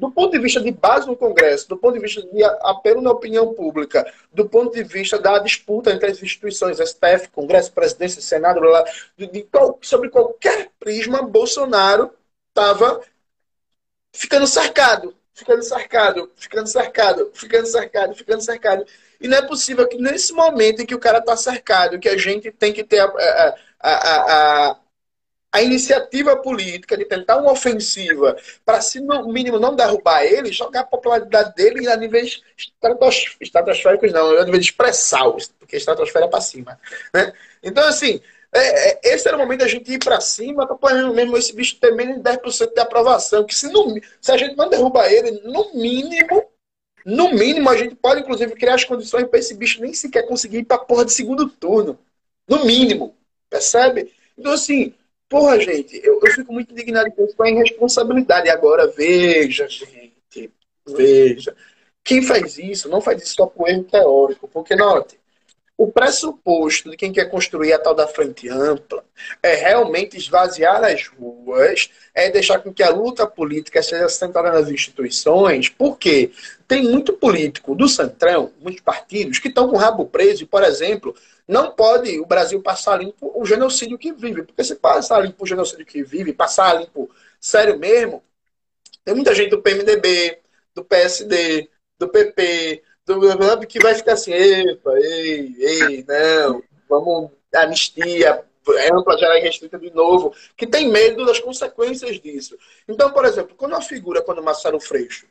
do 0.00 0.10
ponto 0.10 0.32
de 0.32 0.38
vista 0.38 0.62
de 0.62 0.70
base 0.70 1.06
no 1.06 1.14
Congresso, 1.14 1.68
do 1.68 1.76
ponto 1.76 1.92
de 1.92 2.00
vista 2.00 2.22
de 2.22 2.42
apelo 2.62 3.02
na 3.02 3.10
opinião 3.10 3.52
pública, 3.52 4.10
do 4.32 4.48
ponto 4.48 4.72
de 4.72 4.82
vista 4.82 5.18
da 5.18 5.38
disputa 5.38 5.92
entre 5.92 6.10
as 6.10 6.22
instituições, 6.22 6.78
STF, 6.78 7.28
Congresso, 7.30 7.70
Presidência, 7.70 8.22
Senado, 8.22 8.60
blá, 8.60 8.82
de, 9.18 9.46
sobre 9.82 10.08
qualquer 10.08 10.70
prisma, 10.80 11.20
Bolsonaro 11.20 12.10
estava 12.48 13.02
ficando 14.10 14.46
cercado, 14.46 15.14
ficando 15.34 15.62
cercado, 15.62 16.32
ficando 16.34 16.66
cercado, 16.66 17.30
ficando 17.34 17.66
cercado, 17.66 18.14
ficando 18.14 18.40
cercado. 18.40 18.86
E 19.20 19.28
não 19.28 19.36
é 19.36 19.42
possível 19.42 19.86
que 19.86 19.98
nesse 19.98 20.32
momento 20.32 20.80
em 20.80 20.86
que 20.86 20.94
o 20.94 20.98
cara 20.98 21.18
está 21.18 21.36
cercado, 21.36 22.00
que 22.00 22.08
a 22.08 22.16
gente 22.16 22.50
tem 22.50 22.72
que 22.72 22.82
ter 22.82 23.00
a, 23.00 23.54
a, 23.78 24.70
a 24.70 24.76
a 25.52 25.62
iniciativa 25.62 26.36
política 26.36 26.96
de 26.96 27.04
tentar 27.04 27.38
uma 27.38 27.52
ofensiva 27.52 28.36
para, 28.64 28.80
se 28.80 29.00
no 29.00 29.32
mínimo 29.32 29.58
não 29.58 29.74
derrubar 29.74 30.24
ele, 30.24 30.52
jogar 30.52 30.80
a 30.80 30.84
popularidade 30.84 31.54
dele 31.54 31.88
a 31.88 31.96
níveis 31.96 32.40
estratosféricos, 33.40 34.12
não, 34.12 34.38
a 34.38 34.44
níveis 34.44 34.64
expressal, 34.64 35.36
porque 35.58 35.76
estratosfera 35.76 36.26
é 36.26 36.28
para 36.28 36.40
cima. 36.40 36.78
Né? 37.12 37.32
Então, 37.62 37.84
assim, 37.84 38.20
é, 38.52 38.90
é, 38.90 39.00
esse 39.14 39.28
era 39.28 39.36
o 39.36 39.40
momento 39.40 39.60
da 39.60 39.68
gente 39.68 39.92
ir 39.92 39.98
para 39.98 40.20
cima 40.20 40.66
para 40.66 41.10
mesmo 41.12 41.36
esse 41.36 41.54
bicho 41.54 41.76
ter 41.80 41.92
menos 41.92 42.16
de 42.16 42.22
10% 42.22 42.74
de 42.74 42.80
aprovação. 42.80 43.44
Que 43.44 43.54
se, 43.54 43.68
no, 43.72 44.00
se 44.20 44.32
a 44.32 44.36
gente 44.36 44.56
não 44.56 44.68
derrubar 44.68 45.10
ele, 45.10 45.40
no 45.44 45.74
mínimo, 45.74 46.44
no 47.04 47.32
mínimo, 47.32 47.70
a 47.70 47.76
gente 47.76 47.94
pode, 47.94 48.20
inclusive, 48.20 48.54
criar 48.54 48.74
as 48.74 48.84
condições 48.84 49.26
para 49.28 49.38
esse 49.38 49.54
bicho 49.54 49.80
nem 49.80 49.94
sequer 49.94 50.26
conseguir 50.26 50.58
ir 50.58 50.64
para 50.64 50.78
porra 50.78 51.04
de 51.04 51.12
segundo 51.12 51.48
turno. 51.48 51.98
No 52.48 52.64
mínimo. 52.64 53.16
Percebe? 53.48 54.12
Então, 54.36 54.52
assim, 54.52 54.94
Porra, 55.30 55.60
gente, 55.60 56.00
eu, 56.04 56.18
eu 56.20 56.32
fico 56.32 56.52
muito 56.52 56.72
indignado 56.72 57.08
com 57.12 57.24
isso, 57.24 57.36
com 57.36 57.44
a 57.44 57.50
irresponsabilidade. 57.50 58.50
Agora, 58.50 58.88
veja, 58.88 59.68
gente, 59.68 60.52
veja. 60.84 61.54
Quem 62.02 62.20
faz 62.20 62.58
isso 62.58 62.88
não 62.88 63.00
faz 63.00 63.22
isso 63.22 63.36
só 63.36 63.46
por 63.46 63.68
erro 63.68 63.84
teórico, 63.84 64.48
porque, 64.48 64.74
note, 64.74 65.20
o 65.78 65.86
pressuposto 65.86 66.90
de 66.90 66.96
quem 66.96 67.12
quer 67.12 67.30
construir 67.30 67.72
a 67.72 67.78
tal 67.78 67.94
da 67.94 68.08
frente 68.08 68.48
ampla 68.48 69.04
é 69.40 69.54
realmente 69.54 70.16
esvaziar 70.16 70.82
as 70.82 71.06
ruas, 71.06 71.88
é 72.12 72.28
deixar 72.28 72.58
com 72.58 72.74
que 72.74 72.82
a 72.82 72.90
luta 72.90 73.24
política 73.24 73.80
seja 73.84 74.08
centrada 74.08 74.50
nas 74.50 74.68
instituições, 74.68 75.68
porque 75.68 76.32
tem 76.66 76.82
muito 76.82 77.12
político 77.12 77.76
do 77.76 77.88
Centrão, 77.88 78.50
muitos 78.60 78.82
partidos, 78.82 79.38
que 79.38 79.48
estão 79.48 79.68
com 79.68 79.76
o 79.76 79.78
rabo 79.78 80.06
preso 80.06 80.42
e, 80.42 80.46
por 80.46 80.64
exemplo, 80.64 81.14
não 81.50 81.72
pode 81.72 82.20
o 82.20 82.24
Brasil 82.24 82.62
passar 82.62 82.96
limpo 82.96 83.32
o 83.34 83.44
genocídio 83.44 83.98
que 83.98 84.12
vive. 84.12 84.44
Porque 84.44 84.62
se 84.62 84.76
passar 84.76 85.18
limpo 85.20 85.42
o 85.42 85.46
genocídio 85.46 85.84
que 85.84 86.02
vive, 86.02 86.32
passar 86.32 86.80
limpo 86.80 87.10
sério 87.40 87.76
mesmo, 87.76 88.22
tem 89.04 89.14
muita 89.14 89.34
gente 89.34 89.50
do 89.50 89.60
PMDB, 89.60 90.38
do 90.74 90.84
PSD, 90.84 91.68
do 91.98 92.08
PP, 92.08 92.82
do 93.04 93.66
que 93.66 93.80
vai 93.80 93.94
ficar 93.96 94.12
assim, 94.12 94.32
epa, 94.32 94.92
ei, 94.98 95.56
ei, 95.58 96.04
não, 96.06 96.62
vamos 96.88 97.32
anistia, 97.52 98.44
ampla, 98.92 99.18
geral 99.18 99.36
e 99.36 99.40
restrita 99.40 99.76
de 99.76 99.90
novo, 99.90 100.32
que 100.56 100.68
tem 100.68 100.88
medo 100.88 101.26
das 101.26 101.40
consequências 101.40 102.20
disso. 102.20 102.56
Então, 102.86 103.10
por 103.12 103.24
exemplo, 103.24 103.56
quando 103.56 103.72
uma 103.72 103.82
figura, 103.82 104.22
quando 104.22 104.38
o 104.38 104.44
Marcelo 104.44 104.78
Freixo 104.78 105.26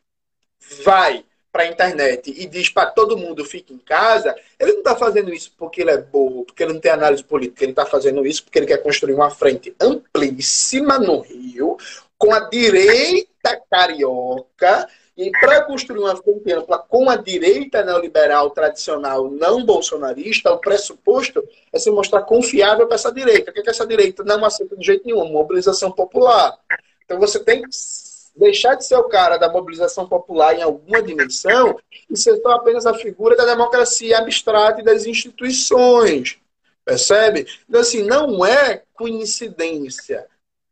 vai 0.84 1.24
para 1.52 1.64
a 1.64 1.68
internet 1.68 2.34
e 2.36 2.46
diz 2.48 2.70
para 2.70 2.92
todo 2.92 3.18
mundo 3.18 3.44
fique 3.44 3.74
em 3.74 3.78
casa, 3.78 4.36
ele 4.60 4.74
não 4.74 4.80
está 4.80 4.96
fazendo 4.96 5.34
isso 5.34 5.52
porque 5.58 5.82
ele 5.82 5.92
é 5.92 5.98
burro, 5.98 6.46
porque 6.46 6.64
ele 6.64 6.74
não 6.74 6.80
tem 6.80 6.92
análise 6.92 7.24
política, 7.24 7.64
ele 7.64 7.72
está 7.72 7.86
fazendo 7.86 8.26
isso 8.26 8.44
porque 8.44 8.60
ele 8.60 8.68
quer 8.68 8.78
construir 8.84 9.14
uma 9.14 9.30
frente 9.30 9.76
amplíssima 9.80 11.00
no 11.00 11.22
Rio, 11.22 11.78
com 12.18 12.34
a 12.34 12.42
direita 12.50 13.62
carioca, 13.70 14.88
e 15.20 15.32
para 15.32 15.64
construir 15.64 16.00
uma 16.00 16.16
frente 16.16 16.50
ampla 16.54 16.78
com 16.80 17.10
a 17.10 17.18
direita 17.18 17.84
neoliberal 17.84 18.52
tradicional 18.52 19.30
não 19.30 19.66
bolsonarista, 19.66 20.50
o 20.52 20.60
pressuposto 20.60 21.44
é 21.74 21.78
se 21.78 21.92
mostrar 21.92 22.22
confiável 22.22 22.88
para 22.88 22.96
essa 22.96 23.12
direita. 23.12 23.52
O 23.52 23.54
que, 23.54 23.60
é 23.60 23.64
que 23.64 23.70
essa 23.70 23.86
direita 23.86 24.24
não 24.24 24.46
aceita 24.46 24.78
de 24.78 24.86
jeito 24.86 25.06
nenhum? 25.06 25.30
Mobilização 25.30 25.92
popular. 25.92 26.58
Então 27.04 27.20
você 27.20 27.38
tem 27.38 27.62
que 27.64 27.70
deixar 28.40 28.76
de 28.76 28.86
ser 28.86 28.96
o 28.96 29.10
cara 29.10 29.38
da 29.38 29.52
mobilização 29.52 30.08
popular 30.08 30.56
em 30.56 30.62
alguma 30.62 31.02
dimensão 31.02 31.78
e 32.10 32.18
ser 32.18 32.38
só 32.38 32.52
apenas 32.52 32.86
a 32.86 32.94
figura 32.94 33.36
da 33.36 33.46
democracia 33.46 34.18
abstrata 34.18 34.80
e 34.80 34.84
das 34.84 35.06
instituições. 35.06 36.40
Percebe? 36.86 37.46
Então, 37.68 37.82
assim, 37.82 38.04
não 38.04 38.46
é 38.46 38.82
coincidência 38.94 40.26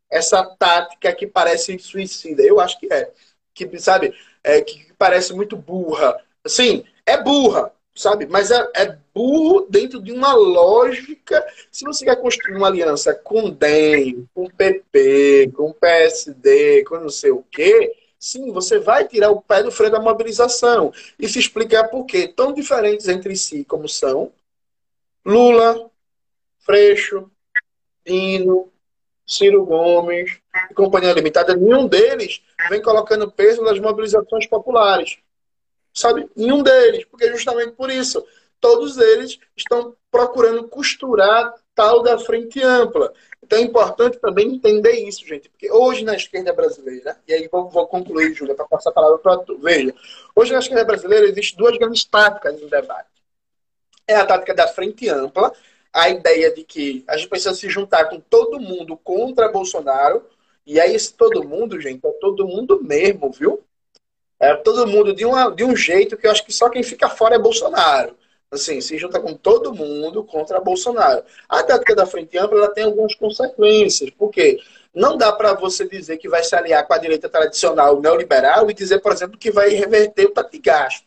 essa 0.09 0.43
tática 0.57 1.13
que 1.13 1.27
parece 1.27 1.77
suicida. 1.77 2.41
Eu 2.41 2.59
acho 2.59 2.79
que 2.79 2.91
é. 2.91 3.11
Que, 3.53 3.79
sabe, 3.79 4.15
é, 4.43 4.61
que 4.61 4.93
parece 4.97 5.33
muito 5.33 5.57
burra. 5.57 6.17
Assim, 6.43 6.85
é 7.05 7.21
burra, 7.21 7.73
sabe? 7.97 8.27
Mas 8.27 8.51
é, 8.51 8.71
é, 8.75 8.97
burro 9.13 9.65
dentro 9.69 10.01
de 10.01 10.11
uma 10.11 10.33
lógica. 10.33 11.45
Se 11.71 11.83
você 11.83 12.05
quer 12.05 12.15
construir 12.21 12.55
uma 12.55 12.67
aliança 12.67 13.13
com 13.13 13.49
DEM, 13.49 14.27
com 14.33 14.47
PP, 14.47 15.51
com 15.55 15.73
PSD, 15.73 16.83
com 16.85 16.99
não 16.99 17.09
sei 17.09 17.31
o 17.31 17.43
quê, 17.51 17.93
sim, 18.19 18.51
você 18.51 18.79
vai 18.79 19.07
tirar 19.07 19.31
o 19.31 19.41
pé 19.41 19.63
do 19.63 19.71
freio 19.71 19.91
da 19.91 19.99
mobilização. 19.99 20.93
E 21.19 21.27
se 21.27 21.39
explicar 21.39 21.89
por 21.89 22.05
quê. 22.05 22.27
Tão 22.27 22.53
diferentes 22.53 23.07
entre 23.07 23.35
si 23.35 23.65
como 23.65 23.89
são 23.89 24.31
Lula, 25.25 25.89
Freixo, 26.59 27.29
Dino, 28.05 28.71
Ciro 29.25 29.65
Gomes 29.65 30.39
e 30.69 30.73
Companhia 30.73 31.11
Limitada, 31.11 31.55
nenhum 31.55 31.87
deles 31.87 32.41
vem 32.69 32.81
colocando 32.81 33.29
peso 33.29 33.61
nas 33.61 33.77
mobilizações 33.77 34.47
populares 34.47 35.17
sabe? 35.97 36.29
Nenhum 36.35 36.61
deles, 36.61 37.05
porque 37.05 37.29
justamente 37.31 37.71
por 37.71 37.89
isso, 37.89 38.25
todos 38.59 38.97
eles 38.97 39.39
estão 39.55 39.95
procurando 40.11 40.67
costurar 40.67 41.53
tal 41.73 42.01
da 42.01 42.17
frente 42.17 42.61
ampla. 42.63 43.13
Então 43.41 43.59
é 43.59 43.61
importante 43.61 44.17
também 44.19 44.55
entender 44.55 44.93
isso, 45.07 45.25
gente, 45.25 45.49
porque 45.49 45.71
hoje 45.71 46.03
na 46.03 46.15
esquerda 46.15 46.51
brasileira, 46.53 47.17
e 47.27 47.33
aí 47.33 47.47
vou, 47.51 47.69
vou 47.69 47.87
concluir, 47.87 48.33
Júlia, 48.33 48.55
para 48.55 48.65
passar 48.65 48.89
a 48.89 48.93
palavra 48.93 49.17
para 49.19 49.37
tu. 49.37 49.57
Veja, 49.59 49.93
hoje 50.35 50.51
na 50.51 50.59
esquerda 50.59 50.85
brasileira 50.85 51.27
existem 51.27 51.57
duas 51.57 51.77
grandes 51.77 52.03
táticas 52.03 52.61
em 52.61 52.67
debate. 52.67 53.09
É 54.07 54.15
a 54.15 54.25
tática 54.25 54.53
da 54.53 54.67
frente 54.67 55.07
ampla, 55.09 55.51
a 55.93 56.09
ideia 56.09 56.53
de 56.53 56.63
que 56.63 57.03
a 57.07 57.17
gente 57.17 57.29
precisa 57.29 57.53
se 57.53 57.69
juntar 57.69 58.05
com 58.05 58.19
todo 58.19 58.59
mundo 58.59 58.97
contra 58.97 59.51
Bolsonaro, 59.51 60.25
e 60.65 60.79
aí 60.79 60.95
esse 60.95 61.13
todo 61.13 61.47
mundo, 61.47 61.79
gente, 61.79 62.05
é 62.05 62.11
todo 62.19 62.47
mundo 62.47 62.83
mesmo, 62.83 63.31
viu? 63.31 63.63
É 64.39 64.55
todo 64.55 64.87
mundo 64.87 65.13
de, 65.13 65.25
uma, 65.25 65.49
de 65.49 65.63
um 65.63 65.75
jeito 65.75 66.15
que 66.17 66.27
eu 66.27 66.31
acho 66.31 66.45
que 66.45 66.53
só 66.53 66.69
quem 66.69 66.83
fica 66.83 67.09
fora 67.09 67.35
é 67.35 67.39
Bolsonaro. 67.39 68.15
Assim, 68.51 68.79
se 68.79 68.97
junta 68.97 69.19
com 69.19 69.33
todo 69.33 69.73
mundo 69.73 70.23
contra 70.23 70.59
Bolsonaro. 70.59 71.23
A 71.49 71.63
tática 71.63 71.95
da 71.95 72.05
frente 72.05 72.37
ampla 72.37 72.57
ela 72.57 72.73
tem 72.73 72.85
algumas 72.85 73.15
consequências. 73.15 74.09
porque 74.11 74.59
Não 74.93 75.17
dá 75.17 75.33
para 75.33 75.53
você 75.53 75.87
dizer 75.87 76.17
que 76.17 76.29
vai 76.29 76.43
se 76.43 76.55
aliar 76.55 76.85
com 76.87 76.93
a 76.93 76.97
direita 76.97 77.27
tradicional 77.29 77.99
neoliberal 77.99 78.69
e 78.69 78.73
dizer, 78.73 78.99
por 79.01 79.11
exemplo, 79.11 79.37
que 79.37 79.51
vai 79.51 79.69
reverter 79.69 80.25
o 80.27 80.31
tato 80.31 80.51
de 80.51 80.59
gastos. 80.59 81.05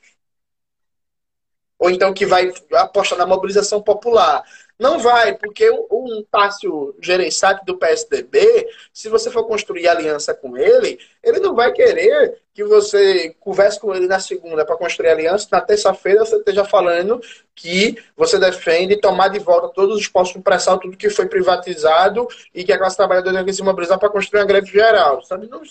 Ou 1.79 1.91
então 1.91 2.13
que 2.13 2.27
vai 2.27 2.53
apostar 2.75 3.19
na 3.19 3.27
mobilização 3.27 3.83
popular. 3.83 4.45
Não 4.79 4.99
vai, 4.99 5.37
porque 5.37 5.71
um 5.71 6.25
Tássio 6.31 6.95
Gereissati 7.01 7.65
do 7.67 7.77
PSDB, 7.77 8.67
se 8.93 9.09
você 9.11 9.31
for 9.31 9.47
construir 9.47 9.89
aliança 9.89 10.35
com 10.35 10.57
ele, 10.57 10.99
ele 11.23 11.41
não 11.41 11.55
vai 11.55 11.73
querer 11.73 12.41
que 12.53 12.65
você 12.65 13.35
converse 13.41 13.79
com 13.79 13.95
ele 13.95 14.07
na 14.07 14.19
segunda 14.19 14.65
para 14.65 14.77
construir 14.77 15.09
aliança, 15.09 15.49
na 15.53 15.61
terça-feira 15.61 16.25
você 16.25 16.37
esteja 16.37 16.65
falando 16.65 17.21
que 17.55 17.97
você 18.17 18.39
defende 18.39 18.97
tomar 18.97 19.29
de 19.29 19.39
volta 19.39 19.69
todos 19.69 19.97
os 19.97 20.09
postos 20.09 20.37
de 20.37 20.43
pressão, 20.43 20.79
tudo 20.79 20.97
que 20.97 21.11
foi 21.11 21.27
privatizado 21.27 22.27
e 22.55 22.65
que 22.65 22.73
a 22.73 22.79
classe 22.79 22.97
trabalhadora 22.97 23.37
tem 23.37 23.45
que 23.45 23.53
se 23.53 23.63
mobilizar 23.63 23.99
para 23.99 24.11
construir 24.11 24.41
uma 24.41 24.47
greve 24.47 24.67
geral. 24.67 25.23
Sabe? 25.23 25.47
Não, 25.47 25.63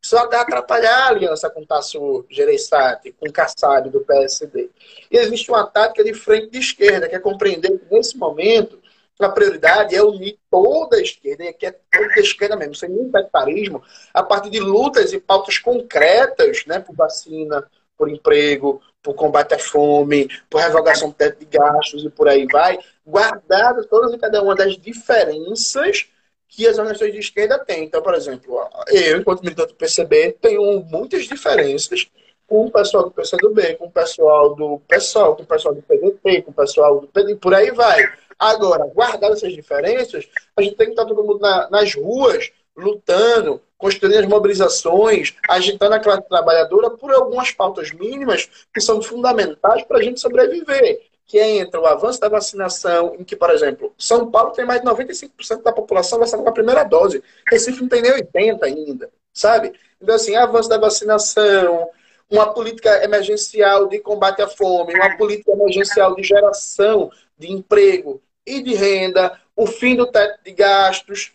só 0.00 0.18
até 0.18 0.36
atrapalhar 0.36 1.06
a 1.06 1.08
aliança 1.08 1.50
com 1.50 1.64
Tasso 1.64 2.24
Gereissati, 2.30 3.12
com 3.12 3.30
Kassab 3.30 3.90
do 3.90 4.00
PSD. 4.00 4.70
E 5.10 5.16
existe 5.16 5.50
uma 5.50 5.66
tática 5.66 6.04
de 6.04 6.14
frente 6.14 6.50
de 6.50 6.58
esquerda, 6.58 7.08
que 7.08 7.14
é 7.14 7.20
compreender 7.20 7.78
que 7.78 7.94
nesse 7.94 8.16
momento 8.16 8.78
a 9.18 9.28
prioridade 9.28 9.94
é 9.94 10.02
unir 10.02 10.38
toda 10.50 10.96
a 10.96 11.02
esquerda, 11.02 11.44
e 11.44 11.48
aqui 11.48 11.66
é 11.66 11.72
toda 11.72 12.14
a 12.14 12.20
esquerda 12.20 12.56
mesmo, 12.56 12.74
sem 12.74 12.88
nenhum 12.88 13.10
sectarismo, 13.10 13.82
a 14.14 14.22
partir 14.22 14.50
de 14.50 14.60
lutas 14.60 15.12
e 15.12 15.18
pautas 15.20 15.58
concretas, 15.58 16.64
né, 16.66 16.78
por 16.78 16.94
vacina, 16.94 17.64
por 17.96 18.08
emprego, 18.08 18.80
por 19.02 19.14
combate 19.14 19.54
à 19.54 19.58
fome, 19.58 20.30
por 20.48 20.60
revogação 20.60 21.08
do 21.08 21.14
teto 21.14 21.40
de 21.40 21.46
gastos 21.46 22.04
e 22.04 22.10
por 22.10 22.28
aí 22.28 22.46
vai, 22.46 22.78
guardadas 23.06 23.86
todas 23.86 24.12
e 24.12 24.18
cada 24.18 24.42
uma 24.42 24.54
das 24.54 24.76
diferenças 24.76 26.06
que 26.48 26.66
as 26.66 26.78
organizações 26.78 27.12
de 27.12 27.18
esquerda 27.18 27.58
têm. 27.58 27.84
Então, 27.84 28.02
por 28.02 28.14
exemplo, 28.14 28.68
eu, 28.88 29.18
enquanto 29.18 29.42
militante 29.42 29.72
do 29.72 29.76
PCB, 29.76 30.36
tenho 30.40 30.80
muitas 30.82 31.24
diferenças 31.24 32.08
com 32.46 32.64
o 32.64 32.70
pessoal 32.70 33.04
do 33.04 33.10
PCdoB, 33.10 33.74
com 33.74 33.86
o 33.86 33.90
pessoal 33.90 34.54
do 34.54 34.80
PSOL, 34.88 35.36
com 35.36 35.42
o 35.42 35.46
pessoal 35.46 35.74
do 35.74 35.82
PDT, 35.82 36.42
com 36.42 36.50
o 36.50 36.54
pessoal 36.54 37.00
do 37.00 37.06
PD, 37.08 37.36
por 37.36 37.54
aí 37.54 37.70
vai. 37.70 38.02
Agora, 38.38 38.86
guardar 38.86 39.32
essas 39.32 39.52
diferenças, 39.52 40.28
a 40.56 40.62
gente 40.62 40.76
tem 40.76 40.86
que 40.86 40.92
estar 40.92 41.04
todo 41.04 41.24
mundo 41.24 41.40
na, 41.40 41.68
nas 41.70 41.94
ruas, 41.94 42.50
lutando, 42.76 43.60
construindo 43.76 44.18
as 44.18 44.26
mobilizações, 44.26 45.34
agitando 45.48 45.94
a 45.94 46.00
classe 46.00 46.28
trabalhadora 46.28 46.90
por 46.90 47.12
algumas 47.12 47.50
pautas 47.50 47.90
mínimas 47.92 48.48
que 48.72 48.80
são 48.80 49.02
fundamentais 49.02 49.82
para 49.84 49.98
a 49.98 50.02
gente 50.02 50.20
sobreviver 50.20 51.00
que 51.28 51.38
é 51.38 51.58
entre 51.58 51.78
o 51.78 51.84
avanço 51.84 52.18
da 52.18 52.28
vacinação, 52.28 53.14
em 53.18 53.22
que, 53.22 53.36
por 53.36 53.50
exemplo, 53.50 53.92
São 53.98 54.30
Paulo 54.30 54.50
tem 54.52 54.64
mais 54.64 54.80
de 54.80 54.86
95% 54.86 55.62
da 55.62 55.70
população 55.70 56.18
vacinada 56.18 56.42
com 56.42 56.48
a 56.48 56.54
primeira 56.54 56.84
dose. 56.84 57.22
Recife 57.46 57.82
não 57.82 57.88
tem 57.88 58.00
nem 58.00 58.12
80% 58.12 58.62
ainda, 58.62 59.10
sabe? 59.30 59.74
Então, 60.00 60.14
assim, 60.14 60.34
avanço 60.34 60.70
da 60.70 60.78
vacinação, 60.78 61.90
uma 62.30 62.52
política 62.54 63.04
emergencial 63.04 63.88
de 63.88 63.98
combate 63.98 64.40
à 64.40 64.48
fome, 64.48 64.94
uma 64.94 65.18
política 65.18 65.52
emergencial 65.52 66.14
de 66.14 66.22
geração 66.22 67.10
de 67.36 67.52
emprego 67.52 68.22
e 68.56 68.62
de 68.62 68.74
renda, 68.74 69.38
o 69.54 69.66
fim 69.66 69.96
do 69.96 70.06
teto 70.06 70.42
de 70.44 70.52
gastos, 70.52 71.32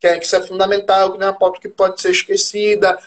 que 0.00 0.06
é, 0.06 0.18
que 0.18 0.24
isso 0.24 0.36
é 0.36 0.46
fundamental, 0.46 1.12
que 1.12 1.18
não 1.18 1.26
é 1.26 1.30
uma 1.30 1.38
pauta 1.38 1.60
que 1.60 1.68
pode 1.68 2.00
ser 2.00 2.10
esquecida, 2.10 2.98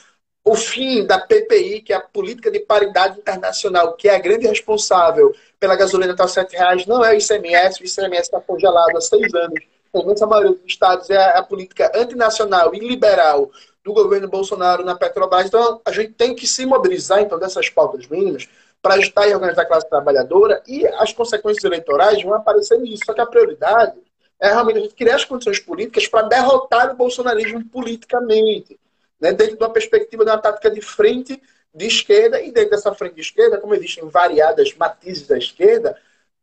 o 0.44 0.56
fim 0.56 1.06
da 1.06 1.20
PPI, 1.20 1.82
que 1.82 1.94
é 1.94 1.96
a 1.96 2.02
Política 2.02 2.50
de 2.50 2.60
Paridade 2.60 3.20
Internacional, 3.20 3.94
que 3.94 4.10
é 4.10 4.16
a 4.16 4.20
grande 4.20 4.48
responsável 4.48 5.36
pela 5.60 5.76
gasolina 5.76 6.14
estar 6.14 6.28
tá 6.28 6.42
R$ 6.42 6.48
reais, 6.52 6.86
não 6.86 7.04
é 7.06 7.12
o 7.12 7.18
ICMS, 7.18 7.82
o 7.82 7.86
ICMS 7.86 8.24
está 8.24 8.42
congelado 8.42 8.98
há 8.98 9.02
seis 9.02 9.34
anos. 9.34 9.60
A 9.94 10.26
maioria 10.26 10.54
dos 10.54 10.66
estados 10.66 11.10
é 11.10 11.38
a 11.38 11.44
política 11.44 11.92
antinacional 11.94 12.74
e 12.74 12.80
liberal 12.80 13.52
do 13.84 13.94
governo 13.94 14.28
Bolsonaro 14.28 14.86
na 14.86 14.96
Petrobras. 14.96 15.48
Então, 15.48 15.82
a 15.86 15.92
gente 15.92 16.14
tem 16.14 16.34
que 16.34 16.48
se 16.48 16.66
mobilizar 16.66 17.22
então 17.22 17.38
dessas 17.38 17.70
pautas 17.70 18.08
mínimas 18.08 18.48
para 18.82 18.96
ajudar 18.96 19.28
e 19.28 19.34
organizar 19.34 19.62
a 19.62 19.66
classe 19.66 19.90
trabalhadora 19.90 20.64
e 20.68 20.86
as 20.88 21.14
consequências 21.14 21.64
eleitorais 21.64 22.22
vão 22.24 22.34
aparecer 22.34 22.80
nisso. 22.80 23.04
Só 23.06 23.14
que 23.14 23.22
a 23.22 23.26
prioridade 23.26 23.98
é 24.40 24.50
realmente 24.50 24.78
a 24.78 24.82
gente 24.82 24.96
criar 24.96 25.16
as 25.16 25.26
condições 25.26 25.60
políticas 25.60 26.08
para 26.08 26.28
derrotar 26.28 26.92
o 26.92 26.96
bolsonarismo 26.96 27.64
politicamente, 27.66 28.80
né? 29.20 29.32
dentro 29.34 29.56
de 29.58 29.64
uma 29.64 29.70
perspectiva 29.70 30.26
de 30.26 30.32
uma 30.32 30.38
tática 30.40 30.72
de 30.72 30.82
frente 30.82 31.40
de 31.74 31.86
esquerda 31.86 32.42
e 32.42 32.52
dentro 32.52 32.72
dessa 32.72 32.94
frente 32.94 33.16
de 33.16 33.22
esquerda, 33.22 33.58
como 33.58 33.76
existem 33.76 34.08
variadas 34.10 34.74
matizes 34.76 35.28
da 35.28 35.38
esquerda, 35.38 35.96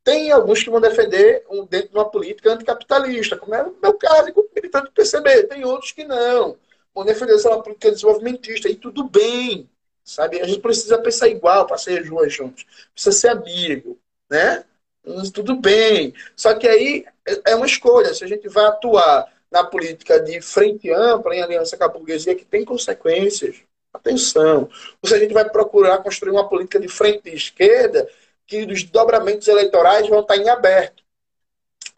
tem 0.08 0.30
alguns 0.30 0.62
que 0.62 0.70
vão 0.70 0.80
defender 0.80 1.44
um, 1.50 1.66
dentro 1.66 1.90
de 1.90 1.94
uma 1.94 2.08
política 2.08 2.52
anticapitalista, 2.52 3.36
como 3.36 3.54
é 3.54 3.62
o 3.62 3.76
meu 3.82 3.92
caso, 3.94 4.32
como 4.32 4.48
militante 4.54 4.86
do 4.86 4.92
PCB. 4.92 5.42
Tem 5.42 5.64
outros 5.66 5.92
que 5.92 6.02
não. 6.04 6.56
Vão 6.94 7.04
defender 7.04 7.34
uma 7.46 7.62
política 7.62 7.90
desenvolvimentista. 7.90 8.70
E 8.70 8.74
tudo 8.74 9.04
bem, 9.04 9.68
sabe? 10.08 10.40
A 10.40 10.46
gente 10.46 10.60
precisa 10.60 10.98
pensar 10.98 11.28
igual 11.28 11.66
para 11.66 11.76
ser 11.76 12.04
juntos. 12.04 12.66
Precisa 12.92 13.12
ser 13.16 13.28
amigo, 13.28 13.98
né? 14.30 14.64
Tudo 15.32 15.56
bem. 15.56 16.14
Só 16.36 16.54
que 16.54 16.66
aí 16.66 17.04
é 17.44 17.54
uma 17.54 17.66
escolha. 17.66 18.12
Se 18.14 18.24
a 18.24 18.26
gente 18.26 18.48
vai 18.48 18.64
atuar 18.66 19.32
na 19.50 19.64
política 19.64 20.20
de 20.20 20.40
frente 20.40 20.90
ampla, 20.90 21.34
em 21.34 21.42
aliança 21.42 21.76
com 21.76 21.84
a 21.84 21.88
burguesia, 21.88 22.34
que 22.34 22.44
tem 22.44 22.64
consequências, 22.64 23.56
atenção. 23.92 24.68
Ou 25.02 25.08
se 25.08 25.14
a 25.14 25.18
gente 25.18 25.32
vai 25.32 25.48
procurar 25.48 25.98
construir 25.98 26.32
uma 26.32 26.48
política 26.48 26.80
de 26.80 26.88
frente 26.88 27.22
de 27.24 27.36
esquerda, 27.36 28.08
que 28.46 28.64
os 28.64 28.84
dobramentos 28.84 29.46
eleitorais 29.46 30.08
vão 30.08 30.20
estar 30.20 30.36
em 30.36 30.48
aberto 30.48 31.02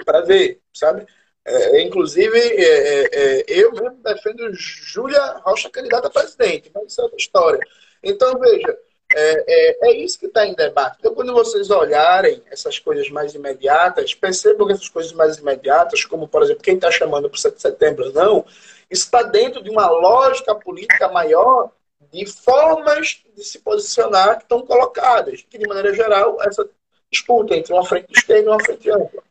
para 0.04 0.20
ver, 0.20 0.60
sabe? 0.72 1.06
É, 1.44 1.82
inclusive, 1.82 2.38
é, 2.38 2.62
é, 2.62 3.08
é, 3.12 3.44
eu 3.48 3.72
mesmo 3.72 3.98
defendo 4.02 4.52
Júlia 4.52 5.40
Rocha 5.44 5.70
candidata 5.70 6.08
a 6.08 6.10
presidente, 6.10 6.70
mas 6.74 6.92
isso 6.92 7.00
é 7.00 7.04
outra 7.04 7.18
história. 7.18 7.60
Então, 8.02 8.38
veja, 8.38 8.78
é, 9.12 9.44
é, 9.46 9.90
é 9.90 9.92
isso 9.92 10.18
que 10.18 10.26
está 10.26 10.46
em 10.46 10.54
debate. 10.54 10.96
Então, 11.00 11.14
quando 11.14 11.32
vocês 11.32 11.70
olharem 11.70 12.42
essas 12.50 12.78
coisas 12.78 13.10
mais 13.10 13.34
imediatas, 13.34 14.14
percebam 14.14 14.66
que 14.66 14.72
essas 14.72 14.88
coisas 14.88 15.12
mais 15.12 15.38
imediatas, 15.38 16.04
como, 16.04 16.28
por 16.28 16.42
exemplo, 16.42 16.62
quem 16.62 16.76
está 16.76 16.90
chamando 16.90 17.28
para 17.28 17.36
o 17.36 17.40
7 17.40 17.56
de 17.56 17.62
setembro 17.62 18.12
não, 18.12 18.44
está 18.88 19.22
dentro 19.22 19.62
de 19.62 19.70
uma 19.70 19.88
lógica 19.88 20.54
política 20.54 21.08
maior 21.08 21.72
de 22.12 22.26
formas 22.26 23.22
de 23.34 23.44
se 23.44 23.58
posicionar 23.60 24.36
que 24.38 24.42
estão 24.44 24.64
colocadas, 24.64 25.42
que 25.42 25.58
de 25.58 25.66
maneira 25.66 25.94
geral 25.94 26.40
essa 26.42 26.68
disputa 27.10 27.54
entre 27.54 27.72
uma 27.72 27.84
frente 27.84 28.12
esquerda 28.12 28.42
e 28.42 28.48
uma 28.48 28.64
frente 28.64 28.90
ampla. 28.90 29.22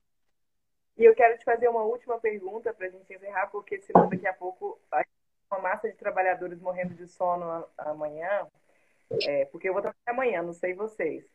E 0.98 1.06
eu 1.06 1.16
quero 1.16 1.38
te 1.38 1.46
fazer 1.46 1.70
uma 1.70 1.84
última 1.84 2.20
pergunta 2.20 2.74
para 2.74 2.88
a 2.88 2.90
gente 2.90 3.14
encerrar, 3.14 3.48
porque 3.48 3.80
senão 3.82 4.10
daqui 4.10 4.28
a 4.28 4.34
pouco 4.34 4.78
uma 5.50 5.62
massa 5.62 5.90
de 5.90 5.96
trabalhadores 5.96 6.60
morrendo 6.60 6.94
de 6.94 7.08
sono 7.08 7.66
amanhã, 7.78 8.46
é, 9.24 9.46
porque 9.46 9.68
eu 9.68 9.74
vou 9.74 9.82
trabalhar 9.82 10.00
amanhã, 10.08 10.42
não 10.42 10.54
sei 10.54 10.74
vocês, 10.74 11.26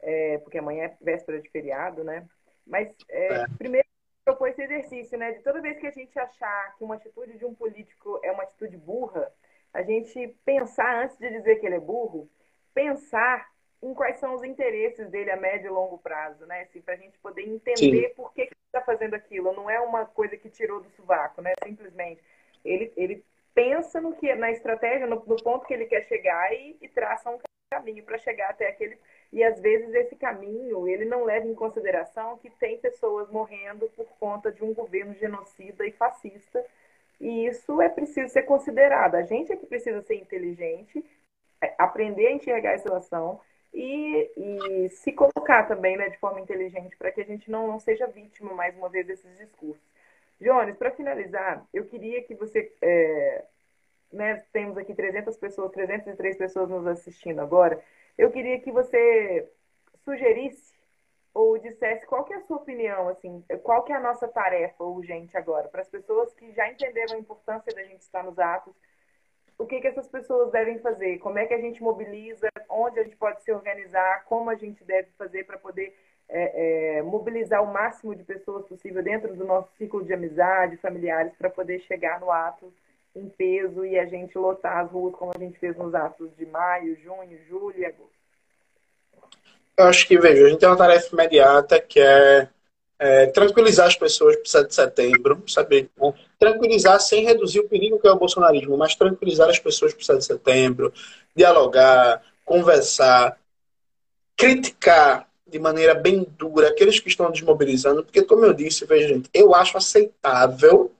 é, 0.00 0.38
porque 0.38 0.58
amanhã 0.58 0.84
é 0.84 0.96
véspera 1.00 1.40
de 1.40 1.50
feriado, 1.50 2.04
né? 2.04 2.26
Mas 2.66 2.94
é, 3.08 3.26
é. 3.26 3.44
primeiro 3.58 3.86
propor 4.24 4.48
esse 4.48 4.62
exercício, 4.62 5.18
né? 5.18 5.32
De 5.32 5.42
toda 5.42 5.60
vez 5.60 5.78
que 5.78 5.86
a 5.86 5.90
gente 5.90 6.18
achar 6.18 6.74
que 6.76 6.84
uma 6.84 6.94
atitude 6.94 7.36
de 7.36 7.44
um 7.44 7.54
político 7.54 8.20
é 8.22 8.32
uma 8.32 8.42
atitude 8.42 8.76
burra, 8.76 9.30
a 9.72 9.82
gente 9.82 10.28
pensar, 10.44 11.04
antes 11.04 11.18
de 11.18 11.28
dizer 11.30 11.56
que 11.56 11.66
ele 11.66 11.76
é 11.76 11.80
burro, 11.80 12.30
pensar 12.72 13.48
em 13.82 13.92
quais 13.92 14.16
são 14.18 14.34
os 14.34 14.42
interesses 14.42 15.10
dele 15.10 15.30
a 15.30 15.36
médio 15.36 15.66
e 15.66 15.70
longo 15.70 15.98
prazo, 15.98 16.46
né? 16.46 16.62
Assim, 16.62 16.80
para 16.80 16.94
a 16.94 16.96
gente 16.96 17.18
poder 17.18 17.42
entender 17.42 18.08
Sim. 18.08 18.14
por 18.14 18.32
que, 18.32 18.46
que 18.46 18.54
ele 18.54 18.60
está 18.66 18.80
fazendo 18.80 19.14
aquilo. 19.14 19.52
Não 19.52 19.68
é 19.68 19.78
uma 19.80 20.06
coisa 20.06 20.36
que 20.36 20.48
tirou 20.48 20.80
do 20.80 20.88
sovaco, 20.90 21.42
né? 21.42 21.52
Simplesmente. 21.62 22.22
Ele, 22.64 22.92
ele 22.96 23.24
pensa 23.54 24.00
no 24.00 24.14
que, 24.16 24.34
na 24.34 24.50
estratégia, 24.50 25.06
no, 25.06 25.16
no 25.26 25.36
ponto 25.36 25.66
que 25.66 25.74
ele 25.74 25.86
quer 25.86 26.02
chegar 26.02 26.52
e, 26.52 26.76
e 26.80 26.88
traça 26.88 27.30
um 27.30 27.38
caminho 27.70 28.04
para 28.04 28.18
chegar 28.18 28.50
até 28.50 28.68
aquele. 28.68 28.98
E 29.32 29.42
às 29.42 29.60
vezes 29.60 29.92
esse 29.94 30.16
caminho 30.16 30.86
ele 30.86 31.04
não 31.04 31.24
leva 31.24 31.46
em 31.46 31.54
consideração 31.54 32.38
que 32.38 32.50
tem 32.50 32.78
pessoas 32.78 33.30
morrendo 33.30 33.88
por 33.96 34.06
conta 34.18 34.52
de 34.52 34.62
um 34.62 34.72
governo 34.72 35.14
genocida 35.14 35.86
e 35.86 35.92
fascista 35.92 36.64
e 37.20 37.46
isso 37.46 37.80
é 37.80 37.88
preciso 37.88 38.28
ser 38.32 38.42
considerado. 38.42 39.14
A 39.14 39.22
gente 39.22 39.52
é 39.52 39.56
que 39.56 39.66
precisa 39.66 40.02
ser 40.02 40.16
inteligente, 40.16 41.04
é, 41.60 41.74
aprender 41.78 42.26
a 42.26 42.32
enxergar 42.32 42.74
a 42.74 42.78
situação 42.78 43.40
e, 43.72 44.30
e 44.36 44.88
se 44.90 45.12
colocar 45.12 45.64
também 45.64 45.96
né, 45.96 46.08
de 46.08 46.18
forma 46.18 46.40
inteligente 46.40 46.96
para 46.96 47.10
que 47.10 47.20
a 47.20 47.24
gente 47.24 47.50
não, 47.50 47.66
não 47.66 47.80
seja 47.80 48.06
vítima, 48.06 48.52
mais 48.54 48.76
uma 48.76 48.88
vez, 48.88 49.06
desses 49.06 49.38
discursos. 49.38 49.82
Jones, 50.40 50.76
para 50.76 50.90
finalizar, 50.90 51.66
eu 51.72 51.84
queria 51.86 52.22
que 52.22 52.34
você. 52.34 52.72
É, 52.82 53.44
né, 54.12 54.44
temos 54.52 54.76
aqui 54.78 54.94
300 54.94 55.36
pessoas, 55.36 55.72
303 55.72 56.36
pessoas 56.36 56.68
nos 56.68 56.86
assistindo 56.86 57.40
agora. 57.40 57.82
Eu 58.16 58.30
queria 58.30 58.60
que 58.60 58.70
você 58.70 59.50
sugerisse 60.04 60.74
ou 61.32 61.58
dissesse 61.58 62.06
qual 62.06 62.24
que 62.24 62.32
é 62.32 62.36
a 62.36 62.40
sua 62.42 62.58
opinião, 62.58 63.08
assim, 63.08 63.44
qual 63.64 63.82
que 63.82 63.92
é 63.92 63.96
a 63.96 64.00
nossa 64.00 64.28
tarefa 64.28 64.84
urgente 64.84 65.36
agora, 65.36 65.68
para 65.68 65.80
as 65.80 65.88
pessoas 65.88 66.32
que 66.34 66.52
já 66.52 66.70
entenderam 66.70 67.16
a 67.16 67.18
importância 67.18 67.74
da 67.74 67.82
gente 67.82 68.02
estar 68.02 68.22
nos 68.22 68.38
atos, 68.38 68.72
o 69.58 69.66
que, 69.66 69.80
que 69.80 69.88
essas 69.88 70.06
pessoas 70.08 70.52
devem 70.52 70.78
fazer, 70.78 71.18
como 71.18 71.38
é 71.38 71.46
que 71.46 71.54
a 71.54 71.60
gente 71.60 71.82
mobiliza, 71.82 72.48
onde 72.68 73.00
a 73.00 73.04
gente 73.04 73.16
pode 73.16 73.42
se 73.42 73.52
organizar, 73.52 74.24
como 74.24 74.48
a 74.48 74.54
gente 74.54 74.84
deve 74.84 75.10
fazer 75.18 75.44
para 75.44 75.58
poder 75.58 75.96
é, 76.36 76.98
é, 76.98 77.02
mobilizar 77.02 77.62
o 77.62 77.72
máximo 77.72 78.12
de 78.12 78.24
pessoas 78.24 78.66
possível 78.66 79.00
dentro 79.04 79.32
do 79.36 79.44
nosso 79.44 79.68
ciclo 79.78 80.04
de 80.04 80.12
amizade, 80.12 80.76
familiares, 80.78 81.32
para 81.38 81.48
poder 81.48 81.78
chegar 81.82 82.18
no 82.18 82.28
ato 82.28 82.74
em 83.14 83.28
peso 83.28 83.86
e 83.86 83.96
a 83.96 84.04
gente 84.04 84.36
lotar 84.36 84.78
as 84.78 84.90
ruas 84.90 85.14
como 85.14 85.30
a 85.32 85.38
gente 85.38 85.56
fez 85.60 85.76
nos 85.76 85.94
atos 85.94 86.28
de 86.36 86.44
maio, 86.46 86.98
junho, 87.04 87.38
julho 87.48 87.78
e 87.78 87.86
agosto. 87.86 88.12
Eu 89.78 89.84
acho 89.84 90.08
que, 90.08 90.18
veja, 90.18 90.44
a 90.44 90.48
gente 90.48 90.58
tem 90.58 90.68
uma 90.68 90.76
tarefa 90.76 91.08
imediata 91.12 91.80
que 91.80 92.00
é, 92.00 92.48
é 92.98 93.26
tranquilizar 93.28 93.86
as 93.86 93.94
pessoas 93.94 94.34
para 94.34 94.44
7 94.46 94.68
de 94.68 94.74
setembro, 94.74 95.42
saber, 95.46 95.88
né? 95.96 96.12
tranquilizar 96.36 97.00
sem 97.00 97.24
reduzir 97.24 97.60
o 97.60 97.68
perigo 97.68 98.00
que 98.00 98.08
é 98.08 98.10
o 98.10 98.18
bolsonarismo, 98.18 98.76
mas 98.76 98.96
tranquilizar 98.96 99.48
as 99.48 99.60
pessoas 99.60 99.94
para 99.94 100.04
7 100.04 100.18
de 100.18 100.24
setembro, 100.24 100.92
dialogar, 101.36 102.20
conversar, 102.44 103.38
criticar 104.36 105.28
de 105.54 105.60
maneira 105.60 105.94
bem 105.94 106.24
dura 106.36 106.66
aqueles 106.66 106.98
que 106.98 107.08
estão 107.08 107.30
desmobilizando, 107.30 108.02
porque, 108.02 108.24
como 108.24 108.44
eu 108.44 108.52
disse, 108.52 108.84
veja, 108.84 109.06
gente, 109.06 109.30
eu 109.32 109.54
acho 109.54 109.78
aceitável 109.78 110.90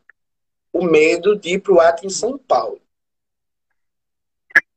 o 0.73 0.85
medo 0.85 1.35
de 1.35 1.55
ir 1.55 1.59
para 1.59 1.73
o 1.73 1.81
ato 1.81 2.07
em 2.07 2.09
São 2.09 2.39
Paulo. 2.39 2.81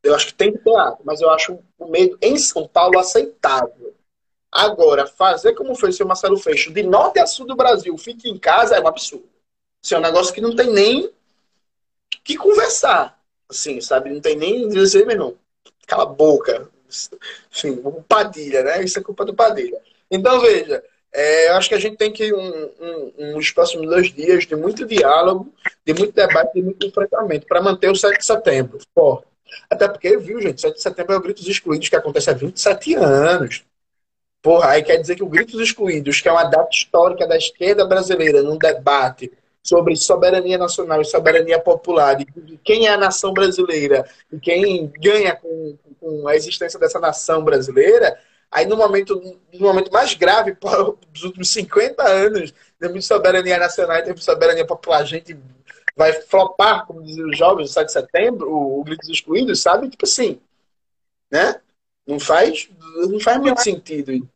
Eu 0.02 0.16
acho 0.16 0.26
que 0.26 0.34
tem 0.34 0.52
que 0.52 0.58
ter 0.58 0.76
ato, 0.76 1.04
mas 1.06 1.22
eu 1.22 1.30
acho 1.30 1.60
o 1.78 1.88
medo 1.88 2.18
em 2.24 2.40
São 2.40 2.68
Paulo 2.68 2.98
aceitável. 2.98 3.94
Agora, 4.52 5.06
fazer 5.06 5.54
como 5.54 5.76
fez 5.76 5.94
o 5.94 5.98
seu 5.98 6.08
Marcelo 6.08 6.40
Freixo, 6.40 6.74
de 6.74 6.82
norte 6.82 7.20
a 7.20 7.28
sul 7.28 7.46
do 7.46 7.56
Brasil, 7.56 7.96
fique 8.00 8.28
em 8.28 8.40
casa, 8.40 8.78
é 8.78 8.82
um 8.82 8.88
absurdo. 8.88 9.30
Isso 9.80 9.94
é 9.94 10.00
um 10.00 10.02
negócio 10.02 10.34
que 10.34 10.42
não 10.42 10.56
tem 10.56 10.74
nem 10.74 11.14
que 12.24 12.36
conversar. 12.36 13.22
Assim, 13.48 13.80
sabe? 13.80 14.10
Não 14.10 14.22
tem 14.22 14.36
nem 14.36 14.70
dizer, 14.70 15.06
meu 15.06 15.16
irmão, 15.16 15.38
cala 15.86 16.02
a 16.02 16.08
boca. 16.08 16.68
Enfim, 17.52 17.82
o 17.84 18.02
Padilha, 18.04 18.64
né? 18.64 18.84
Isso 18.84 19.00
é 19.00 19.04
culpa 19.04 19.26
do 19.26 19.34
Padilha. 19.34 19.80
Então, 20.10 20.40
veja, 20.40 20.84
é, 21.14 21.50
eu 21.50 21.56
acho 21.56 21.70
que 21.70 21.76
a 21.76 21.80
gente 21.80 21.98
tem 21.98 22.12
que, 22.12 22.34
um, 22.34 22.70
um, 22.80 23.38
uns 23.38 23.52
próximos 23.52 23.88
dois 23.88 24.14
dias, 24.14 24.46
de 24.46 24.56
muito 24.56 24.86
diálogo, 24.86 25.52
de 25.86 25.94
muito 25.94 26.14
debate, 26.14 26.54
de 26.54 26.62
muito 26.62 26.86
enfrentamento, 26.86 27.48
para 27.48 27.62
manter 27.62 27.90
o 27.90 27.96
7 27.96 28.18
de 28.18 28.26
setembro 28.26 28.80
forte. 28.94 29.28
Até 29.70 29.88
porque, 29.88 30.18
viu, 30.18 30.42
gente, 30.42 30.62
7 30.62 30.76
de 30.76 30.82
setembro 30.82 31.14
é 31.14 31.18
o 31.18 31.22
Gritos 31.22 31.48
Excluídos 31.48 31.90
que 31.90 31.96
acontece 31.96 32.30
há 32.30 32.34
27 32.34 32.96
anos. 32.96 33.64
Porra, 34.42 34.72
aí 34.72 34.84
quer 34.84 34.98
dizer 34.98 35.16
que 35.16 35.24
o 35.24 35.30
Gritos 35.30 35.60
Excluídos, 35.60 36.22
que 36.22 36.30
é 36.30 36.32
uma 36.32 36.44
data 36.44 36.70
histórica 36.72 37.28
da 37.28 37.38
esquerda 37.38 37.86
brasileira, 37.86 38.44
num 38.44 38.58
debate 38.58 39.32
sobre 39.64 39.96
soberania 39.98 40.58
nacional 40.58 41.02
e 41.02 41.06
soberania 41.06 41.60
popular, 41.60 42.16
de 42.16 42.26
quem 42.64 42.88
é 42.88 42.92
a 42.92 42.98
nação 42.98 43.34
brasileira 43.34 44.08
e 44.32 44.40
quem 44.40 44.88
ganha 45.02 45.36
com, 45.36 45.78
com 46.00 46.28
a 46.28 46.36
existência 46.36 46.80
dessa 46.80 47.00
nação 47.00 47.44
brasileira, 47.44 48.20
aí 48.52 48.66
no 48.66 48.78
momento, 48.78 49.22
no 49.54 49.60
momento 49.60 49.92
mais 49.92 50.14
grave 50.14 50.58
dos 51.12 51.24
últimos 51.24 51.50
50 51.52 52.04
anos, 52.04 52.54
de 52.80 53.02
soberania 53.02 53.58
nacional 53.58 53.98
e 53.98 54.14
de 54.14 54.24
soberania 54.24 54.66
popular, 54.66 55.02
a 55.02 55.06
gente 55.06 55.38
vai 55.96 56.14
flopar, 56.14 56.86
como 56.86 57.04
dizem 57.04 57.26
os 57.26 57.38
jovens, 57.38 57.64
no 57.64 57.74
7 57.74 57.86
de 57.88 57.92
setembro, 57.92 58.50
o, 58.50 58.80
o 58.80 58.84
Gritos 58.84 59.10
Excluídos, 59.10 59.62
sabe? 59.62 59.90
Tipo 59.90 60.06
assim, 60.06 60.40
né? 61.32 61.60
Não 62.06 62.20
faz, 62.20 62.70
não 63.10 63.20
faz 63.20 63.38
muito 63.40 63.62
sentido. 63.62 64.28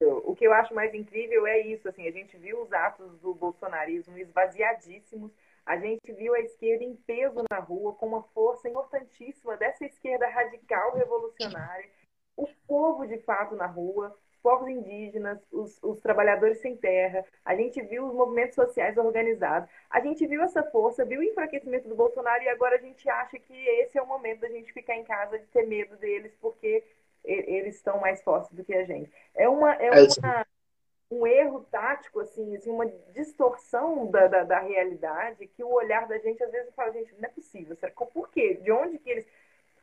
O 0.00 0.34
que 0.34 0.46
eu 0.46 0.52
acho 0.54 0.74
mais 0.74 0.94
incrível 0.94 1.46
é 1.46 1.60
isso, 1.60 1.86
assim, 1.88 2.08
a 2.08 2.10
gente 2.10 2.36
viu 2.38 2.62
os 2.62 2.72
atos 2.72 3.12
do 3.20 3.34
bolsonarismo 3.34 4.16
esvaziadíssimos, 4.16 5.30
a 5.64 5.76
gente 5.76 6.12
viu 6.12 6.34
a 6.34 6.40
esquerda 6.40 6.84
em 6.84 6.94
peso 6.94 7.42
na 7.50 7.58
rua, 7.58 7.94
com 7.94 8.06
uma 8.06 8.22
força 8.34 8.68
importantíssima 8.68 9.56
dessa 9.56 9.84
esquerda 9.84 10.28
radical 10.28 10.94
revolucionária, 10.94 11.88
o 12.36 12.46
povo 12.66 13.06
de 13.06 13.18
fato 13.18 13.54
na 13.54 13.66
rua, 13.66 14.16
povos 14.42 14.68
indígenas, 14.68 15.38
os, 15.52 15.78
os, 15.82 16.00
trabalhadores 16.00 16.60
sem 16.60 16.76
terra, 16.76 17.24
a 17.44 17.54
gente 17.54 17.80
viu 17.82 18.06
os 18.06 18.14
movimentos 18.14 18.54
sociais 18.54 18.96
organizados, 18.96 19.68
a 19.90 20.00
gente 20.00 20.26
viu 20.26 20.42
essa 20.42 20.62
força, 20.62 21.04
viu 21.04 21.20
o 21.20 21.24
enfraquecimento 21.24 21.88
do 21.88 21.94
Bolsonaro 21.94 22.42
e 22.42 22.48
agora 22.48 22.76
a 22.76 22.80
gente 22.80 23.08
acha 23.08 23.38
que 23.38 23.52
esse 23.52 23.98
é 23.98 24.02
o 24.02 24.06
momento 24.06 24.40
da 24.40 24.48
gente 24.48 24.72
ficar 24.72 24.96
em 24.96 25.04
casa, 25.04 25.38
de 25.38 25.46
ter 25.46 25.66
medo 25.66 25.96
deles, 25.96 26.34
porque 26.40 26.82
eles 27.22 27.76
estão 27.76 28.00
mais 28.00 28.22
fortes 28.22 28.50
do 28.52 28.64
que 28.64 28.72
a 28.74 28.84
gente. 28.84 29.10
É, 29.34 29.48
uma, 29.48 29.74
é, 29.74 29.88
é 29.88 29.90
uma, 29.90 30.46
um 31.10 31.26
erro 31.26 31.66
tático, 31.70 32.20
assim, 32.20 32.54
assim 32.54 32.70
uma 32.70 32.86
distorção 33.12 34.10
da, 34.10 34.28
da, 34.28 34.44
da, 34.44 34.60
realidade 34.60 35.46
que 35.48 35.64
o 35.64 35.72
olhar 35.72 36.06
da 36.06 36.18
gente 36.18 36.42
às 36.42 36.52
vezes 36.52 36.74
fala, 36.74 36.92
gente, 36.92 37.12
não 37.18 37.28
é 37.28 37.32
possível. 37.32 37.74
Será, 37.76 37.92
por 37.92 38.28
quê? 38.30 38.54
De 38.54 38.70
onde 38.70 38.98
que 38.98 39.10
eles 39.10 39.26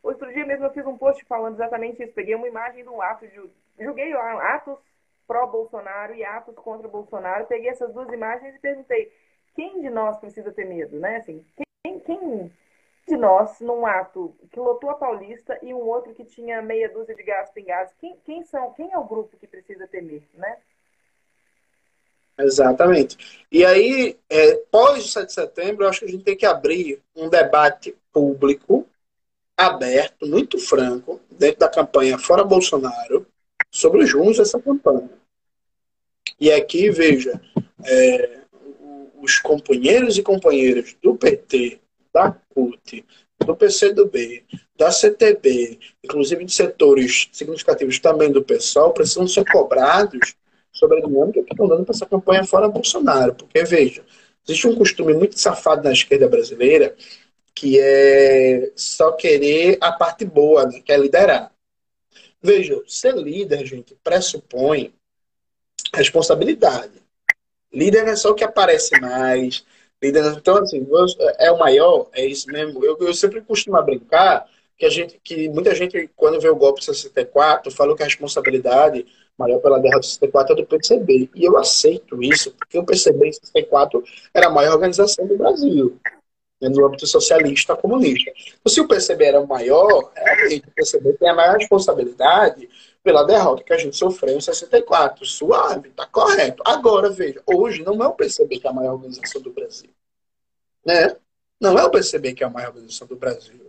Outro 0.08 0.32
dia 0.32 0.46
mesmo 0.46 0.66
eu 0.66 0.72
fiz 0.72 0.86
um 0.86 0.98
post 0.98 1.26
falando 1.26 1.56
exatamente 1.56 2.02
isso. 2.02 2.14
Peguei 2.14 2.34
uma 2.34 2.48
imagem 2.48 2.84
do 2.84 3.02
ato 3.02 3.28
de. 3.28 3.42
Joguei 3.78 4.14
lá, 4.14 4.56
atos 4.56 4.80
pró-Bolsonaro 5.28 6.16
e 6.16 6.24
atos 6.24 6.56
contra 6.56 6.88
Bolsonaro. 6.88 7.46
Peguei 7.46 7.70
essas 7.70 7.94
duas 7.94 8.10
imagens 8.14 8.56
e 8.56 8.60
perguntei: 8.60 9.12
quem 9.54 9.82
de 9.82 9.90
nós 9.90 10.18
precisa 10.18 10.52
ter 10.52 10.66
medo, 10.66 10.98
né? 10.98 11.18
Assim, 11.18 11.46
quem, 11.84 12.00
quem 12.00 12.52
de 13.08 13.18
nós, 13.18 13.60
num 13.60 13.86
ato 13.86 14.34
que 14.52 14.60
lotou 14.60 14.90
a 14.90 14.96
Paulista 14.96 15.60
e 15.62 15.74
um 15.74 15.82
outro 15.82 16.14
que 16.14 16.24
tinha 16.24 16.62
meia 16.62 16.90
dúzia 16.90 17.16
de 17.16 17.24
gatos 17.24 17.52
pingados, 17.52 17.94
quem, 18.00 18.18
quem, 18.26 18.44
são, 18.44 18.74
quem 18.74 18.92
é 18.92 18.98
o 18.98 19.04
grupo 19.04 19.38
que 19.38 19.48
precisa 19.48 19.88
temer, 19.88 20.24
né? 20.34 20.58
Exatamente. 22.40 23.18
E 23.52 23.66
aí, 23.66 24.18
é, 24.30 24.56
pós 24.72 25.12
7 25.12 25.28
de 25.28 25.34
setembro, 25.34 25.86
eu 25.86 25.90
acho 25.90 26.00
que 26.00 26.06
a 26.06 26.10
gente 26.10 26.24
tem 26.24 26.38
que 26.38 26.46
abrir 26.46 27.02
um 27.16 27.30
debate 27.30 27.96
público 28.14 28.88
aberto, 29.56 30.28
muito 30.28 30.60
franco, 30.60 31.20
dentro 31.32 31.60
da 31.60 31.70
campanha 31.70 32.20
Fora 32.20 32.44
Bolsonaro, 32.44 33.26
sobre 33.72 34.04
os 34.04 34.14
rumos 34.14 34.38
dessa 34.38 34.62
campanha. 34.62 35.10
E 36.40 36.52
aqui, 36.52 36.92
veja, 36.92 37.42
é, 37.84 38.42
os 39.20 39.40
companheiros 39.40 40.18
e 40.18 40.22
companheiras 40.22 40.96
do 41.02 41.16
PT, 41.16 41.80
da 42.14 42.32
CUT, 42.54 43.04
do 43.44 43.56
PCdoB, 43.56 44.44
da 44.76 44.92
CTB, 44.92 45.80
inclusive 46.04 46.46
de 46.46 46.54
setores 46.54 47.30
significativos 47.32 48.00
também 48.00 48.32
do 48.32 48.44
PSOL, 48.44 48.94
precisam 48.94 49.28
ser 49.28 49.46
cobrados 49.52 50.36
sobre 50.78 51.00
a 51.00 51.02
dinâmica 51.02 51.44
que 51.44 51.52
estão 51.52 51.68
dando 51.68 51.84
para 51.84 51.96
essa 51.96 52.06
campanha 52.06 52.44
fora 52.44 52.70
Bolsonaro. 52.70 53.34
Porque, 53.34 53.64
veja, 53.64 54.04
existe 54.48 54.68
um 54.68 54.76
costume 54.76 55.14
muito 55.14 55.40
safado 55.40 55.84
na 55.84 55.92
esquerda 55.92 56.28
brasileira 56.28 56.96
que 57.54 57.80
é 57.80 58.72
só 58.76 59.14
querer 59.14 59.80
a 59.82 59.92
parte 59.92 60.24
boa, 60.24 60.68
né? 60.68 60.80
que 60.80 60.92
é 60.92 60.98
liderar. 60.98 61.52
Veja, 62.40 62.80
ser 62.88 63.16
líder, 63.16 63.66
gente, 63.66 63.98
pressupõe 64.04 64.94
responsabilidade. 65.92 67.02
Líder 67.74 68.08
é 68.08 68.16
só 68.16 68.30
o 68.30 68.36
que 68.36 68.44
aparece 68.44 69.00
mais. 69.02 69.66
Líder, 70.02 70.24
então, 70.38 70.58
assim, 70.58 70.86
é 71.40 71.52
o 71.52 71.58
maior, 71.58 72.10
é 72.14 72.24
isso 72.24 72.48
mesmo. 72.52 72.86
Eu, 72.86 72.96
eu 73.00 73.14
sempre 73.14 73.42
costumo 73.42 73.82
brincar 73.82 74.48
que 74.78 74.86
a 74.86 74.90
gente, 74.90 75.20
que 75.24 75.50
muita 75.50 75.74
gente, 75.74 76.10
quando 76.16 76.40
vê 76.40 76.50
o 76.50 76.56
golpe 76.56 76.80
de 76.80 76.86
64, 76.86 77.72
falou 77.72 77.96
que 77.96 78.04
a 78.04 78.06
responsabilidade 78.06 79.06
maior 79.38 79.60
pela 79.60 79.80
derrota 79.80 80.02
de 80.02 80.08
64 80.08 80.54
é 80.54 80.56
do 80.56 80.66
PCB. 80.66 81.30
E 81.36 81.46
eu 81.46 81.58
aceito 81.58 82.22
isso, 82.22 82.52
porque 82.52 82.78
o 82.78 82.86
PCB 82.86 83.28
em 83.28 83.34
64 83.34 84.04
era 84.34 84.48
a 84.48 84.50
maior 84.50 84.74
organização 84.74 85.28
do 85.28 85.38
Brasil 85.38 86.00
né, 86.62 86.70
no 86.70 86.86
âmbito 86.86 87.06
socialista 87.06 87.76
comunista. 87.76 88.32
Então, 88.60 88.72
se 88.72 88.82
o 88.82 88.88
PCB 88.88 89.26
era 89.26 89.40
o 89.40 89.48
maior, 89.48 90.12
realmente 90.16 90.68
o 90.68 90.72
PCB 90.72 91.14
tem 91.14 91.30
a 91.30 91.36
maior 91.36 91.58
responsabilidade 91.58 92.70
pela 93.04 93.24
derrota 93.24 93.64
que 93.64 93.74
a 93.74 93.78
gente 93.78 93.96
sofreu 93.96 94.36
em 94.36 94.42
64. 94.42 95.26
Suave, 95.26 95.90
está 95.90 96.06
correto. 96.06 96.62
Agora, 96.66 97.10
veja, 97.10 97.42
hoje 97.46 97.84
não 97.84 98.04
é 98.04 98.08
o 98.08 98.14
PCB 98.14 98.60
que 98.60 98.68
é 98.68 98.70
a 98.70 98.74
maior 98.74 98.94
organização 98.94 99.42
do 99.42 99.52
Brasil. 99.52 99.90
Né? 100.86 101.16
Não 101.60 101.78
é 101.78 101.84
o 101.84 101.92
PCB 101.92 102.34
que 102.34 102.44
é 102.44 102.48
a 102.48 102.50
maior 102.50 102.70
organização 102.70 103.08
do 103.08 103.16
Brasil. 103.16 103.67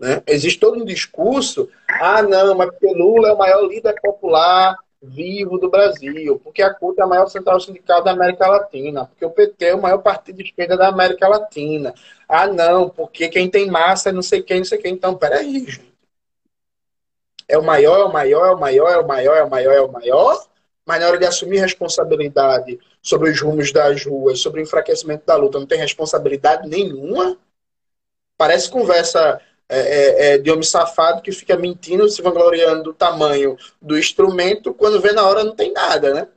Né? 0.00 0.22
Existe 0.26 0.58
todo 0.58 0.80
um 0.80 0.84
discurso, 0.84 1.68
ah, 1.86 2.22
não, 2.22 2.54
mas 2.56 2.70
porque 2.70 2.86
Lula 2.86 3.28
é 3.28 3.32
o 3.34 3.38
maior 3.38 3.68
líder 3.68 4.00
popular 4.00 4.74
vivo 5.02 5.58
do 5.58 5.70
Brasil, 5.70 6.40
porque 6.42 6.62
a 6.62 6.72
CUT 6.72 6.98
é 6.98 7.02
a 7.02 7.06
maior 7.06 7.26
central 7.28 7.60
sindical 7.60 8.02
da 8.02 8.10
América 8.10 8.46
Latina, 8.46 9.04
porque 9.04 9.24
o 9.24 9.30
PT 9.30 9.66
é 9.66 9.74
o 9.74 9.80
maior 9.80 9.98
partido 9.98 10.36
de 10.36 10.44
esquerda 10.44 10.74
da 10.76 10.88
América 10.88 11.28
Latina. 11.28 11.94
Ah, 12.26 12.46
não, 12.46 12.88
porque 12.88 13.28
quem 13.28 13.50
tem 13.50 13.70
massa 13.70 14.08
é 14.08 14.12
não 14.12 14.22
sei 14.22 14.42
quem, 14.42 14.58
não 14.58 14.64
sei 14.64 14.78
quem. 14.78 14.94
Então, 14.94 15.14
peraí, 15.14 15.66
gente. 15.66 15.90
É 17.46 17.58
o 17.58 17.62
maior, 17.62 18.00
é 18.00 18.04
o 18.04 18.12
maior, 18.12 18.46
é 18.46 18.50
o 18.52 18.58
maior, 18.58 18.90
é 18.90 18.98
o 18.98 19.06
maior, 19.06 19.36
é 19.36 19.42
o 19.42 19.50
maior, 19.50 19.72
é 19.74 19.80
o 19.82 19.92
maior, 19.92 20.46
mas 20.86 21.00
na 21.00 21.08
hora 21.08 21.18
de 21.18 21.26
assumir 21.26 21.58
responsabilidade 21.58 22.78
sobre 23.02 23.30
os 23.30 23.40
rumos 23.40 23.70
das 23.70 24.04
ruas, 24.04 24.40
sobre 24.40 24.60
o 24.60 24.62
enfraquecimento 24.62 25.26
da 25.26 25.36
luta, 25.36 25.58
não 25.58 25.66
tem 25.66 25.78
responsabilidade 25.78 26.68
nenhuma. 26.68 27.36
Parece 28.38 28.70
conversa 28.70 29.40
é, 29.72 29.78
é, 29.78 30.34
é, 30.34 30.38
de 30.38 30.50
homem 30.50 30.64
safado 30.64 31.22
que 31.22 31.30
fica 31.30 31.56
mentindo, 31.56 32.08
se 32.08 32.20
vangloriando 32.20 32.82
do 32.82 32.92
tamanho 32.92 33.56
do 33.80 33.96
instrumento, 33.96 34.74
quando 34.74 35.00
vê 35.00 35.12
na 35.12 35.24
hora 35.24 35.44
não 35.44 35.54
tem 35.54 35.72
nada, 35.72 36.12
né? 36.12 36.28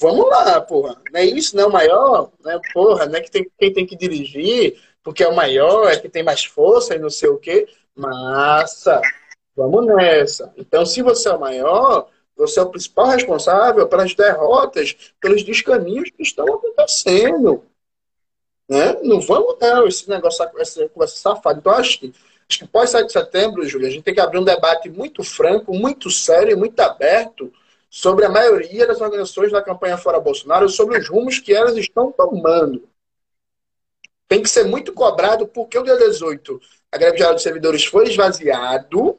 Vamos 0.00 0.28
lá, 0.28 0.60
porra. 0.60 0.96
Não 1.12 1.20
é 1.20 1.24
isso, 1.24 1.56
não 1.56 1.64
é 1.64 1.68
maior, 1.68 2.30
né? 2.44 2.60
Porra, 2.72 3.06
não 3.06 3.16
é 3.16 3.20
que 3.20 3.30
tem, 3.30 3.50
quem 3.58 3.72
tem 3.72 3.84
que 3.84 3.96
dirigir, 3.96 4.80
porque 5.02 5.24
é 5.24 5.28
o 5.28 5.34
maior, 5.34 5.90
é 5.90 5.98
que 5.98 6.08
tem 6.08 6.22
mais 6.22 6.44
força 6.44 6.94
e 6.94 6.98
não 7.00 7.10
sei 7.10 7.28
o 7.28 7.38
quê. 7.38 7.66
Massa! 7.92 9.02
Vamos 9.56 9.84
nessa. 9.86 10.52
Então, 10.56 10.86
se 10.86 11.02
você 11.02 11.28
é 11.28 11.34
o 11.34 11.40
maior, 11.40 12.08
você 12.36 12.60
é 12.60 12.62
o 12.62 12.70
principal 12.70 13.08
responsável 13.08 13.88
pelas 13.88 14.14
derrotas, 14.14 14.96
pelos 15.20 15.42
descaminhos 15.42 16.10
que 16.10 16.22
estão 16.22 16.46
acontecendo. 16.46 17.64
Né? 18.68 18.96
Não 19.02 19.20
vamos, 19.20 19.56
não, 19.60 19.88
esse 19.88 20.08
negócio, 20.08 20.48
essa 20.56 20.88
conversa 20.88 21.16
safada. 21.16 21.58
Então, 21.58 21.72
acho 21.72 21.98
que 21.98 22.14
Acho 22.50 22.58
que 22.58 22.66
pós 22.66 22.90
7 22.90 23.06
de 23.06 23.12
setembro, 23.12 23.64
Júlia, 23.64 23.86
a 23.86 23.92
gente 23.92 24.02
tem 24.02 24.12
que 24.12 24.20
abrir 24.20 24.40
um 24.40 24.44
debate 24.44 24.90
muito 24.90 25.22
franco, 25.22 25.72
muito 25.72 26.10
sério 26.10 26.50
e 26.50 26.56
muito 26.56 26.80
aberto 26.80 27.52
sobre 27.88 28.24
a 28.24 28.28
maioria 28.28 28.88
das 28.88 29.00
organizações 29.00 29.52
da 29.52 29.62
campanha 29.62 29.96
Fora 29.96 30.18
Bolsonaro, 30.18 30.68
sobre 30.68 30.98
os 30.98 31.08
rumos 31.08 31.38
que 31.38 31.54
elas 31.54 31.76
estão 31.76 32.10
tomando. 32.10 32.88
Tem 34.26 34.42
que 34.42 34.48
ser 34.48 34.64
muito 34.64 34.92
cobrado 34.92 35.46
porque 35.46 35.78
o 35.78 35.84
dia 35.84 35.96
18 35.96 36.60
a 36.90 36.98
greve 36.98 37.18
geral 37.18 37.36
de 37.36 37.42
servidores 37.42 37.84
foi 37.84 38.08
esvaziado. 38.08 39.16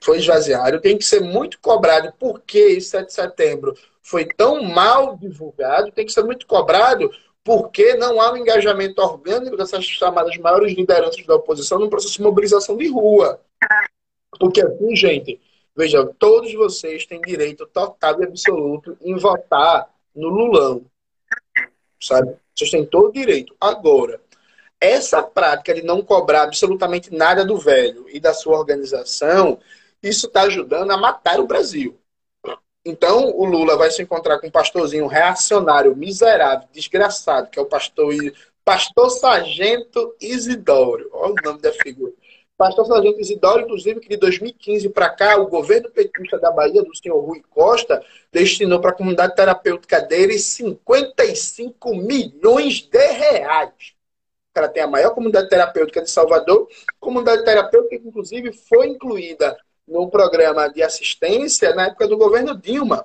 Foi 0.00 0.18
esvaziado. 0.18 0.80
Tem 0.80 0.98
que 0.98 1.04
ser 1.04 1.20
muito 1.20 1.60
cobrado 1.60 2.12
porque 2.18 2.58
esse 2.58 2.88
7 2.88 3.06
de 3.06 3.12
setembro 3.12 3.78
foi 4.02 4.24
tão 4.24 4.64
mal 4.64 5.16
divulgado. 5.16 5.92
Tem 5.92 6.04
que 6.04 6.12
ser 6.12 6.24
muito 6.24 6.44
cobrado 6.44 7.08
porque 7.50 7.94
não 7.94 8.20
há 8.20 8.32
um 8.32 8.36
engajamento 8.36 9.02
orgânico 9.02 9.56
dessas 9.56 9.84
chamadas 9.84 10.36
maiores 10.36 10.72
lideranças 10.72 11.26
da 11.26 11.34
oposição 11.34 11.80
no 11.80 11.90
processo 11.90 12.14
de 12.14 12.22
mobilização 12.22 12.76
de 12.76 12.86
rua. 12.86 13.40
Porque 14.38 14.62
assim, 14.62 14.94
gente, 14.94 15.40
veja, 15.74 16.06
todos 16.16 16.54
vocês 16.54 17.06
têm 17.06 17.20
direito 17.20 17.66
total 17.66 18.20
e 18.20 18.24
absoluto 18.24 18.96
em 19.00 19.16
votar 19.16 19.92
no 20.14 20.28
Lulão. 20.28 20.84
Sabe? 22.00 22.36
Vocês 22.54 22.70
têm 22.70 22.86
todo 22.86 23.08
o 23.08 23.12
direito. 23.12 23.52
Agora, 23.60 24.20
essa 24.80 25.20
prática 25.20 25.74
de 25.74 25.82
não 25.82 26.02
cobrar 26.02 26.44
absolutamente 26.44 27.12
nada 27.12 27.44
do 27.44 27.58
velho 27.58 28.06
e 28.10 28.20
da 28.20 28.32
sua 28.32 28.56
organização, 28.56 29.58
isso 30.00 30.28
está 30.28 30.42
ajudando 30.42 30.92
a 30.92 30.96
matar 30.96 31.40
o 31.40 31.48
Brasil. 31.48 31.99
Então, 32.84 33.30
o 33.36 33.44
Lula 33.44 33.76
vai 33.76 33.90
se 33.90 34.02
encontrar 34.02 34.38
com 34.38 34.46
um 34.46 34.50
pastorzinho 34.50 35.06
reacionário, 35.06 35.94
miserável, 35.94 36.66
desgraçado, 36.72 37.50
que 37.50 37.58
é 37.58 37.62
o 37.62 37.66
pastor, 37.66 38.14
pastor 38.64 39.10
Sargento 39.10 40.14
Isidoro. 40.20 41.10
Olha 41.12 41.34
o 41.34 41.44
nome 41.44 41.60
da 41.60 41.72
figura. 41.72 42.12
Pastor 42.56 42.86
Sargento 42.86 43.20
Isidoro, 43.20 43.62
inclusive, 43.62 44.00
que 44.00 44.08
de 44.08 44.16
2015 44.16 44.88
para 44.90 45.10
cá, 45.10 45.36
o 45.38 45.46
governo 45.46 45.90
petista 45.90 46.38
da 46.38 46.50
Bahia, 46.50 46.82
do 46.82 46.94
senhor 46.96 47.18
Rui 47.20 47.42
Costa, 47.50 48.02
destinou 48.32 48.80
para 48.80 48.90
a 48.90 48.94
comunidade 48.94 49.34
terapêutica 49.34 50.00
dele 50.00 50.38
55 50.38 51.94
milhões 51.94 52.80
de 52.80 53.06
reais. 53.12 53.94
O 54.50 54.54
cara 54.54 54.68
tem 54.68 54.82
a 54.82 54.86
maior 54.86 55.14
comunidade 55.14 55.48
terapêutica 55.48 56.02
de 56.02 56.10
Salvador, 56.10 56.66
comunidade 56.98 57.44
terapêutica 57.44 57.94
inclusive, 57.94 58.52
foi 58.52 58.88
incluída 58.88 59.56
num 59.90 60.08
programa 60.08 60.68
de 60.68 60.82
assistência 60.82 61.74
na 61.74 61.86
época 61.86 62.06
do 62.06 62.16
governo 62.16 62.56
Dilma. 62.56 63.04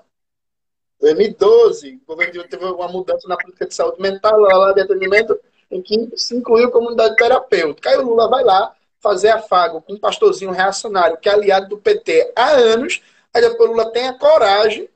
2012, 1.01 1.99
o 2.03 2.07
governo 2.07 2.33
Dilma 2.33 2.47
teve 2.47 2.63
uma 2.63 2.87
mudança 2.87 3.27
na 3.27 3.35
política 3.35 3.65
de 3.65 3.73
saúde 3.73 3.99
mental, 3.99 4.39
lá 4.39 4.71
de 4.71 4.81
atendimento, 4.81 5.37
em 5.69 5.81
que 5.81 6.11
se 6.15 6.35
incluiu 6.35 6.71
comunidade 6.71 7.15
terapêutica. 7.15 7.89
Aí 7.89 7.97
o 7.97 8.03
Lula 8.03 8.29
vai 8.29 8.43
lá, 8.43 8.73
fazer 8.99 9.29
afago 9.29 9.81
com 9.81 9.93
um 9.93 9.99
pastorzinho 9.99 10.51
reacionário 10.51 11.17
que 11.17 11.27
é 11.27 11.33
aliado 11.33 11.69
do 11.69 11.77
PT 11.77 12.31
há 12.35 12.51
anos, 12.51 13.01
aí 13.33 13.41
depois 13.41 13.69
Lula 13.69 13.91
tem 13.91 14.07
a 14.07 14.17
coragem, 14.17 14.89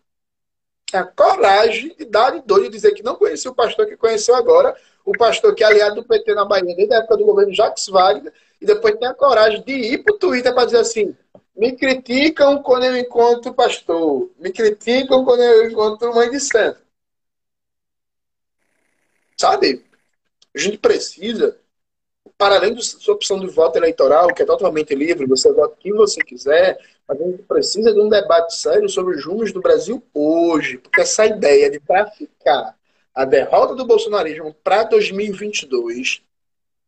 a 0.94 1.04
coragem 1.04 1.96
de 1.96 2.06
dar 2.06 2.32
de 2.32 2.42
doido 2.42 2.68
e 2.68 2.70
dizer 2.70 2.92
que 2.94 3.04
não 3.04 3.16
conhecia 3.16 3.52
o 3.52 3.56
pastor 3.56 3.88
que 3.88 3.98
conheceu 3.98 4.36
agora, 4.36 4.76
o 5.06 5.12
pastor 5.12 5.54
que 5.56 5.64
é 5.64 5.68
aliado 5.68 5.96
do 5.96 6.04
PT 6.04 6.34
na 6.34 6.46
Bahia 6.46 6.76
desde 6.76 6.94
a 6.94 6.98
época 7.00 7.18
do 7.18 7.26
governo 7.26 7.54
Jacques 7.54 7.88
Wagner, 7.88 8.32
e 8.62 8.66
depois 8.66 8.96
tem 8.96 9.08
a 9.08 9.14
coragem 9.14 9.64
de 9.64 9.74
ir 9.74 10.04
para 10.04 10.16
o 10.16 10.18
Twitter 10.18 10.54
para 10.54 10.66
dizer 10.66 10.80
assim: 10.80 11.16
me 11.60 11.74
criticam 11.74 12.64
quando 12.64 12.86
eu 12.86 12.98
encontro 12.98 13.54
pastor, 13.54 14.32
me 14.40 14.50
criticam 14.50 15.26
quando 15.26 15.44
eu 15.44 15.70
encontro 15.70 16.16
mãe 16.16 16.32
de 16.32 16.40
santo. 16.40 16.80
Sabe? 19.38 19.84
A 20.56 20.58
gente 20.58 20.78
precisa, 20.78 21.60
para 22.38 22.56
além 22.56 22.74
da 22.74 22.82
sua 22.82 23.14
opção 23.14 23.38
de 23.42 23.48
voto 23.48 23.78
eleitoral, 23.78 24.34
que 24.34 24.42
é 24.42 24.46
totalmente 24.46 24.96
livre, 24.96 25.28
você 25.28 25.52
vota 25.52 25.76
quem 25.78 25.92
você 25.92 26.22
quiser, 26.24 26.80
a 27.06 27.14
gente 27.14 27.44
precisa 27.44 27.92
de 27.92 28.00
um 28.00 28.08
debate 28.08 28.56
sério 28.56 28.88
sobre 28.88 29.18
os 29.18 29.26
rumos 29.26 29.52
do 29.52 29.60
Brasil 29.60 30.02
hoje, 30.14 30.78
porque 30.78 31.02
essa 31.02 31.26
ideia 31.26 31.70
de 31.70 31.82
traficar 31.82 32.74
a 33.14 33.26
derrota 33.26 33.76
do 33.76 33.86
bolsonarismo 33.86 34.56
para 34.64 34.84
2022 34.84 36.22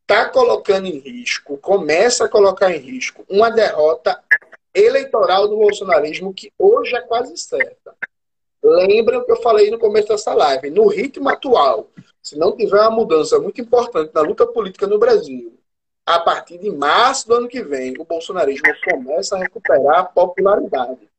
está 0.02 0.30
colocando 0.30 0.88
em 0.88 1.00
risco, 1.00 1.58
começa 1.58 2.26
a 2.26 2.30
colocar 2.30 2.72
em 2.72 2.80
risco 2.80 3.26
uma 3.30 3.50
derrota 3.50 4.22
eleitoral 4.74 5.48
do 5.48 5.58
bolsonarismo 5.58 6.34
que 6.34 6.52
hoje 6.58 6.96
é 6.96 7.02
quase 7.02 7.38
certa. 7.38 7.96
Lembra 8.64 9.20
o 9.20 9.26
que 9.26 9.32
eu 9.32 9.42
falei 9.42 9.72
no 9.72 9.80
começo 9.80 10.10
dessa 10.10 10.34
live? 10.34 10.70
No 10.70 10.88
ritmo 10.88 11.28
atual, 11.30 11.90
se 12.22 12.38
não 12.38 12.56
tiver 12.56 12.80
uma 12.80 12.92
mudança 12.92 13.40
muito 13.40 13.60
importante 13.60 14.12
na 14.14 14.22
luta 14.22 14.46
política 14.46 14.86
no 14.86 15.00
Brasil, 15.00 15.58
a 16.06 16.20
partir 16.20 16.58
de 16.58 16.70
março 16.70 17.28
do 17.28 17.36
ano 17.36 17.48
que 17.48 17.64
vem, 17.64 17.96
o 18.00 18.06
bolsonarismo 18.06 18.68
começa 18.90 19.36
a 19.36 19.40
recuperar 19.40 20.00
a 20.00 20.04
popularidade. 20.04 21.10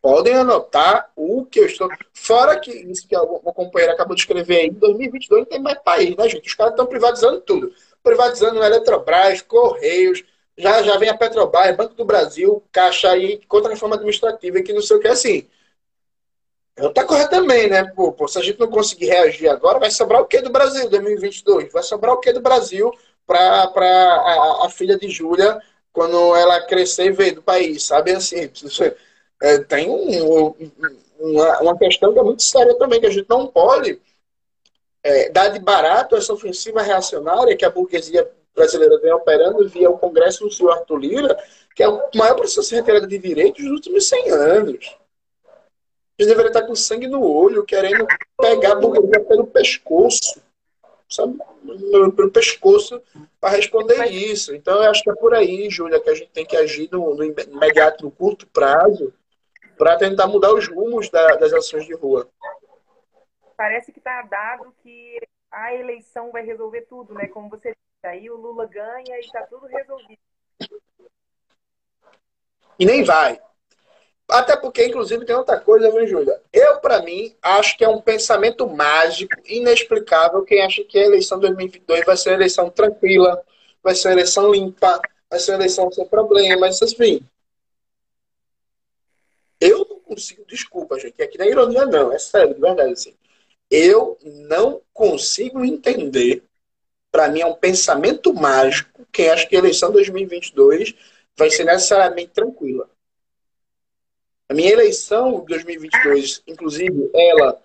Podem 0.00 0.34
anotar 0.34 1.10
o 1.14 1.44
que 1.44 1.60
eu 1.60 1.66
estou. 1.66 1.88
Fora 2.14 2.58
que 2.58 2.70
isso 2.70 3.06
que 3.06 3.14
uma 3.14 3.52
companheira 3.52 3.92
acabou 3.92 4.14
de 4.14 4.22
escrever 4.22 4.56
aí, 4.56 4.66
em 4.68 4.72
2022 4.72 5.42
não 5.42 5.46
tem 5.46 5.60
mais 5.60 5.78
país, 5.80 6.16
né, 6.16 6.26
gente? 6.26 6.48
Os 6.48 6.54
caras 6.54 6.72
estão 6.72 6.86
privatizando 6.86 7.40
tudo. 7.42 7.74
Privatizando 8.02 8.62
Eletrobras, 8.62 9.42
Correios, 9.42 10.24
já, 10.60 10.82
já 10.82 10.96
vem 10.98 11.08
a 11.08 11.16
Petrobras, 11.16 11.76
Banco 11.76 11.94
do 11.94 12.04
Brasil, 12.04 12.62
Caixa 12.70 13.10
aí, 13.10 13.40
contra 13.46 13.70
a 13.70 13.74
reforma 13.74 13.96
administrativa, 13.96 14.58
e 14.58 14.62
que 14.62 14.72
não 14.72 14.82
sei 14.82 14.96
o 14.96 15.00
que, 15.00 15.08
assim. 15.08 15.48
Não 16.78 16.92
tá 16.92 17.04
correto 17.04 17.30
também, 17.30 17.68
né? 17.68 17.84
Pô, 17.94 18.12
pô, 18.12 18.26
se 18.26 18.38
a 18.38 18.42
gente 18.42 18.58
não 18.58 18.68
conseguir 18.68 19.06
reagir 19.06 19.48
agora, 19.48 19.78
vai 19.78 19.90
sobrar 19.90 20.22
o 20.22 20.26
que 20.26 20.40
do 20.40 20.50
Brasil 20.50 20.88
2022? 20.88 21.72
Vai 21.72 21.82
sobrar 21.82 22.14
o 22.14 22.20
que 22.20 22.32
do 22.32 22.40
Brasil 22.40 22.92
para 23.26 23.70
a, 23.74 24.66
a 24.66 24.70
filha 24.70 24.98
de 24.98 25.08
Júlia 25.08 25.60
quando 25.92 26.34
ela 26.36 26.66
crescer 26.66 27.06
e 27.06 27.12
ver 27.12 27.32
do 27.32 27.42
país, 27.42 27.84
sabe? 27.84 28.12
Assim, 28.12 28.50
é, 29.42 29.58
tem 29.58 29.90
um, 29.90 30.54
uma, 31.18 31.60
uma 31.60 31.78
questão 31.78 32.12
que 32.12 32.18
é 32.18 32.22
muito 32.22 32.42
séria 32.42 32.74
também, 32.78 33.00
que 33.00 33.06
a 33.06 33.10
gente 33.10 33.28
não 33.28 33.46
pode 33.46 34.00
é, 35.02 35.30
dar 35.30 35.48
de 35.48 35.58
barato 35.58 36.16
essa 36.16 36.32
ofensiva 36.32 36.82
reacionária 36.82 37.56
que 37.56 37.64
a 37.64 37.70
burguesia 37.70 38.30
brasileira 38.54 38.98
vem 39.00 39.12
operando 39.12 39.68
via 39.68 39.90
o 39.90 39.98
Congresso 39.98 40.44
do 40.44 40.52
senhor 40.52 40.72
Arthur 40.72 40.98
Lira, 40.98 41.36
que 41.74 41.82
é 41.82 41.88
o 41.88 42.02
maior 42.14 42.34
processo 42.34 42.68
de 42.68 42.76
retirada 42.76 43.06
de 43.06 43.18
direitos 43.18 43.62
dos 43.62 43.72
últimos 43.72 44.08
100 44.08 44.30
anos. 44.30 44.96
Eles 46.18 46.28
deveriam 46.28 46.48
estar 46.48 46.66
com 46.66 46.74
sangue 46.74 47.06
no 47.06 47.22
olho, 47.22 47.64
querendo 47.64 48.06
pegar 48.38 48.72
a 48.72 48.74
burguesia 48.74 49.24
pelo 49.24 49.46
pescoço, 49.46 50.42
sabe? 51.08 51.38
Pelo 51.90 52.30
pescoço 52.30 53.02
para 53.40 53.56
responder 53.56 54.04
isso. 54.06 54.54
Então, 54.54 54.82
eu 54.82 54.90
acho 54.90 55.02
que 55.02 55.10
é 55.10 55.14
por 55.14 55.34
aí, 55.34 55.70
Júlia, 55.70 55.98
que 55.98 56.10
a 56.10 56.14
gente 56.14 56.30
tem 56.30 56.44
que 56.44 56.56
agir 56.56 56.90
no, 56.92 57.14
no 57.14 57.24
imediato, 57.24 58.04
no 58.04 58.10
curto 58.10 58.46
prazo, 58.48 59.14
para 59.78 59.96
tentar 59.96 60.26
mudar 60.26 60.52
os 60.52 60.68
rumos 60.68 61.08
da, 61.08 61.36
das 61.36 61.54
ações 61.54 61.86
de 61.86 61.94
rua. 61.94 62.28
Parece 63.56 63.90
que 63.90 63.98
está 63.98 64.20
dado 64.22 64.74
que 64.82 65.18
a 65.50 65.74
eleição 65.74 66.30
vai 66.30 66.44
resolver 66.44 66.82
tudo, 66.82 67.14
né? 67.14 67.28
Como 67.28 67.48
você 67.48 67.70
disse, 67.70 67.89
aí 68.02 68.30
o 68.30 68.36
Lula 68.36 68.66
ganha 68.66 69.16
e 69.16 69.20
está 69.20 69.42
tudo 69.42 69.66
resolvido. 69.66 70.18
E 72.78 72.84
nem 72.84 73.04
vai. 73.04 73.40
Até 74.28 74.56
porque, 74.56 74.86
inclusive, 74.86 75.24
tem 75.24 75.34
outra 75.34 75.60
coisa, 75.60 75.90
viu, 75.90 76.06
Júlia? 76.06 76.40
Eu, 76.52 76.78
para 76.78 77.02
mim, 77.02 77.36
acho 77.42 77.76
que 77.76 77.84
é 77.84 77.88
um 77.88 78.00
pensamento 78.00 78.66
mágico, 78.68 79.34
inexplicável, 79.44 80.44
quem 80.44 80.62
acha 80.62 80.84
que 80.84 80.98
a 80.98 81.04
eleição 81.04 81.38
2022 81.40 82.06
vai 82.06 82.16
ser 82.16 82.30
uma 82.30 82.36
eleição 82.36 82.70
tranquila, 82.70 83.42
vai 83.82 83.94
ser 83.94 84.08
uma 84.08 84.14
eleição 84.14 84.52
limpa, 84.52 85.00
vai 85.28 85.40
ser 85.40 85.50
uma 85.52 85.58
eleição 85.58 85.90
sem 85.90 86.06
problemas, 86.06 86.80
enfim. 86.80 87.26
Eu 89.60 89.86
não 89.90 90.00
consigo, 90.00 90.44
desculpa, 90.46 90.98
gente, 90.98 91.20
aqui 91.20 91.36
não 91.36 91.44
é 91.44 91.50
ironia, 91.50 91.84
não, 91.84 92.12
é 92.12 92.18
sério, 92.18 92.54
de 92.54 92.60
verdade, 92.60 92.92
assim. 92.92 93.14
Eu 93.68 94.16
não 94.22 94.80
consigo 94.92 95.64
entender, 95.64 96.42
para 97.10 97.28
mim 97.28 97.40
é 97.40 97.46
um 97.46 97.54
pensamento 97.54 98.32
mágico, 98.32 99.06
quem 99.12 99.28
acha 99.28 99.46
que 99.46 99.56
a 99.56 99.58
eleição 99.58 99.90
2022 99.90 100.94
vai 101.36 101.50
ser 101.50 101.64
necessariamente 101.64 102.30
tranquila. 102.32 102.88
A 104.48 104.54
minha 104.54 104.70
eleição 104.70 105.40
de 105.40 105.46
2022, 105.46 106.42
inclusive, 106.46 107.10
ela 107.14 107.62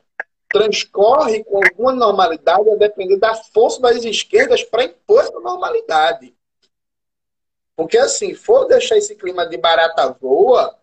transcorre 0.49 1.43
com 1.43 1.63
alguma 1.63 1.93
normalidade 1.93 2.69
a 2.69 2.75
depender 2.75 3.17
da 3.17 3.35
força 3.35 3.81
das 3.81 4.03
esquerdas 4.05 4.63
para 4.63 4.85
impor 4.85 5.21
essa 5.21 5.39
normalidade. 5.39 6.33
Porque, 7.75 7.97
assim, 7.97 8.33
for 8.33 8.65
deixar 8.65 8.97
esse 8.97 9.15
clima 9.15 9.45
de 9.45 9.57
barata 9.57 10.07
voa, 10.21 10.77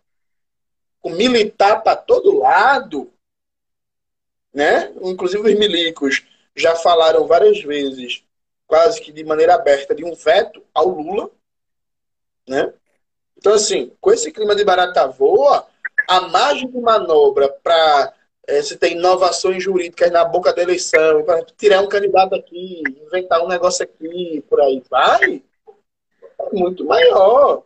com 1.00 1.10
militar 1.10 1.82
para 1.82 1.96
todo 1.96 2.38
lado, 2.38 3.12
né? 4.52 4.92
Inclusive 5.02 5.52
os 5.52 5.58
milicos 5.58 6.22
já 6.54 6.76
falaram 6.76 7.26
várias 7.26 7.62
vezes, 7.62 8.22
quase 8.72 9.02
que 9.02 9.12
de 9.12 9.22
maneira 9.22 9.54
aberta, 9.54 9.94
de 9.94 10.02
um 10.02 10.14
veto 10.14 10.62
ao 10.72 10.88
Lula, 10.88 11.30
né? 12.48 12.72
Então, 13.36 13.52
assim, 13.52 13.92
com 14.00 14.10
esse 14.10 14.32
clima 14.32 14.56
de 14.56 14.64
barata 14.64 15.06
voa, 15.08 15.66
a 16.08 16.22
margem 16.22 16.70
de 16.70 16.80
manobra 16.80 17.50
para 17.62 18.14
é, 18.46 18.62
se 18.62 18.78
ter 18.78 18.92
inovações 18.92 19.62
jurídicas 19.62 20.10
na 20.10 20.24
boca 20.24 20.54
da 20.54 20.62
eleição, 20.62 21.22
para 21.22 21.44
tirar 21.54 21.82
um 21.82 21.86
candidato 21.86 22.34
aqui, 22.34 22.82
inventar 23.04 23.44
um 23.44 23.48
negócio 23.48 23.84
aqui, 23.84 24.42
por 24.48 24.58
aí 24.62 24.82
vai, 24.88 25.42
é 26.40 26.54
muito 26.54 26.82
maior. 26.86 27.64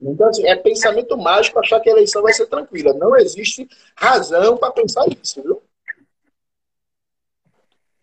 Então, 0.00 0.28
assim, 0.28 0.46
é 0.46 0.56
pensamento 0.56 1.18
mágico 1.18 1.58
achar 1.58 1.80
que 1.80 1.90
a 1.90 1.92
eleição 1.92 2.22
vai 2.22 2.32
ser 2.32 2.46
tranquila. 2.46 2.94
Não 2.94 3.14
existe 3.14 3.68
razão 3.94 4.56
para 4.56 4.72
pensar 4.72 5.04
isso, 5.22 5.42
viu? 5.42 5.62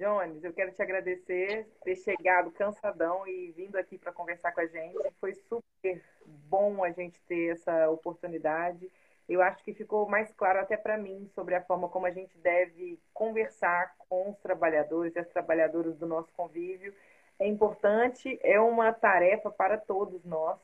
Jones, 0.01 0.43
eu 0.43 0.51
quero 0.51 0.71
te 0.71 0.81
agradecer 0.81 1.65
por 1.65 1.83
ter 1.83 1.95
chegado 1.95 2.51
cansadão 2.51 3.27
e 3.27 3.51
vindo 3.51 3.75
aqui 3.77 3.97
para 3.97 4.11
conversar 4.11 4.51
com 4.51 4.61
a 4.61 4.65
gente. 4.65 4.97
Foi 5.19 5.33
super 5.33 6.03
bom 6.25 6.83
a 6.83 6.91
gente 6.91 7.21
ter 7.27 7.53
essa 7.53 7.89
oportunidade 7.89 8.91
eu 9.31 9.41
acho 9.41 9.63
que 9.63 9.73
ficou 9.73 10.09
mais 10.09 10.29
claro 10.33 10.59
até 10.59 10.75
para 10.75 10.97
mim 10.97 11.25
sobre 11.33 11.55
a 11.55 11.61
forma 11.61 11.87
como 11.87 12.05
a 12.05 12.11
gente 12.11 12.37
deve 12.39 12.99
conversar 13.13 13.95
com 14.09 14.31
os 14.31 14.37
trabalhadores 14.39 15.15
e 15.15 15.19
as 15.19 15.27
trabalhadoras 15.29 15.97
do 15.97 16.05
nosso 16.05 16.33
convívio. 16.33 16.93
É 17.39 17.47
importante, 17.47 18.37
é 18.43 18.59
uma 18.59 18.91
tarefa 18.91 19.49
para 19.49 19.77
todos 19.77 20.23
nós. 20.25 20.59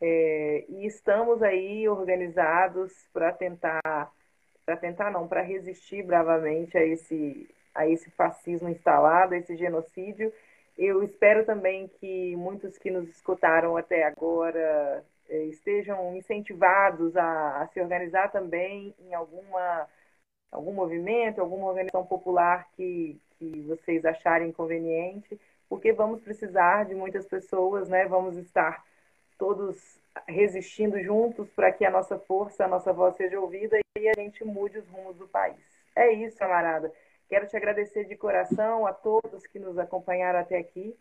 É, 0.00 0.64
e 0.68 0.86
estamos 0.86 1.42
aí 1.42 1.88
organizados 1.88 2.92
para 3.12 3.32
tentar, 3.32 4.12
para 4.64 4.76
tentar 4.76 5.10
não, 5.10 5.26
para 5.26 5.42
resistir 5.42 6.02
bravamente 6.04 6.78
a 6.78 6.84
esse, 6.84 7.48
a 7.76 7.88
esse 7.88 8.10
fascismo 8.10 8.68
instalado, 8.68 9.34
a 9.34 9.38
esse 9.38 9.56
genocídio. 9.56 10.32
Eu 10.76 11.02
espero 11.02 11.44
também 11.44 11.88
que 11.88 12.36
muitos 12.36 12.76
que 12.78 12.90
nos 12.90 13.08
escutaram 13.08 13.76
até 13.76 14.04
agora 14.04 15.04
eh, 15.28 15.44
estejam 15.44 16.16
incentivados 16.16 17.16
a, 17.16 17.62
a, 17.62 17.66
se 17.68 17.80
organizar 17.80 18.30
também 18.30 18.94
em 19.00 19.14
alguma, 19.14 19.88
algum 20.50 20.72
movimento, 20.72 21.40
alguma 21.40 21.66
organização 21.68 22.04
popular 22.06 22.68
que, 22.76 23.20
que 23.38 23.62
vocês 23.62 24.04
acharem 24.04 24.52
conveniente, 24.52 25.40
porque 25.68 25.92
vamos 25.92 26.22
precisar 26.22 26.84
de 26.84 26.94
muitas 26.94 27.26
pessoas, 27.26 27.88
né? 27.88 28.06
Vamos 28.06 28.36
estar 28.36 28.84
todos 29.38 30.00
resistindo 30.26 31.00
juntos 31.02 31.50
para 31.50 31.72
que 31.72 31.84
a 31.84 31.90
nossa 31.90 32.18
força, 32.18 32.64
a 32.64 32.68
nossa 32.68 32.92
voz 32.92 33.16
seja 33.16 33.40
ouvida 33.40 33.78
e 33.98 34.08
a 34.08 34.14
gente 34.14 34.44
mude 34.44 34.78
os 34.78 34.88
rumos 34.88 35.16
do 35.16 35.28
país. 35.28 35.56
É 35.94 36.12
isso, 36.12 36.36
camarada. 36.36 36.92
Quero 37.28 37.46
te 37.46 37.56
agradecer 37.56 38.04
de 38.04 38.16
coração 38.16 38.86
a 38.86 38.92
todos 38.92 39.46
que 39.46 39.58
nos 39.58 39.78
acompanharam 39.78 40.38
até 40.38 40.58
aqui 40.58 40.96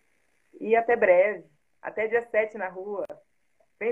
e 0.59 0.75
até 0.75 0.95
breve. 0.95 1.43
Até 1.81 2.07
dia 2.07 2.23
7 2.23 2.57
na 2.57 2.67
rua. 2.67 3.05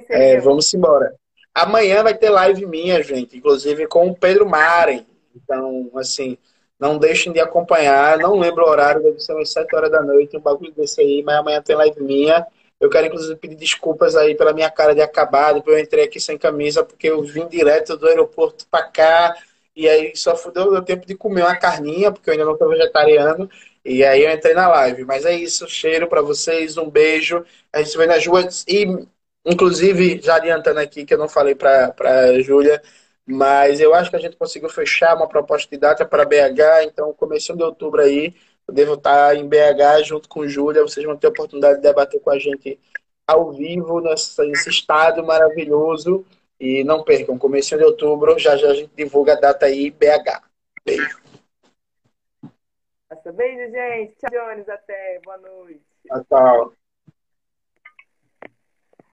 É, 0.10 0.40
vamos 0.40 0.74
embora. 0.74 1.14
Amanhã 1.54 2.02
vai 2.02 2.18
ter 2.18 2.30
live 2.30 2.66
minha, 2.66 3.04
gente, 3.04 3.38
inclusive 3.38 3.88
com 3.88 4.08
o 4.08 4.16
Pedro 4.16 4.50
Maren. 4.50 5.06
Então, 5.36 5.92
assim, 5.96 6.38
Não 6.80 6.98
deixem 6.98 7.32
de 7.32 7.40
acompanhar. 7.40 8.18
Não 8.18 8.38
lembro 8.38 8.66
o 8.66 8.70
horário, 8.70 9.02
deve 9.02 9.20
ser 9.20 9.34
umas 9.34 9.52
7 9.52 9.74
horas 9.76 9.92
da 9.92 10.02
noite, 10.02 10.36
um 10.36 10.42
bagulho 10.42 10.74
desse 10.74 11.00
aí, 11.02 11.24
mas 11.24 11.36
amanhã 11.36 11.62
tem 11.62 11.76
live 11.76 12.02
minha. 12.02 12.46
Eu 12.80 12.90
quero, 12.90 13.08
inclusive, 13.08 13.36
pedir 13.38 13.56
desculpas 13.56 14.16
aí 14.16 14.36
pela 14.36 14.52
minha 14.52 14.70
cara 14.70 14.94
de 14.94 15.02
acabado, 15.02 15.62
porque 15.62 15.72
eu 15.72 15.80
entrei 15.80 16.04
aqui 16.04 16.20
sem 16.20 16.38
camisa, 16.38 16.84
porque 16.84 17.08
eu 17.10 17.24
vim 17.24 17.48
direto 17.48 17.96
do 17.96 18.08
aeroporto 18.08 18.68
para 18.70 18.84
cá, 18.84 19.34
e 19.76 19.88
aí 19.90 20.16
só 20.16 20.34
deu, 20.52 20.82
tempo 20.84 21.06
de 21.06 21.16
comer 21.16 21.44
uma 21.44 21.56
carninha, 21.58 22.12
porque 22.12 22.30
eu 22.30 22.34
ainda 22.34 22.46
não 22.46 22.58
sou 22.58 22.70
vegetariano, 22.70 23.50
e 23.84 24.04
aí 24.04 24.24
eu 24.24 24.32
entrei 24.32 24.54
na 24.54 24.68
live. 24.70 25.06
Mas 25.06 25.26
é 25.26 25.36
isso, 25.36 25.68
cheiro 25.68 26.08
para 26.08 26.22
vocês, 26.22 26.78
um 26.78 26.90
beijo. 26.90 27.46
A 27.72 27.80
gente 27.80 27.92
se 27.92 27.98
vê 27.98 28.06
nas 28.06 28.26
ruas. 28.26 28.64
E, 28.68 28.86
inclusive, 29.46 30.22
já 30.22 30.36
adiantando 30.36 30.80
aqui, 30.80 31.06
que 31.06 31.14
eu 31.14 31.18
não 31.18 31.28
falei 31.28 31.56
para 31.56 31.94
a 32.00 32.42
Júlia, 32.42 32.82
mas 33.26 33.80
eu 33.80 33.94
acho 33.94 34.10
que 34.10 34.16
a 34.16 34.20
gente 34.20 34.38
conseguiu 34.38 34.70
fechar 34.70 35.16
uma 35.16 35.28
proposta 35.28 35.70
de 35.70 35.78
data 35.78 36.06
para 36.06 36.26
BH, 36.26 36.86
então 36.86 37.14
começo 37.14 37.56
de 37.56 37.64
outubro 37.64 38.02
aí, 38.02 38.34
eu 38.68 38.74
devo 38.74 38.94
estar 38.96 39.36
em 39.36 39.48
BH 39.48 40.04
junto 40.06 40.30
com 40.30 40.48
Júlia, 40.48 40.82
vocês 40.82 41.06
vão 41.06 41.18
ter 41.18 41.28
a 41.28 41.30
oportunidade 41.30 41.78
de 41.78 41.82
debater 41.82 42.20
com 42.22 42.30
a 42.32 42.40
gente 42.40 42.80
ao 43.28 43.52
vivo 43.54 44.00
nesse, 44.02 44.42
nesse 44.46 44.70
estado 44.70 45.24
maravilhoso. 45.26 46.26
E 46.60 46.84
não 46.84 47.04
percam, 47.04 47.38
começo 47.38 47.78
de 47.78 47.84
outubro, 47.84 48.38
já 48.40 48.56
já 48.56 48.70
a 48.70 48.74
gente 48.74 48.92
divulga 48.96 49.34
a 49.34 49.40
data 49.40 49.66
aí, 49.66 49.92
BH. 49.92 50.42
Beijo. 50.86 51.24
Beijo, 53.34 53.72
gente. 53.72 54.16
Tchau, 54.16 54.30
Jones. 54.32 54.68
Até. 54.70 55.20
Boa 55.24 55.38
noite. 55.38 55.82
Tchau, 56.08 56.24
tchau. 56.26 56.74